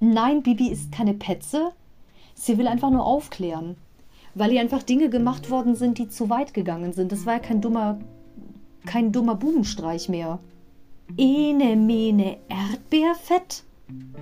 Nein, 0.00 0.42
Bibi 0.42 0.68
ist 0.68 0.92
keine 0.92 1.14
Petze. 1.14 1.70
Sie 2.34 2.58
will 2.58 2.66
einfach 2.66 2.90
nur 2.90 3.06
aufklären, 3.06 3.76
weil 4.34 4.52
ihr 4.52 4.60
einfach 4.60 4.82
Dinge 4.82 5.08
gemacht 5.08 5.50
worden 5.50 5.74
sind, 5.74 5.98
die 5.98 6.08
zu 6.08 6.30
weit 6.30 6.54
gegangen 6.54 6.92
sind. 6.92 7.12
Das 7.12 7.26
war 7.26 7.34
ja 7.34 7.38
kein 7.40 7.60
dummer, 7.60 7.98
kein 8.86 9.12
dummer 9.12 9.34
Bubenstreich 9.34 10.08
mehr. 10.08 10.38
Ene 11.16 11.76
mene 11.76 12.38
Erdbeerfett? 12.48 13.64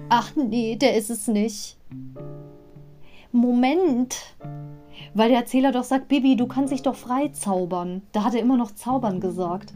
Ach 0.09 0.33
nee, 0.37 0.77
der 0.77 0.97
ist 0.97 1.11
es 1.11 1.29
nicht. 1.29 1.77
Moment. 3.31 4.17
Weil 5.15 5.31
der 5.31 5.39
Erzähler 5.39 5.73
doch 5.73 5.85
sagt, 5.85 6.09
Bibi, 6.09 6.37
du 6.37 6.47
kannst 6.47 6.73
dich 6.73 6.83
doch 6.83 6.97
frei 6.97 7.29
zaubern. 7.29 8.03
Da 8.13 8.25
hat 8.25 8.35
er 8.35 8.41
immer 8.41 8.57
noch 8.57 8.73
zaubern 8.73 9.21
gesagt. 9.21 9.73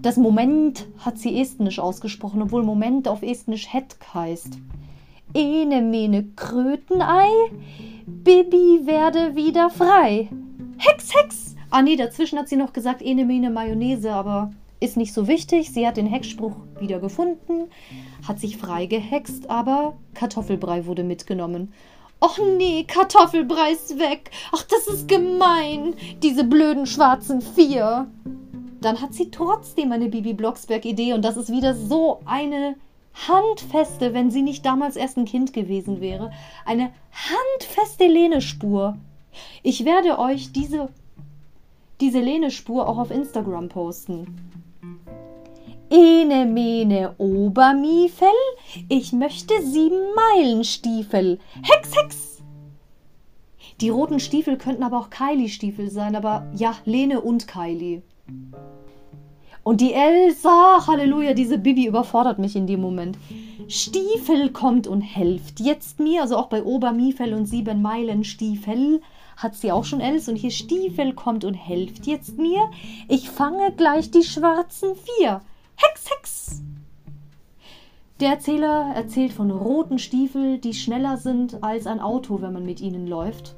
Das 0.00 0.16
Moment 0.16 0.86
hat 0.98 1.18
sie 1.18 1.38
estnisch 1.38 1.78
ausgesprochen, 1.78 2.40
obwohl 2.40 2.62
Moment 2.62 3.06
auf 3.08 3.22
estnisch 3.22 3.72
het 3.72 3.96
heißt. 4.14 4.58
Ene 5.32 5.80
mene 5.80 6.24
Krötenei, 6.34 7.30
Bibi 8.06 8.80
werde 8.84 9.36
wieder 9.36 9.70
frei. 9.70 10.28
Hex, 10.76 11.14
Hex! 11.14 11.54
Ah 11.70 11.82
nee, 11.82 11.94
dazwischen 11.94 12.36
hat 12.36 12.48
sie 12.48 12.56
noch 12.56 12.72
gesagt, 12.72 13.00
ene 13.00 13.24
mene 13.24 13.48
Mayonnaise, 13.48 14.12
aber 14.12 14.50
ist 14.80 14.96
nicht 14.96 15.14
so 15.14 15.28
wichtig. 15.28 15.70
Sie 15.70 15.86
hat 15.86 15.96
den 15.96 16.06
Hexspruch 16.06 16.56
wieder 16.80 16.98
gefunden, 16.98 17.70
hat 18.26 18.40
sich 18.40 18.56
frei 18.56 18.86
gehext, 18.86 19.48
aber 19.48 19.96
Kartoffelbrei 20.14 20.86
wurde 20.86 21.04
mitgenommen. 21.04 21.72
Och 22.20 22.38
nee, 22.58 22.82
Kartoffelbrei 22.84 23.70
ist 23.72 24.00
weg. 24.00 24.32
Ach, 24.50 24.64
das 24.64 24.88
ist 24.88 25.06
gemein. 25.06 25.94
Diese 26.22 26.42
blöden 26.42 26.86
schwarzen 26.86 27.40
Vier. 27.40 28.08
Dann 28.80 29.00
hat 29.00 29.14
sie 29.14 29.30
trotzdem 29.30 29.92
eine 29.92 30.08
Bibi 30.08 30.34
Blocksberg-Idee 30.34 31.12
und 31.12 31.24
das 31.24 31.36
ist 31.36 31.52
wieder 31.52 31.74
so 31.74 32.20
eine 32.24 32.74
handfeste, 33.14 34.14
wenn 34.14 34.30
sie 34.30 34.42
nicht 34.42 34.64
damals 34.64 34.96
erst 34.96 35.16
ein 35.16 35.24
Kind 35.24 35.52
gewesen 35.52 36.00
wäre, 36.00 36.30
eine 36.64 36.92
handfeste 37.12 38.06
Lene-Spur. 38.06 38.96
Ich 39.62 39.84
werde 39.84 40.18
euch 40.18 40.52
diese, 40.52 40.88
diese 42.00 42.20
Lene-Spur 42.20 42.88
auch 42.88 42.98
auf 42.98 43.10
Instagram 43.10 43.68
posten. 43.68 44.50
Ene 45.90 46.46
mene 46.46 47.14
Obermiefel, 47.18 48.28
ich 48.88 49.12
möchte 49.12 49.54
sieben 49.62 50.14
Meilenstiefel. 50.14 51.40
Hex, 51.62 51.96
Hex! 51.96 52.42
Die 53.80 53.88
roten 53.88 54.20
Stiefel 54.20 54.56
könnten 54.56 54.82
aber 54.82 54.98
auch 54.98 55.10
Kylie-Stiefel 55.10 55.90
sein, 55.90 56.14
aber 56.14 56.46
ja, 56.54 56.76
Lene 56.84 57.20
und 57.20 57.48
Kylie. 57.48 58.02
Und 59.62 59.80
die 59.80 59.92
Elsa, 59.92 60.86
Halleluja, 60.86 61.34
diese 61.34 61.58
Bibi 61.58 61.86
überfordert 61.86 62.38
mich 62.38 62.56
in 62.56 62.66
dem 62.66 62.80
Moment. 62.80 63.18
Stiefel 63.68 64.50
kommt 64.50 64.86
und 64.86 65.00
helft 65.00 65.60
jetzt 65.60 66.00
mir, 66.00 66.22
also 66.22 66.36
auch 66.36 66.48
bei 66.48 66.62
Obermiefel 66.62 67.34
und 67.34 67.46
sieben 67.46 67.82
Meilen 67.82 68.24
Stiefel 68.24 69.00
hat 69.36 69.54
sie 69.54 69.72
auch 69.72 69.84
schon 69.84 70.00
Els 70.00 70.28
und 70.28 70.36
hier 70.36 70.50
Stiefel 70.50 71.14
kommt 71.14 71.44
und 71.44 71.54
helft 71.54 72.06
jetzt 72.06 72.36
mir. 72.36 72.70
Ich 73.08 73.30
fange 73.30 73.72
gleich 73.72 74.10
die 74.10 74.22
schwarzen 74.22 74.90
vier. 74.96 75.40
Hex, 75.76 76.10
Hex! 76.10 76.62
Der 78.20 78.30
Erzähler 78.30 78.92
erzählt 78.94 79.32
von 79.32 79.50
roten 79.50 79.98
Stiefeln, 79.98 80.60
die 80.60 80.74
schneller 80.74 81.16
sind 81.16 81.62
als 81.62 81.86
ein 81.86 82.00
Auto, 82.00 82.42
wenn 82.42 82.52
man 82.52 82.66
mit 82.66 82.82
ihnen 82.82 83.06
läuft. 83.06 83.56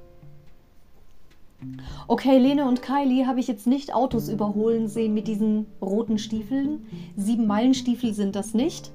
Okay, 2.08 2.38
Lene 2.38 2.66
und 2.66 2.82
Kylie 2.82 3.26
habe 3.26 3.40
ich 3.40 3.48
jetzt 3.48 3.66
nicht 3.66 3.94
Autos 3.94 4.28
überholen 4.28 4.88
sehen 4.88 5.14
mit 5.14 5.28
diesen 5.28 5.66
roten 5.80 6.18
Stiefeln. 6.18 6.86
Sieben 7.16 7.46
Meilenstiefel 7.46 8.14
sind 8.14 8.36
das 8.36 8.54
nicht. 8.54 8.90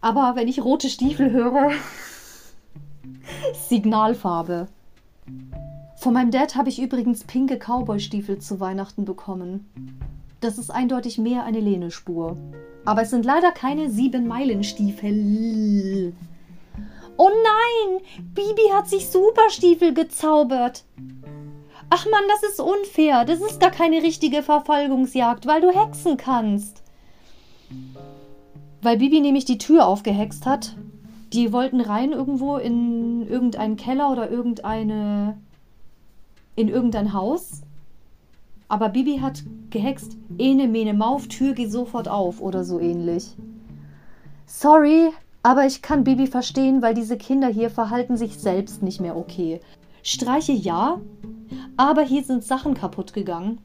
Aber 0.00 0.34
wenn 0.34 0.48
ich 0.48 0.64
rote 0.64 0.88
Stiefel 0.88 1.30
höre, 1.30 1.70
Signalfarbe. 3.68 4.68
Von 5.96 6.14
meinem 6.14 6.32
Dad 6.32 6.56
habe 6.56 6.68
ich 6.68 6.82
übrigens 6.82 7.22
pinke 7.24 7.58
Cowboy-Stiefel 7.58 8.38
zu 8.38 8.58
Weihnachten 8.58 9.04
bekommen. 9.04 9.70
Das 10.40 10.58
ist 10.58 10.70
eindeutig 10.70 11.18
mehr 11.18 11.44
eine 11.44 11.60
Lene-Spur. 11.60 12.36
Aber 12.84 13.02
es 13.02 13.10
sind 13.10 13.24
leider 13.24 13.52
keine 13.52 13.88
Sieben-Meilen-Stiefel. 13.88 16.12
Oh 17.16 17.28
nein! 17.28 18.00
Bibi 18.34 18.72
hat 18.72 18.88
sich 18.88 19.08
Superstiefel 19.08 19.94
gezaubert. 19.94 20.82
Ach 21.94 22.06
man, 22.06 22.22
das 22.26 22.50
ist 22.50 22.58
unfair. 22.58 23.26
Das 23.26 23.42
ist 23.42 23.60
gar 23.60 23.70
keine 23.70 24.02
richtige 24.02 24.42
Verfolgungsjagd, 24.42 25.46
weil 25.46 25.60
du 25.60 25.70
hexen 25.70 26.16
kannst. 26.16 26.82
Weil 28.80 28.96
Bibi 28.96 29.20
nämlich 29.20 29.44
die 29.44 29.58
Tür 29.58 29.86
aufgehext 29.86 30.46
hat. 30.46 30.74
Die 31.34 31.52
wollten 31.52 31.82
rein 31.82 32.12
irgendwo 32.12 32.56
in 32.56 33.28
irgendeinen 33.28 33.76
Keller 33.76 34.10
oder 34.10 34.30
irgendeine. 34.30 35.36
in 36.56 36.68
irgendein 36.70 37.12
Haus. 37.12 37.60
Aber 38.68 38.88
Bibi 38.88 39.18
hat 39.18 39.42
gehext, 39.68 40.16
ene 40.38 40.68
mene 40.68 40.94
Mauf, 40.94 41.28
Tür 41.28 41.52
geht 41.52 41.72
sofort 41.72 42.08
auf 42.08 42.40
oder 42.40 42.64
so 42.64 42.80
ähnlich. 42.80 43.36
Sorry, 44.46 45.10
aber 45.42 45.66
ich 45.66 45.82
kann 45.82 46.04
Bibi 46.04 46.26
verstehen, 46.26 46.80
weil 46.80 46.94
diese 46.94 47.18
Kinder 47.18 47.48
hier 47.48 47.68
verhalten 47.68 48.16
sich 48.16 48.38
selbst 48.38 48.82
nicht 48.82 49.02
mehr 49.02 49.14
okay. 49.14 49.60
Streiche 50.02 50.52
ja, 50.52 51.00
aber 51.76 52.02
hier 52.02 52.22
sind 52.22 52.44
Sachen 52.44 52.74
kaputt 52.74 53.12
gegangen. 53.12 53.58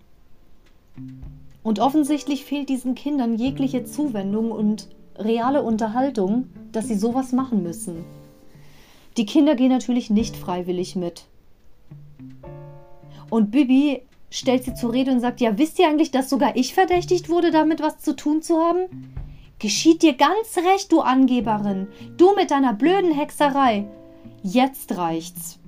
Und 1.64 1.80
offensichtlich 1.80 2.46
fehlt 2.46 2.70
diesen 2.70 2.96
Kindern 2.96 3.36
jegliche 3.36 3.84
Zuwendung 3.84 4.52
und 4.52 4.88
reale 5.18 5.64
Unterhaltung, 5.64 6.50
dass 6.72 6.88
sie 6.88 6.96
sowas 6.96 7.34
machen 7.34 7.64
müssen. 7.64 8.06
Die 9.18 9.26
Kinder 9.26 9.56
gehen 9.56 9.70
natürlich 9.70 10.10
nicht 10.10 10.36
freiwillig 10.36 10.96
mit. 10.96 11.26
Und 13.30 13.52
Bibi 13.52 14.04
stellt 14.30 14.64
sie 14.64 14.74
zur 14.74 14.94
Rede 14.94 15.12
und 15.12 15.20
sagt, 15.20 15.42
ja, 15.42 15.58
wisst 15.58 15.80
ihr 15.80 15.88
eigentlich, 15.88 16.12
dass 16.12 16.30
sogar 16.30 16.56
ich 16.56 16.74
verdächtigt 16.74 17.30
wurde, 17.30 17.52
damit 17.52 17.82
was 17.82 18.00
zu 18.00 18.16
tun 18.16 18.42
zu 18.42 18.58
haben? 18.58 19.14
Geschieht 19.60 20.04
dir 20.04 20.14
ganz 20.14 20.58
recht, 20.58 20.92
du 20.92 21.02
Angeberin. 21.02 21.88
Du 22.16 22.36
mit 22.36 22.52
deiner 22.52 22.74
blöden 22.74 23.12
Hexerei. 23.12 23.88
Jetzt 24.44 24.98
reicht's. 24.98 25.60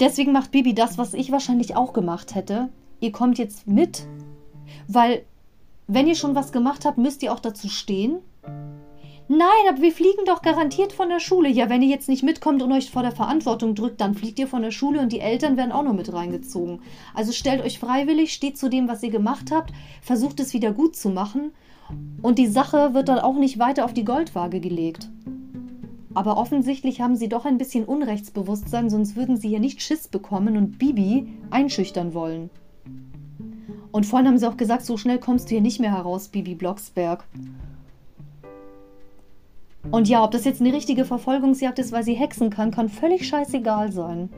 Deswegen 0.00 0.32
macht 0.32 0.50
Bibi 0.50 0.74
das, 0.74 0.98
was 0.98 1.14
ich 1.14 1.30
wahrscheinlich 1.30 1.76
auch 1.76 1.92
gemacht 1.92 2.34
hätte. 2.34 2.68
Ihr 3.00 3.12
kommt 3.12 3.38
jetzt 3.38 3.66
mit, 3.66 4.06
weil 4.88 5.24
wenn 5.86 6.06
ihr 6.06 6.14
schon 6.14 6.34
was 6.34 6.52
gemacht 6.52 6.84
habt, 6.84 6.98
müsst 6.98 7.22
ihr 7.22 7.32
auch 7.32 7.40
dazu 7.40 7.68
stehen. 7.68 8.18
Nein, 9.26 9.48
aber 9.70 9.80
wir 9.80 9.92
fliegen 9.92 10.26
doch 10.26 10.42
garantiert 10.42 10.92
von 10.92 11.08
der 11.08 11.18
Schule. 11.18 11.48
Ja, 11.48 11.70
wenn 11.70 11.80
ihr 11.80 11.88
jetzt 11.88 12.10
nicht 12.10 12.22
mitkommt 12.22 12.62
und 12.62 12.72
euch 12.72 12.90
vor 12.90 13.02
der 13.02 13.12
Verantwortung 13.12 13.74
drückt, 13.74 14.00
dann 14.00 14.14
fliegt 14.14 14.38
ihr 14.38 14.46
von 14.46 14.60
der 14.60 14.70
Schule 14.70 15.00
und 15.00 15.12
die 15.12 15.20
Eltern 15.20 15.56
werden 15.56 15.72
auch 15.72 15.82
noch 15.82 15.94
mit 15.94 16.12
reingezogen. 16.12 16.82
Also 17.14 17.32
stellt 17.32 17.62
euch 17.62 17.78
freiwillig, 17.78 18.34
steht 18.34 18.58
zu 18.58 18.68
dem, 18.68 18.86
was 18.86 19.02
ihr 19.02 19.10
gemacht 19.10 19.50
habt, 19.50 19.72
versucht 20.02 20.40
es 20.40 20.52
wieder 20.52 20.72
gut 20.72 20.94
zu 20.94 21.08
machen 21.08 21.52
und 22.22 22.38
die 22.38 22.46
Sache 22.46 22.92
wird 22.92 23.08
dann 23.08 23.18
auch 23.18 23.36
nicht 23.36 23.58
weiter 23.58 23.84
auf 23.86 23.94
die 23.94 24.04
Goldwaage 24.04 24.60
gelegt. 24.60 25.08
Aber 26.14 26.36
offensichtlich 26.36 27.00
haben 27.00 27.16
sie 27.16 27.28
doch 27.28 27.44
ein 27.44 27.58
bisschen 27.58 27.84
Unrechtsbewusstsein, 27.84 28.88
sonst 28.88 29.16
würden 29.16 29.36
sie 29.36 29.48
hier 29.48 29.60
nicht 29.60 29.82
Schiss 29.82 30.08
bekommen 30.08 30.56
und 30.56 30.78
Bibi 30.78 31.26
einschüchtern 31.50 32.14
wollen. 32.14 32.50
Und 33.90 34.06
vorhin 34.06 34.28
haben 34.28 34.38
sie 34.38 34.48
auch 34.48 34.56
gesagt, 34.56 34.84
so 34.84 34.96
schnell 34.96 35.18
kommst 35.18 35.46
du 35.46 35.50
hier 35.50 35.60
nicht 35.60 35.80
mehr 35.80 35.92
heraus, 35.92 36.28
Bibi 36.28 36.54
Blocksberg. 36.54 37.24
Und 39.90 40.08
ja, 40.08 40.24
ob 40.24 40.30
das 40.30 40.44
jetzt 40.44 40.60
eine 40.60 40.72
richtige 40.72 41.04
Verfolgungsjagd 41.04 41.78
ist, 41.78 41.92
weil 41.92 42.04
sie 42.04 42.14
hexen 42.14 42.50
kann, 42.50 42.70
kann 42.70 42.88
völlig 42.88 43.28
scheißegal 43.28 43.92
sein. 43.92 44.30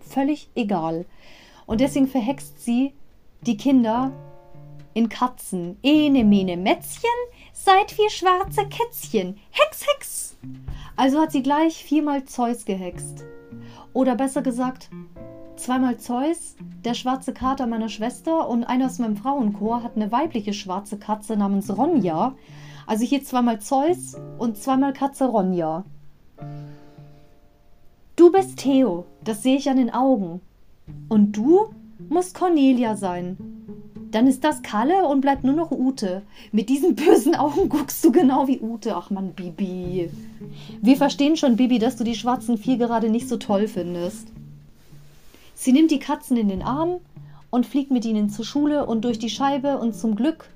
Völlig 0.00 0.50
egal. 0.54 1.06
Und 1.66 1.80
deswegen 1.80 2.08
verhext 2.08 2.64
sie 2.64 2.92
die 3.42 3.56
Kinder 3.56 4.12
in 4.94 5.08
Katzen. 5.08 5.76
Ene, 5.82 6.24
mene, 6.24 6.56
Mätzchen, 6.56 7.10
seid 7.52 7.96
wir 7.96 8.10
schwarze 8.10 8.66
Kätzchen. 8.68 9.38
Hex, 9.50 9.86
Hex. 9.86 10.27
Also 10.96 11.20
hat 11.20 11.32
sie 11.32 11.42
gleich 11.42 11.84
viermal 11.84 12.24
Zeus 12.24 12.64
gehext. 12.64 13.24
Oder 13.92 14.14
besser 14.14 14.42
gesagt, 14.42 14.90
zweimal 15.56 15.98
Zeus, 15.98 16.56
der 16.84 16.94
schwarze 16.94 17.32
Kater 17.32 17.66
meiner 17.66 17.88
Schwester 17.88 18.48
und 18.48 18.64
einer 18.64 18.86
aus 18.86 18.98
meinem 18.98 19.16
Frauenchor 19.16 19.82
hat 19.82 19.96
eine 19.96 20.12
weibliche 20.12 20.52
schwarze 20.52 20.98
Katze 20.98 21.36
namens 21.36 21.76
Ronja. 21.76 22.34
Also 22.86 23.04
hier 23.04 23.22
zweimal 23.22 23.60
Zeus 23.60 24.16
und 24.38 24.56
zweimal 24.56 24.92
Katze 24.92 25.26
Ronja. 25.26 25.84
Du 28.16 28.32
bist 28.32 28.58
Theo, 28.58 29.04
das 29.22 29.42
sehe 29.42 29.56
ich 29.56 29.68
an 29.68 29.76
den 29.76 29.92
Augen. 29.92 30.40
Und 31.08 31.36
du 31.36 31.74
musst 32.08 32.34
Cornelia 32.34 32.96
sein. 32.96 33.36
Dann 34.10 34.26
ist 34.26 34.44
das 34.44 34.62
Kalle 34.62 35.06
und 35.06 35.20
bleibt 35.20 35.44
nur 35.44 35.54
noch 35.54 35.70
Ute. 35.70 36.22
Mit 36.52 36.68
diesen 36.68 36.94
bösen 36.94 37.34
Augen 37.34 37.68
guckst 37.68 38.04
du 38.04 38.12
genau 38.12 38.46
wie 38.48 38.60
Ute. 38.60 38.96
Ach 38.96 39.10
man, 39.10 39.32
Bibi. 39.32 40.10
Wir 40.80 40.96
verstehen 40.96 41.36
schon, 41.36 41.56
Bibi, 41.56 41.78
dass 41.78 41.96
du 41.96 42.04
die 42.04 42.14
schwarzen 42.14 42.56
Vieh 42.56 42.78
gerade 42.78 43.10
nicht 43.10 43.28
so 43.28 43.36
toll 43.36 43.68
findest. 43.68 44.28
Sie 45.54 45.72
nimmt 45.72 45.90
die 45.90 45.98
Katzen 45.98 46.36
in 46.36 46.48
den 46.48 46.62
Arm 46.62 47.00
und 47.50 47.66
fliegt 47.66 47.90
mit 47.90 48.04
ihnen 48.04 48.30
zur 48.30 48.44
Schule 48.44 48.86
und 48.86 49.04
durch 49.04 49.18
die 49.18 49.30
Scheibe 49.30 49.78
und 49.78 49.94
zum 49.94 50.14
Glück 50.14 50.48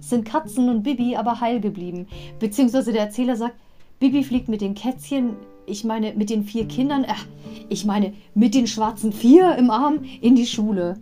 sind 0.00 0.24
Katzen 0.24 0.68
und 0.68 0.82
Bibi 0.82 1.16
aber 1.16 1.40
heil 1.40 1.60
geblieben. 1.60 2.08
Beziehungsweise 2.38 2.92
der 2.92 3.02
Erzähler 3.02 3.36
sagt, 3.36 3.54
Bibi 3.98 4.24
fliegt 4.24 4.48
mit 4.48 4.62
den 4.62 4.74
Kätzchen, 4.74 5.36
ich 5.66 5.84
meine 5.84 6.14
mit 6.14 6.30
den 6.30 6.44
vier 6.44 6.66
Kindern, 6.66 7.04
äh, 7.04 7.14
ich 7.68 7.84
meine 7.84 8.14
mit 8.34 8.54
den 8.54 8.66
schwarzen 8.66 9.12
Vier 9.12 9.56
im 9.56 9.70
Arm 9.70 10.00
in 10.20 10.34
die 10.34 10.46
Schule. 10.46 10.96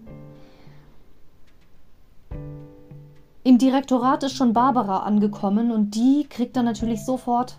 Im 3.49 3.57
Direktorat 3.57 4.25
ist 4.25 4.37
schon 4.37 4.53
Barbara 4.53 5.05
angekommen 5.05 5.73
und 5.73 5.95
die 5.95 6.27
kriegt 6.29 6.55
dann 6.55 6.67
natürlich 6.67 7.03
sofort 7.07 7.57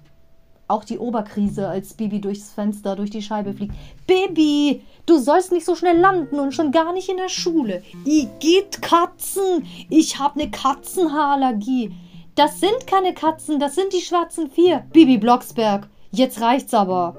auch 0.67 0.83
die 0.83 0.99
Oberkrise, 0.99 1.67
als 1.67 1.95
Bibi 1.95 2.21
durchs 2.21 2.51
Fenster, 2.51 2.95
durch 2.95 3.09
die 3.09 3.23
Scheibe 3.23 3.55
fliegt. 3.55 3.73
Bibi, 4.05 4.83
du 5.07 5.17
sollst 5.17 5.51
nicht 5.51 5.65
so 5.65 5.73
schnell 5.73 5.97
landen 5.97 6.39
und 6.39 6.53
schon 6.53 6.71
gar 6.71 6.93
nicht 6.93 7.09
in 7.09 7.17
der 7.17 7.27
Schule. 7.27 7.81
I 8.05 8.27
geht 8.39 8.83
Katzen. 8.83 9.65
Ich 9.89 10.19
hab 10.19 10.35
ne 10.35 10.51
Katzenhaarallergie. 10.51 11.91
Das 12.35 12.59
sind 12.59 12.85
keine 12.85 13.15
Katzen, 13.15 13.59
das 13.59 13.73
sind 13.73 13.91
die 13.91 14.01
schwarzen 14.01 14.51
vier. 14.51 14.85
Bibi 14.93 15.17
Blocksberg, 15.17 15.89
jetzt 16.11 16.39
reicht's 16.39 16.75
aber. 16.75 17.17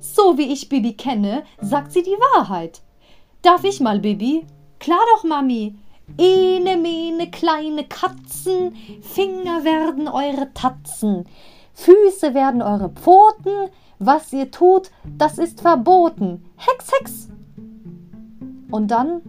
So 0.00 0.38
wie 0.38 0.50
ich 0.50 0.70
Bibi 0.70 0.94
kenne, 0.94 1.42
sagt 1.60 1.92
sie 1.92 2.02
die 2.02 2.16
Wahrheit. 2.36 2.80
Darf 3.42 3.64
ich 3.64 3.80
mal, 3.80 4.00
Bibi? 4.00 4.46
Klar 4.78 5.00
doch, 5.14 5.24
Mami. 5.24 5.74
Ene, 6.16 6.76
mene, 6.76 7.30
kleine 7.30 7.84
Katzen, 7.84 8.74
Finger 9.02 9.64
werden 9.64 10.08
eure 10.08 10.52
Tatzen. 10.54 11.26
Füße 11.74 12.34
werden 12.34 12.62
eure 12.62 12.88
Pfoten, 12.88 13.70
was 13.98 14.32
ihr 14.32 14.50
tut, 14.50 14.90
das 15.16 15.38
ist 15.38 15.60
verboten. 15.60 16.44
Hex, 16.56 16.90
Hex! 16.92 17.28
Und 18.70 18.90
dann 18.90 19.22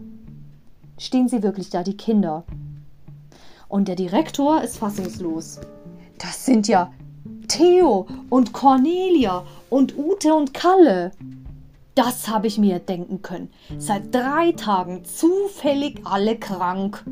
stehen 0.98 1.28
sie 1.28 1.44
wirklich 1.44 1.70
da, 1.70 1.84
die 1.84 1.98
Kinder. 1.98 2.44
Und 3.68 3.88
der 3.88 3.96
Direktor 3.96 4.62
ist 4.62 4.78
fassungslos. 4.78 5.60
Das 6.18 6.46
sind 6.46 6.68
ja 6.68 6.92
Theo 7.48 8.08
und 8.30 8.52
Cornelia 8.54 9.44
und 9.70 9.98
Ute 9.98 10.34
und 10.34 10.54
Kalle. 10.54 11.12
Das 11.96 12.28
habe 12.28 12.48
ich 12.48 12.58
mir 12.58 12.80
denken 12.80 13.22
können. 13.22 13.52
Seit 13.78 14.14
drei 14.14 14.54
Tagen 14.54 15.04
zufällig 15.06 16.02
alle 16.06 16.38
krank. 16.38 17.04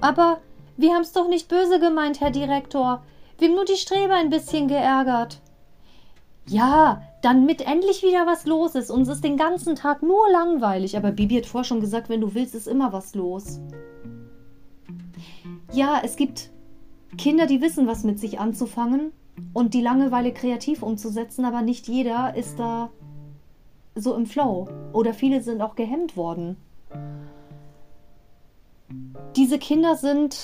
Aber 0.00 0.40
wir 0.76 0.92
haben 0.92 1.02
es 1.02 1.12
doch 1.12 1.28
nicht 1.28 1.48
böse 1.48 1.80
gemeint, 1.80 2.20
Herr 2.20 2.30
Direktor. 2.30 3.02
Wir 3.38 3.48
haben 3.48 3.54
nur 3.54 3.64
die 3.64 3.76
Streber 3.76 4.14
ein 4.14 4.30
bisschen 4.30 4.68
geärgert. 4.68 5.40
Ja, 6.46 7.02
dann 7.22 7.46
mit 7.46 7.60
endlich 7.60 8.02
wieder 8.02 8.26
was 8.26 8.44
los 8.44 8.74
ist. 8.74 8.90
Uns 8.90 9.08
ist 9.08 9.22
den 9.22 9.36
ganzen 9.36 9.76
Tag 9.76 10.02
nur 10.02 10.30
langweilig. 10.30 10.96
Aber 10.96 11.12
Bibi 11.12 11.36
hat 11.36 11.46
vorher 11.46 11.64
schon 11.64 11.80
gesagt, 11.80 12.08
wenn 12.08 12.20
du 12.20 12.34
willst, 12.34 12.54
ist 12.54 12.66
immer 12.66 12.92
was 12.92 13.14
los. 13.14 13.60
ja, 15.72 16.00
es 16.02 16.16
gibt 16.16 16.50
Kinder, 17.18 17.46
die 17.46 17.60
wissen, 17.60 17.86
was 17.86 18.04
mit 18.04 18.18
sich 18.18 18.40
anzufangen 18.40 19.12
und 19.52 19.74
die 19.74 19.80
Langeweile 19.80 20.32
kreativ 20.32 20.82
umzusetzen, 20.82 21.44
aber 21.44 21.62
nicht 21.62 21.88
jeder 21.88 22.34
ist 22.36 22.58
da 22.58 22.90
so 24.00 24.14
im 24.14 24.26
Flow. 24.26 24.68
Oder 24.92 25.14
viele 25.14 25.42
sind 25.42 25.62
auch 25.62 25.76
gehemmt 25.76 26.16
worden. 26.16 26.56
Diese 29.36 29.58
Kinder 29.58 29.96
sind 29.96 30.38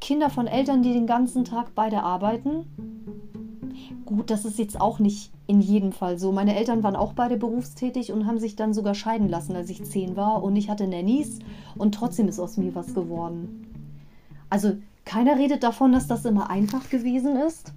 Kinder 0.00 0.30
von 0.30 0.46
Eltern, 0.46 0.82
die 0.82 0.92
den 0.92 1.06
ganzen 1.06 1.44
Tag 1.44 1.74
beide 1.74 2.02
arbeiten. 2.02 2.66
Gut, 4.04 4.30
das 4.30 4.44
ist 4.44 4.58
jetzt 4.58 4.80
auch 4.80 4.98
nicht 4.98 5.32
in 5.46 5.60
jedem 5.60 5.92
Fall 5.92 6.18
so. 6.18 6.32
Meine 6.32 6.56
Eltern 6.56 6.82
waren 6.82 6.96
auch 6.96 7.12
beide 7.12 7.36
berufstätig 7.36 8.12
und 8.12 8.26
haben 8.26 8.38
sich 8.38 8.56
dann 8.56 8.72
sogar 8.72 8.94
scheiden 8.94 9.28
lassen, 9.28 9.54
als 9.54 9.70
ich 9.70 9.84
zehn 9.84 10.16
war. 10.16 10.42
Und 10.42 10.56
ich 10.56 10.70
hatte 10.70 10.86
Nannies 10.86 11.40
und 11.76 11.94
trotzdem 11.94 12.28
ist 12.28 12.38
aus 12.38 12.56
mir 12.56 12.74
was 12.74 12.94
geworden. 12.94 13.66
Also 14.48 14.76
keiner 15.04 15.36
redet 15.36 15.62
davon, 15.62 15.92
dass 15.92 16.06
das 16.06 16.24
immer 16.24 16.50
einfach 16.50 16.88
gewesen 16.88 17.36
ist. 17.36 17.72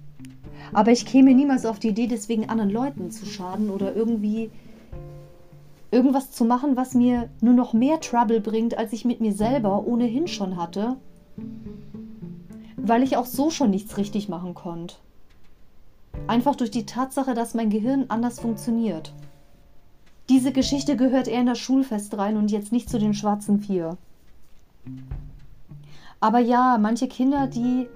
Aber 0.72 0.92
ich 0.92 1.06
käme 1.06 1.34
niemals 1.34 1.66
auf 1.66 1.78
die 1.78 1.88
Idee, 1.88 2.06
deswegen 2.06 2.48
anderen 2.48 2.70
Leuten 2.70 3.10
zu 3.10 3.26
schaden 3.26 3.70
oder 3.70 3.94
irgendwie 3.94 4.50
irgendwas 5.90 6.30
zu 6.30 6.44
machen, 6.44 6.76
was 6.76 6.94
mir 6.94 7.28
nur 7.40 7.54
noch 7.54 7.72
mehr 7.72 8.00
Trouble 8.00 8.40
bringt, 8.40 8.78
als 8.78 8.92
ich 8.92 9.04
mit 9.04 9.20
mir 9.20 9.32
selber 9.32 9.86
ohnehin 9.86 10.28
schon 10.28 10.56
hatte, 10.56 10.96
weil 12.76 13.02
ich 13.02 13.16
auch 13.16 13.26
so 13.26 13.50
schon 13.50 13.70
nichts 13.70 13.96
richtig 13.96 14.28
machen 14.28 14.54
konnte. 14.54 14.96
Einfach 16.26 16.54
durch 16.54 16.70
die 16.70 16.86
Tatsache, 16.86 17.34
dass 17.34 17.54
mein 17.54 17.70
Gehirn 17.70 18.06
anders 18.08 18.40
funktioniert. 18.40 19.12
Diese 20.28 20.52
Geschichte 20.52 20.96
gehört 20.96 21.26
eher 21.26 21.40
in 21.40 21.46
das 21.46 21.58
Schulfest 21.58 22.16
rein 22.16 22.36
und 22.36 22.50
jetzt 22.50 22.72
nicht 22.72 22.88
zu 22.88 22.98
den 22.98 23.14
schwarzen 23.14 23.60
Vier. 23.60 23.96
Aber 26.20 26.38
ja, 26.38 26.78
manche 26.78 27.08
Kinder, 27.08 27.46
die 27.46 27.88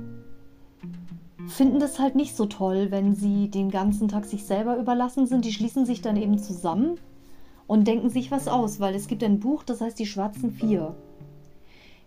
finden 1.46 1.78
das 1.78 1.98
halt 2.00 2.16
nicht 2.16 2.34
so 2.34 2.46
toll, 2.46 2.90
wenn 2.90 3.14
sie 3.14 3.50
den 3.50 3.70
ganzen 3.70 4.08
Tag 4.08 4.24
sich 4.24 4.44
selber 4.44 4.78
überlassen 4.78 5.26
sind. 5.26 5.44
Die 5.44 5.52
schließen 5.52 5.86
sich 5.86 6.02
dann 6.02 6.16
eben 6.16 6.38
zusammen 6.38 6.98
und 7.66 7.86
denken 7.86 8.10
sich 8.10 8.30
was 8.30 8.48
aus, 8.48 8.80
weil 8.80 8.94
es 8.94 9.06
gibt 9.08 9.22
ein 9.24 9.40
Buch, 9.40 9.62
das 9.62 9.80
heißt 9.80 9.98
Die 9.98 10.06
Schwarzen 10.06 10.52
Vier. 10.52 10.94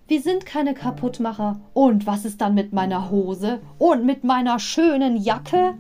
Wir 0.07 0.21
sind 0.21 0.45
keine 0.45 0.73
Kaputtmacher. 0.73 1.59
Und 1.73 2.07
was 2.07 2.23
ist 2.23 2.39
dann 2.39 2.53
mit 2.53 2.71
meiner 2.71 3.09
Hose? 3.11 3.59
Und 3.77 4.05
mit 4.05 4.23
meiner 4.23 4.57
schönen 4.57 5.17
Jacke? 5.17 5.73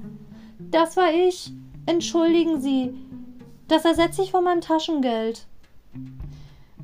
Das 0.59 0.97
war 0.97 1.13
ich. 1.13 1.53
Entschuldigen 1.85 2.59
Sie. 2.59 2.93
Das 3.69 3.85
ersetze 3.85 4.21
ich 4.21 4.31
von 4.31 4.43
meinem 4.43 4.61
Taschengeld. 4.61 5.47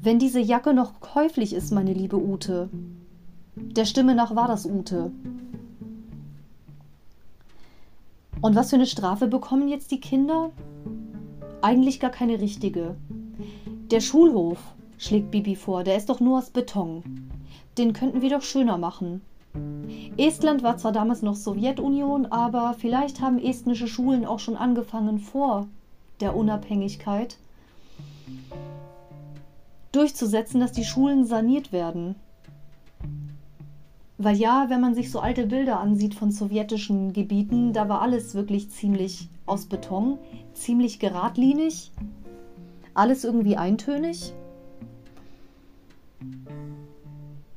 Wenn 0.01 0.19
diese 0.19 0.39
Jacke 0.39 0.73
noch 0.73 1.01
käuflich 1.01 1.53
ist, 1.53 1.71
meine 1.71 1.93
liebe 1.93 2.17
Ute. 2.17 2.69
Der 3.55 3.85
Stimme 3.85 4.15
nach 4.15 4.35
war 4.35 4.47
das 4.47 4.65
Ute. 4.65 5.11
Und 8.41 8.55
was 8.55 8.69
für 8.69 8.77
eine 8.77 8.85
Strafe 8.85 9.27
bekommen 9.27 9.67
jetzt 9.67 9.91
die 9.91 9.99
Kinder? 9.99 10.51
Eigentlich 11.63 12.01
gar 12.01 12.09
keine 12.09 12.41
richtige. 12.41 12.97
Der 13.89 14.01
Schulhof, 14.01 14.59
schlägt 14.97 15.31
Bibi 15.31 15.55
vor, 15.55 15.85
der 15.85 15.95
ist 15.95 16.09
doch 16.09 16.19
nur 16.19 16.39
aus 16.39 16.49
Beton. 16.49 17.29
Den 17.77 17.93
könnten 17.93 18.21
wir 18.21 18.29
doch 18.29 18.41
schöner 18.41 18.77
machen. 18.77 19.21
Estland 20.17 20.61
war 20.61 20.75
zwar 20.75 20.91
damals 20.91 21.21
noch 21.21 21.37
Sowjetunion, 21.37 22.25
aber 22.25 22.75
vielleicht 22.77 23.21
haben 23.21 23.39
estnische 23.39 23.87
Schulen 23.87 24.25
auch 24.25 24.39
schon 24.39 24.57
angefangen 24.57 25.19
vor 25.19 25.67
der 26.19 26.35
Unabhängigkeit 26.35 27.37
durchzusetzen, 29.93 30.59
dass 30.59 30.73
die 30.73 30.83
Schulen 30.83 31.25
saniert 31.25 31.71
werden. 31.71 32.15
Weil 34.17 34.35
ja, 34.35 34.65
wenn 34.67 34.81
man 34.81 34.95
sich 34.95 35.11
so 35.11 35.21
alte 35.21 35.47
Bilder 35.47 35.79
ansieht 35.79 36.13
von 36.13 36.29
sowjetischen 36.29 37.13
Gebieten, 37.13 37.71
da 37.71 37.87
war 37.87 38.01
alles 38.01 38.35
wirklich 38.35 38.69
ziemlich 38.69 39.29
aus 39.45 39.65
Beton, 39.65 40.17
ziemlich 40.53 40.99
geradlinig, 40.99 41.91
alles 42.93 43.23
irgendwie 43.23 43.57
eintönig. 43.57 44.33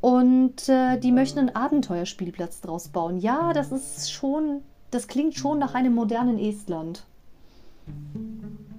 Und 0.01 0.69
äh, 0.69 0.99
die 0.99 1.13
möchten 1.13 1.39
einen 1.39 1.57
Abenteuerspielplatz 1.57 2.61
draus 2.61 2.89
bauen. 2.89 3.19
Ja, 3.19 3.53
das 3.53 3.73
ist 3.73 4.13
schon, 4.13 4.63
das 4.91 5.09
klingt 5.09 5.35
schon 5.35 5.59
nach 5.59 5.75
einem 5.75 5.95
modernen 5.95 6.39
Estland. 6.39 7.07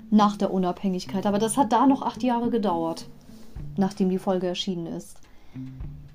Nach 0.10 0.38
der 0.38 0.54
Unabhängigkeit. 0.54 1.26
Aber 1.26 1.40
das 1.40 1.58
hat 1.58 1.72
da 1.72 1.86
noch 1.86 2.02
acht 2.02 2.24
Jahre 2.24 2.50
gedauert, 2.50 3.10
nachdem 3.76 4.10
die 4.10 4.20
Folge 4.20 4.48
erschienen 4.48 4.88
ist. 4.88 5.20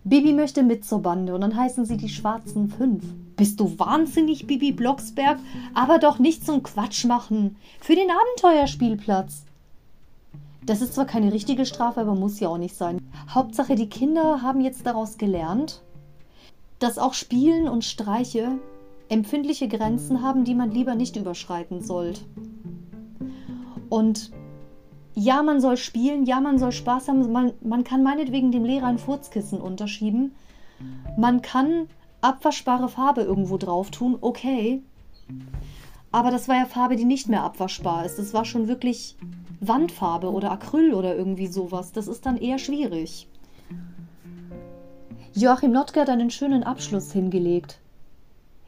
Bibi 0.05 0.32
möchte 0.32 0.62
mit 0.62 0.84
zur 0.84 1.00
Bande 1.00 1.34
und 1.34 1.42
dann 1.42 1.57
heißen 1.57 1.84
sie 1.84 1.96
die 1.96 2.09
Schwarzen 2.09 2.68
Fünf. 2.68 3.05
Bist 3.36 3.61
du 3.61 3.78
wahnsinnig, 3.78 4.46
Bibi 4.46 4.72
Blocksberg? 4.72 5.38
Aber 5.74 5.98
doch 5.98 6.18
nicht 6.18 6.44
zum 6.44 6.62
Quatsch 6.62 7.05
machen. 7.05 7.57
Für 7.80 7.94
den 7.94 8.09
Abenteuerspielplatz. 8.11 9.44
Das 10.64 10.80
ist 10.80 10.94
zwar 10.94 11.07
keine 11.07 11.32
richtige 11.32 11.66
Strafe, 11.66 12.00
aber 12.00 12.14
muss 12.14 12.40
ja 12.40 12.48
auch 12.48 12.59
nicht 12.59 12.76
sein. 12.76 12.98
Hauptsache, 13.30 13.74
die 13.74 13.88
Kinder 13.88 14.42
haben 14.42 14.61
jetzt 14.61 14.86
daraus 14.86 15.18
gelernt, 15.18 15.82
dass 16.78 16.98
auch 16.98 17.14
Spielen 17.14 17.68
und 17.68 17.84
Streiche 17.84 18.59
empfindliche 19.09 19.68
Grenzen 19.68 20.22
haben, 20.22 20.44
die 20.44 20.55
man 20.55 20.70
lieber 20.70 20.94
nicht 20.94 21.16
überschreiten 21.16 21.82
sollte. 21.82 22.22
Und 23.88 24.32
ja, 25.15 25.43
man 25.43 25.61
soll 25.61 25.77
spielen, 25.77 26.25
ja, 26.25 26.41
man 26.41 26.59
soll 26.59 26.73
Spaß 26.73 27.09
haben, 27.09 27.31
man, 27.33 27.53
man 27.61 27.85
kann 27.85 28.03
meinetwegen 28.03 28.53
dem 28.53 28.65
Lehrer 28.65 28.87
ein 28.87 28.99
Furzkissen 28.99 29.61
unterschieben. 29.61 30.35
Man 31.17 31.43
kann 31.43 31.89
abwaschbare 32.21 32.89
Farbe 32.89 33.23
irgendwo 33.23 33.59
drauf 33.59 33.91
tun, 33.91 34.17
okay. 34.21 34.83
Aber 36.11 36.31
das 36.31 36.49
war 36.49 36.57
ja 36.57 36.67
Farbe, 36.67 36.97
die 36.97 37.05
nicht 37.05 37.29
mehr 37.29 37.43
abwaschbar 37.43 38.05
ist. 38.05 38.19
Das 38.19 38.35
war 38.35 38.45
schon 38.45 38.69
wirklich 38.69 39.17
Wandfarbe 39.61 40.31
oder 40.31 40.51
Acryl 40.51 40.95
oder 40.95 41.17
irgendwie 41.17 41.47
sowas. 41.47 41.93
Das 41.93 42.09
ist 42.09 42.27
dann 42.27 42.37
eher 42.37 42.59
schwierig. 42.59 43.29
Joachim 45.35 45.73
Notke 45.73 46.01
hat 46.01 46.11
einen 46.11 46.31
schönen 46.31 46.63
Abschluss 46.63 47.13
hingelegt. 47.13 47.79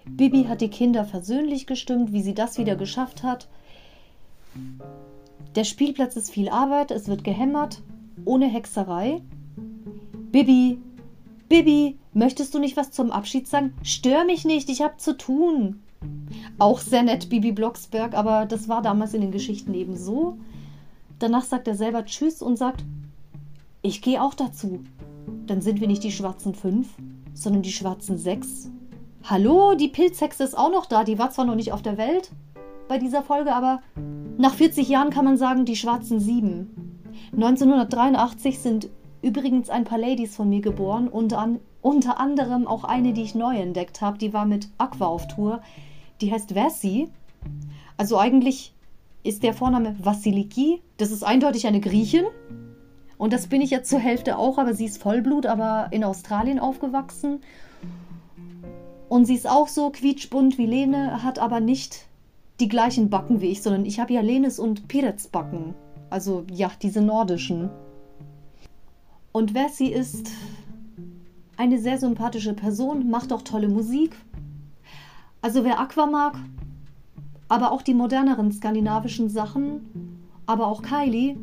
Bibi 0.06 0.44
hat 0.44 0.60
die 0.60 0.70
Kinder 0.70 1.04
versöhnlich 1.04 1.66
gestimmt, 1.66 2.12
wie 2.12 2.22
sie 2.22 2.34
das 2.34 2.58
wieder 2.58 2.76
geschafft 2.76 3.22
hat. 3.22 3.48
Der 5.54 5.64
Spielplatz 5.64 6.16
ist 6.16 6.30
viel 6.30 6.48
Arbeit, 6.48 6.90
es 6.90 7.08
wird 7.08 7.24
gehämmert, 7.24 7.82
ohne 8.24 8.46
Hexerei. 8.46 9.22
Bibi, 10.32 10.78
Bibi, 11.48 11.98
möchtest 12.12 12.54
du 12.54 12.58
nicht 12.58 12.76
was 12.76 12.90
zum 12.90 13.10
Abschied 13.10 13.46
sagen? 13.46 13.74
Stör 13.82 14.24
mich 14.24 14.44
nicht, 14.44 14.68
ich 14.68 14.82
hab 14.82 15.00
zu 15.00 15.16
tun. 15.16 15.80
Auch 16.58 16.80
sehr 16.80 17.02
nett, 17.02 17.28
Bibi 17.28 17.52
Blocksberg, 17.52 18.14
aber 18.14 18.46
das 18.46 18.68
war 18.68 18.82
damals 18.82 19.14
in 19.14 19.20
den 19.20 19.30
Geschichten 19.30 19.74
eben 19.74 19.96
so. 19.96 20.38
Danach 21.18 21.44
sagt 21.44 21.68
er 21.68 21.74
selber 21.74 22.04
Tschüss 22.04 22.42
und 22.42 22.56
sagt, 22.56 22.84
ich 23.82 24.02
gehe 24.02 24.22
auch 24.22 24.34
dazu. 24.34 24.82
Dann 25.46 25.60
sind 25.60 25.80
wir 25.80 25.86
nicht 25.86 26.04
die 26.04 26.12
schwarzen 26.12 26.54
fünf, 26.54 26.88
sondern 27.32 27.62
die 27.62 27.72
schwarzen 27.72 28.18
sechs. 28.18 28.70
Hallo, 29.22 29.74
die 29.74 29.88
Pilzhexe 29.88 30.44
ist 30.44 30.56
auch 30.56 30.70
noch 30.70 30.86
da, 30.86 31.04
die 31.04 31.18
war 31.18 31.30
zwar 31.30 31.44
noch 31.44 31.54
nicht 31.54 31.72
auf 31.72 31.82
der 31.82 31.96
Welt, 31.96 32.30
bei 32.88 32.98
dieser 32.98 33.22
Folge, 33.22 33.54
aber 33.54 33.82
nach 34.36 34.54
40 34.54 34.88
Jahren 34.88 35.10
kann 35.10 35.24
man 35.24 35.36
sagen, 35.36 35.64
die 35.64 35.76
schwarzen 35.76 36.20
sieben. 36.20 37.00
1983 37.32 38.58
sind 38.58 38.90
übrigens 39.22 39.70
ein 39.70 39.84
paar 39.84 39.98
Ladies 39.98 40.36
von 40.36 40.48
mir 40.48 40.60
geboren 40.60 41.08
und 41.08 41.32
an, 41.32 41.60
unter 41.80 42.20
anderem 42.20 42.66
auch 42.66 42.84
eine, 42.84 43.12
die 43.12 43.22
ich 43.22 43.34
neu 43.34 43.56
entdeckt 43.56 44.00
habe, 44.00 44.18
die 44.18 44.32
war 44.32 44.46
mit 44.46 44.68
Aqua 44.78 45.06
auf 45.06 45.26
Tour. 45.28 45.60
Die 46.20 46.32
heißt 46.32 46.54
Vassi. 46.54 47.08
Also 47.96 48.18
eigentlich 48.18 48.74
ist 49.22 49.42
der 49.42 49.54
Vorname 49.54 49.96
Vasiliki. 49.98 50.82
Das 50.96 51.10
ist 51.10 51.24
eindeutig 51.24 51.66
eine 51.66 51.80
Griechin. 51.80 52.24
Und 53.16 53.32
das 53.32 53.46
bin 53.46 53.60
ich 53.60 53.70
jetzt 53.70 53.88
zur 53.88 53.98
Hälfte 53.98 54.38
auch, 54.38 54.58
aber 54.58 54.74
sie 54.74 54.84
ist 54.84 54.98
Vollblut, 54.98 55.46
aber 55.46 55.88
in 55.90 56.04
Australien 56.04 56.58
aufgewachsen. 56.58 57.40
Und 59.08 59.26
sie 59.26 59.34
ist 59.34 59.48
auch 59.48 59.68
so 59.68 59.90
quietschbunt 59.90 60.58
wie 60.58 60.66
Lene, 60.66 61.22
hat 61.22 61.38
aber 61.38 61.60
nicht 61.60 62.06
die 62.60 62.68
gleichen 62.68 63.10
Backen 63.10 63.40
wie 63.40 63.48
ich, 63.48 63.62
sondern 63.62 63.84
ich 63.84 64.00
habe 64.00 64.12
ja 64.12 64.20
Lenes 64.20 64.58
und 64.58 64.88
Pirets 64.88 65.28
Backen. 65.28 65.74
Also 66.10 66.44
ja, 66.52 66.70
diese 66.80 67.02
nordischen. 67.02 67.70
Und 69.32 69.54
wer 69.54 69.68
sie 69.68 69.88
ist, 69.88 70.30
eine 71.56 71.78
sehr 71.78 71.98
sympathische 71.98 72.54
Person, 72.54 73.10
macht 73.10 73.32
auch 73.32 73.42
tolle 73.42 73.68
Musik. 73.68 74.16
Also 75.42 75.64
wer 75.64 75.80
Aqua 75.80 76.06
mag, 76.06 76.36
aber 77.48 77.72
auch 77.72 77.82
die 77.82 77.94
moderneren 77.94 78.52
skandinavischen 78.52 79.28
Sachen, 79.28 80.20
aber 80.46 80.66
auch 80.66 80.82
Kylie, 80.82 81.36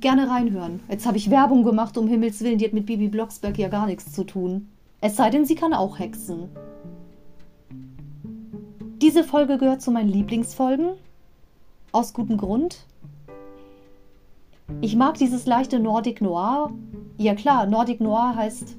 gerne 0.00 0.28
reinhören. 0.28 0.80
Jetzt 0.88 1.06
habe 1.06 1.16
ich 1.16 1.30
Werbung 1.30 1.64
gemacht, 1.64 1.98
um 1.98 2.08
Himmels 2.08 2.40
Willen, 2.42 2.58
die 2.58 2.64
hat 2.64 2.72
mit 2.72 2.86
Bibi 2.86 3.08
Blocksberg 3.08 3.58
ja 3.58 3.68
gar 3.68 3.86
nichts 3.86 4.12
zu 4.12 4.24
tun. 4.24 4.68
Es 5.00 5.16
sei 5.16 5.30
denn, 5.30 5.44
sie 5.44 5.54
kann 5.54 5.74
auch 5.74 5.98
hexen. 5.98 6.48
Diese 9.02 9.24
Folge 9.24 9.58
gehört 9.58 9.82
zu 9.82 9.90
meinen 9.90 10.08
Lieblingsfolgen. 10.08 10.92
Aus 11.92 12.14
gutem 12.14 12.38
Grund. 12.38 12.86
Ich 14.80 14.96
mag 14.96 15.18
dieses 15.18 15.44
leichte 15.44 15.78
Nordic 15.78 16.22
Noir. 16.22 16.72
Ja 17.18 17.34
klar, 17.34 17.66
Nordic 17.66 18.00
Noir 18.00 18.34
heißt 18.36 18.74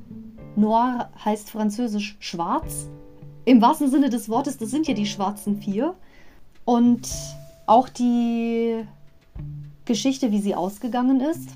Noir 0.55 1.09
heißt 1.23 1.51
französisch 1.51 2.17
schwarz. 2.19 2.89
Im 3.45 3.61
wahrsten 3.61 3.91
Sinne 3.91 4.09
des 4.09 4.27
Wortes, 4.27 4.57
das 4.57 4.71
sind 4.71 4.87
ja 4.87 4.95
die 4.95 5.05
schwarzen 5.05 5.61
vier. 5.61 5.93
Und 6.65 7.07
auch 7.67 7.87
die 7.87 8.85
Geschichte, 9.85 10.31
wie 10.31 10.41
sie 10.41 10.55
ausgegangen 10.55 11.21
ist. 11.21 11.51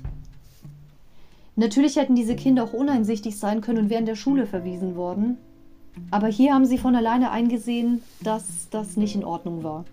Natürlich 1.56 1.96
hätten 1.96 2.14
diese 2.14 2.36
Kinder 2.36 2.62
auch 2.62 2.72
uneinsichtig 2.72 3.38
sein 3.38 3.60
können 3.60 3.84
und 3.84 3.90
wären 3.90 4.06
der 4.06 4.16
Schule 4.16 4.46
verwiesen 4.46 4.94
worden. 4.94 5.36
Aber 6.10 6.28
hier 6.28 6.54
haben 6.54 6.64
sie 6.64 6.78
von 6.78 6.96
alleine 6.96 7.30
eingesehen, 7.30 8.02
dass 8.22 8.68
das 8.70 8.96
nicht 8.96 9.14
in 9.14 9.24
Ordnung 9.24 9.62
war. 9.62 9.84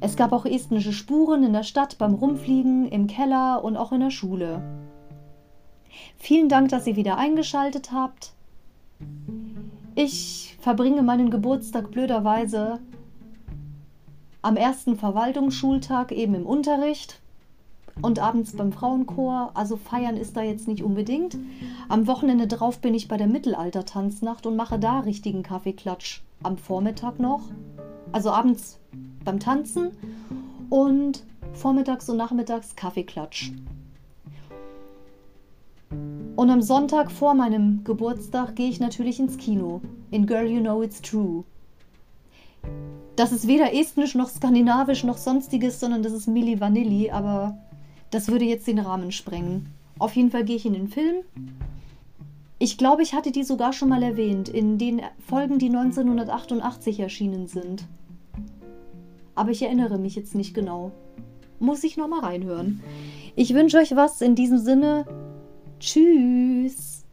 Es 0.00 0.16
gab 0.16 0.32
auch 0.32 0.44
estnische 0.44 0.92
Spuren 0.92 1.44
in 1.44 1.52
der 1.52 1.62
Stadt 1.62 1.98
beim 1.98 2.14
Rumfliegen, 2.14 2.88
im 2.88 3.06
Keller 3.06 3.62
und 3.64 3.76
auch 3.76 3.92
in 3.92 4.00
der 4.00 4.10
Schule. 4.10 4.62
Vielen 6.16 6.48
Dank, 6.48 6.68
dass 6.68 6.86
ihr 6.86 6.96
wieder 6.96 7.16
eingeschaltet 7.16 7.92
habt. 7.92 8.32
Ich 9.94 10.56
verbringe 10.60 11.02
meinen 11.02 11.30
Geburtstag 11.30 11.90
blöderweise 11.90 12.80
am 14.42 14.56
ersten 14.56 14.96
Verwaltungsschultag 14.96 16.12
eben 16.12 16.34
im 16.34 16.46
Unterricht 16.46 17.20
und 18.02 18.18
abends 18.18 18.56
beim 18.56 18.72
Frauenchor. 18.72 19.50
Also 19.54 19.76
feiern 19.76 20.16
ist 20.16 20.36
da 20.36 20.42
jetzt 20.42 20.68
nicht 20.68 20.82
unbedingt. 20.82 21.36
Am 21.88 22.06
Wochenende 22.06 22.46
drauf 22.46 22.78
bin 22.78 22.94
ich 22.94 23.08
bei 23.08 23.16
der 23.16 23.26
Mittelalter-Tanznacht 23.26 24.46
und 24.46 24.56
mache 24.56 24.78
da 24.78 25.00
richtigen 25.00 25.42
Kaffeeklatsch 25.42 26.20
am 26.42 26.58
Vormittag 26.58 27.18
noch. 27.18 27.42
Also 28.12 28.30
abends 28.30 28.78
beim 29.24 29.40
Tanzen 29.40 29.90
und 30.70 31.24
vormittags 31.52 32.08
und 32.08 32.16
nachmittags 32.16 32.76
Kaffeeklatsch. 32.76 33.52
Und 36.36 36.50
am 36.50 36.62
Sonntag 36.62 37.10
vor 37.10 37.34
meinem 37.34 37.82
Geburtstag 37.84 38.54
gehe 38.54 38.68
ich 38.68 38.80
natürlich 38.80 39.18
ins 39.18 39.38
Kino. 39.38 39.80
In 40.10 40.26
Girl 40.26 40.46
You 40.46 40.60
Know 40.60 40.82
It's 40.82 41.02
True. 41.02 41.44
Das 43.16 43.32
ist 43.32 43.48
weder 43.48 43.74
estnisch 43.74 44.14
noch 44.14 44.28
skandinavisch 44.28 45.02
noch 45.02 45.18
sonstiges, 45.18 45.80
sondern 45.80 46.04
das 46.04 46.12
ist 46.12 46.28
Milli 46.28 46.60
Vanilli, 46.60 47.10
aber 47.10 47.58
das 48.10 48.28
würde 48.28 48.44
jetzt 48.44 48.66
den 48.66 48.78
Rahmen 48.78 49.12
sprengen. 49.12 49.66
Auf 49.98 50.16
jeden 50.16 50.30
Fall 50.30 50.44
gehe 50.44 50.56
ich 50.56 50.66
in 50.66 50.74
den 50.74 50.88
Film. 50.88 51.24
Ich 52.58 52.76
glaube, 52.78 53.02
ich 53.02 53.14
hatte 53.14 53.30
die 53.30 53.44
sogar 53.44 53.72
schon 53.72 53.88
mal 53.88 54.02
erwähnt, 54.02 54.48
in 54.48 54.78
den 54.78 55.00
Folgen, 55.18 55.58
die 55.58 55.68
1988 55.68 57.00
erschienen 57.00 57.46
sind. 57.46 57.86
Aber 59.34 59.50
ich 59.50 59.62
erinnere 59.62 59.98
mich 59.98 60.16
jetzt 60.16 60.34
nicht 60.34 60.54
genau. 60.54 60.90
Muss 61.60 61.84
ich 61.84 61.96
nochmal 61.96 62.20
reinhören. 62.20 62.82
Ich 63.36 63.54
wünsche 63.54 63.78
euch 63.78 63.94
was 63.94 64.20
in 64.20 64.34
diesem 64.34 64.58
Sinne. 64.58 65.06
Tschüss. 65.78 67.04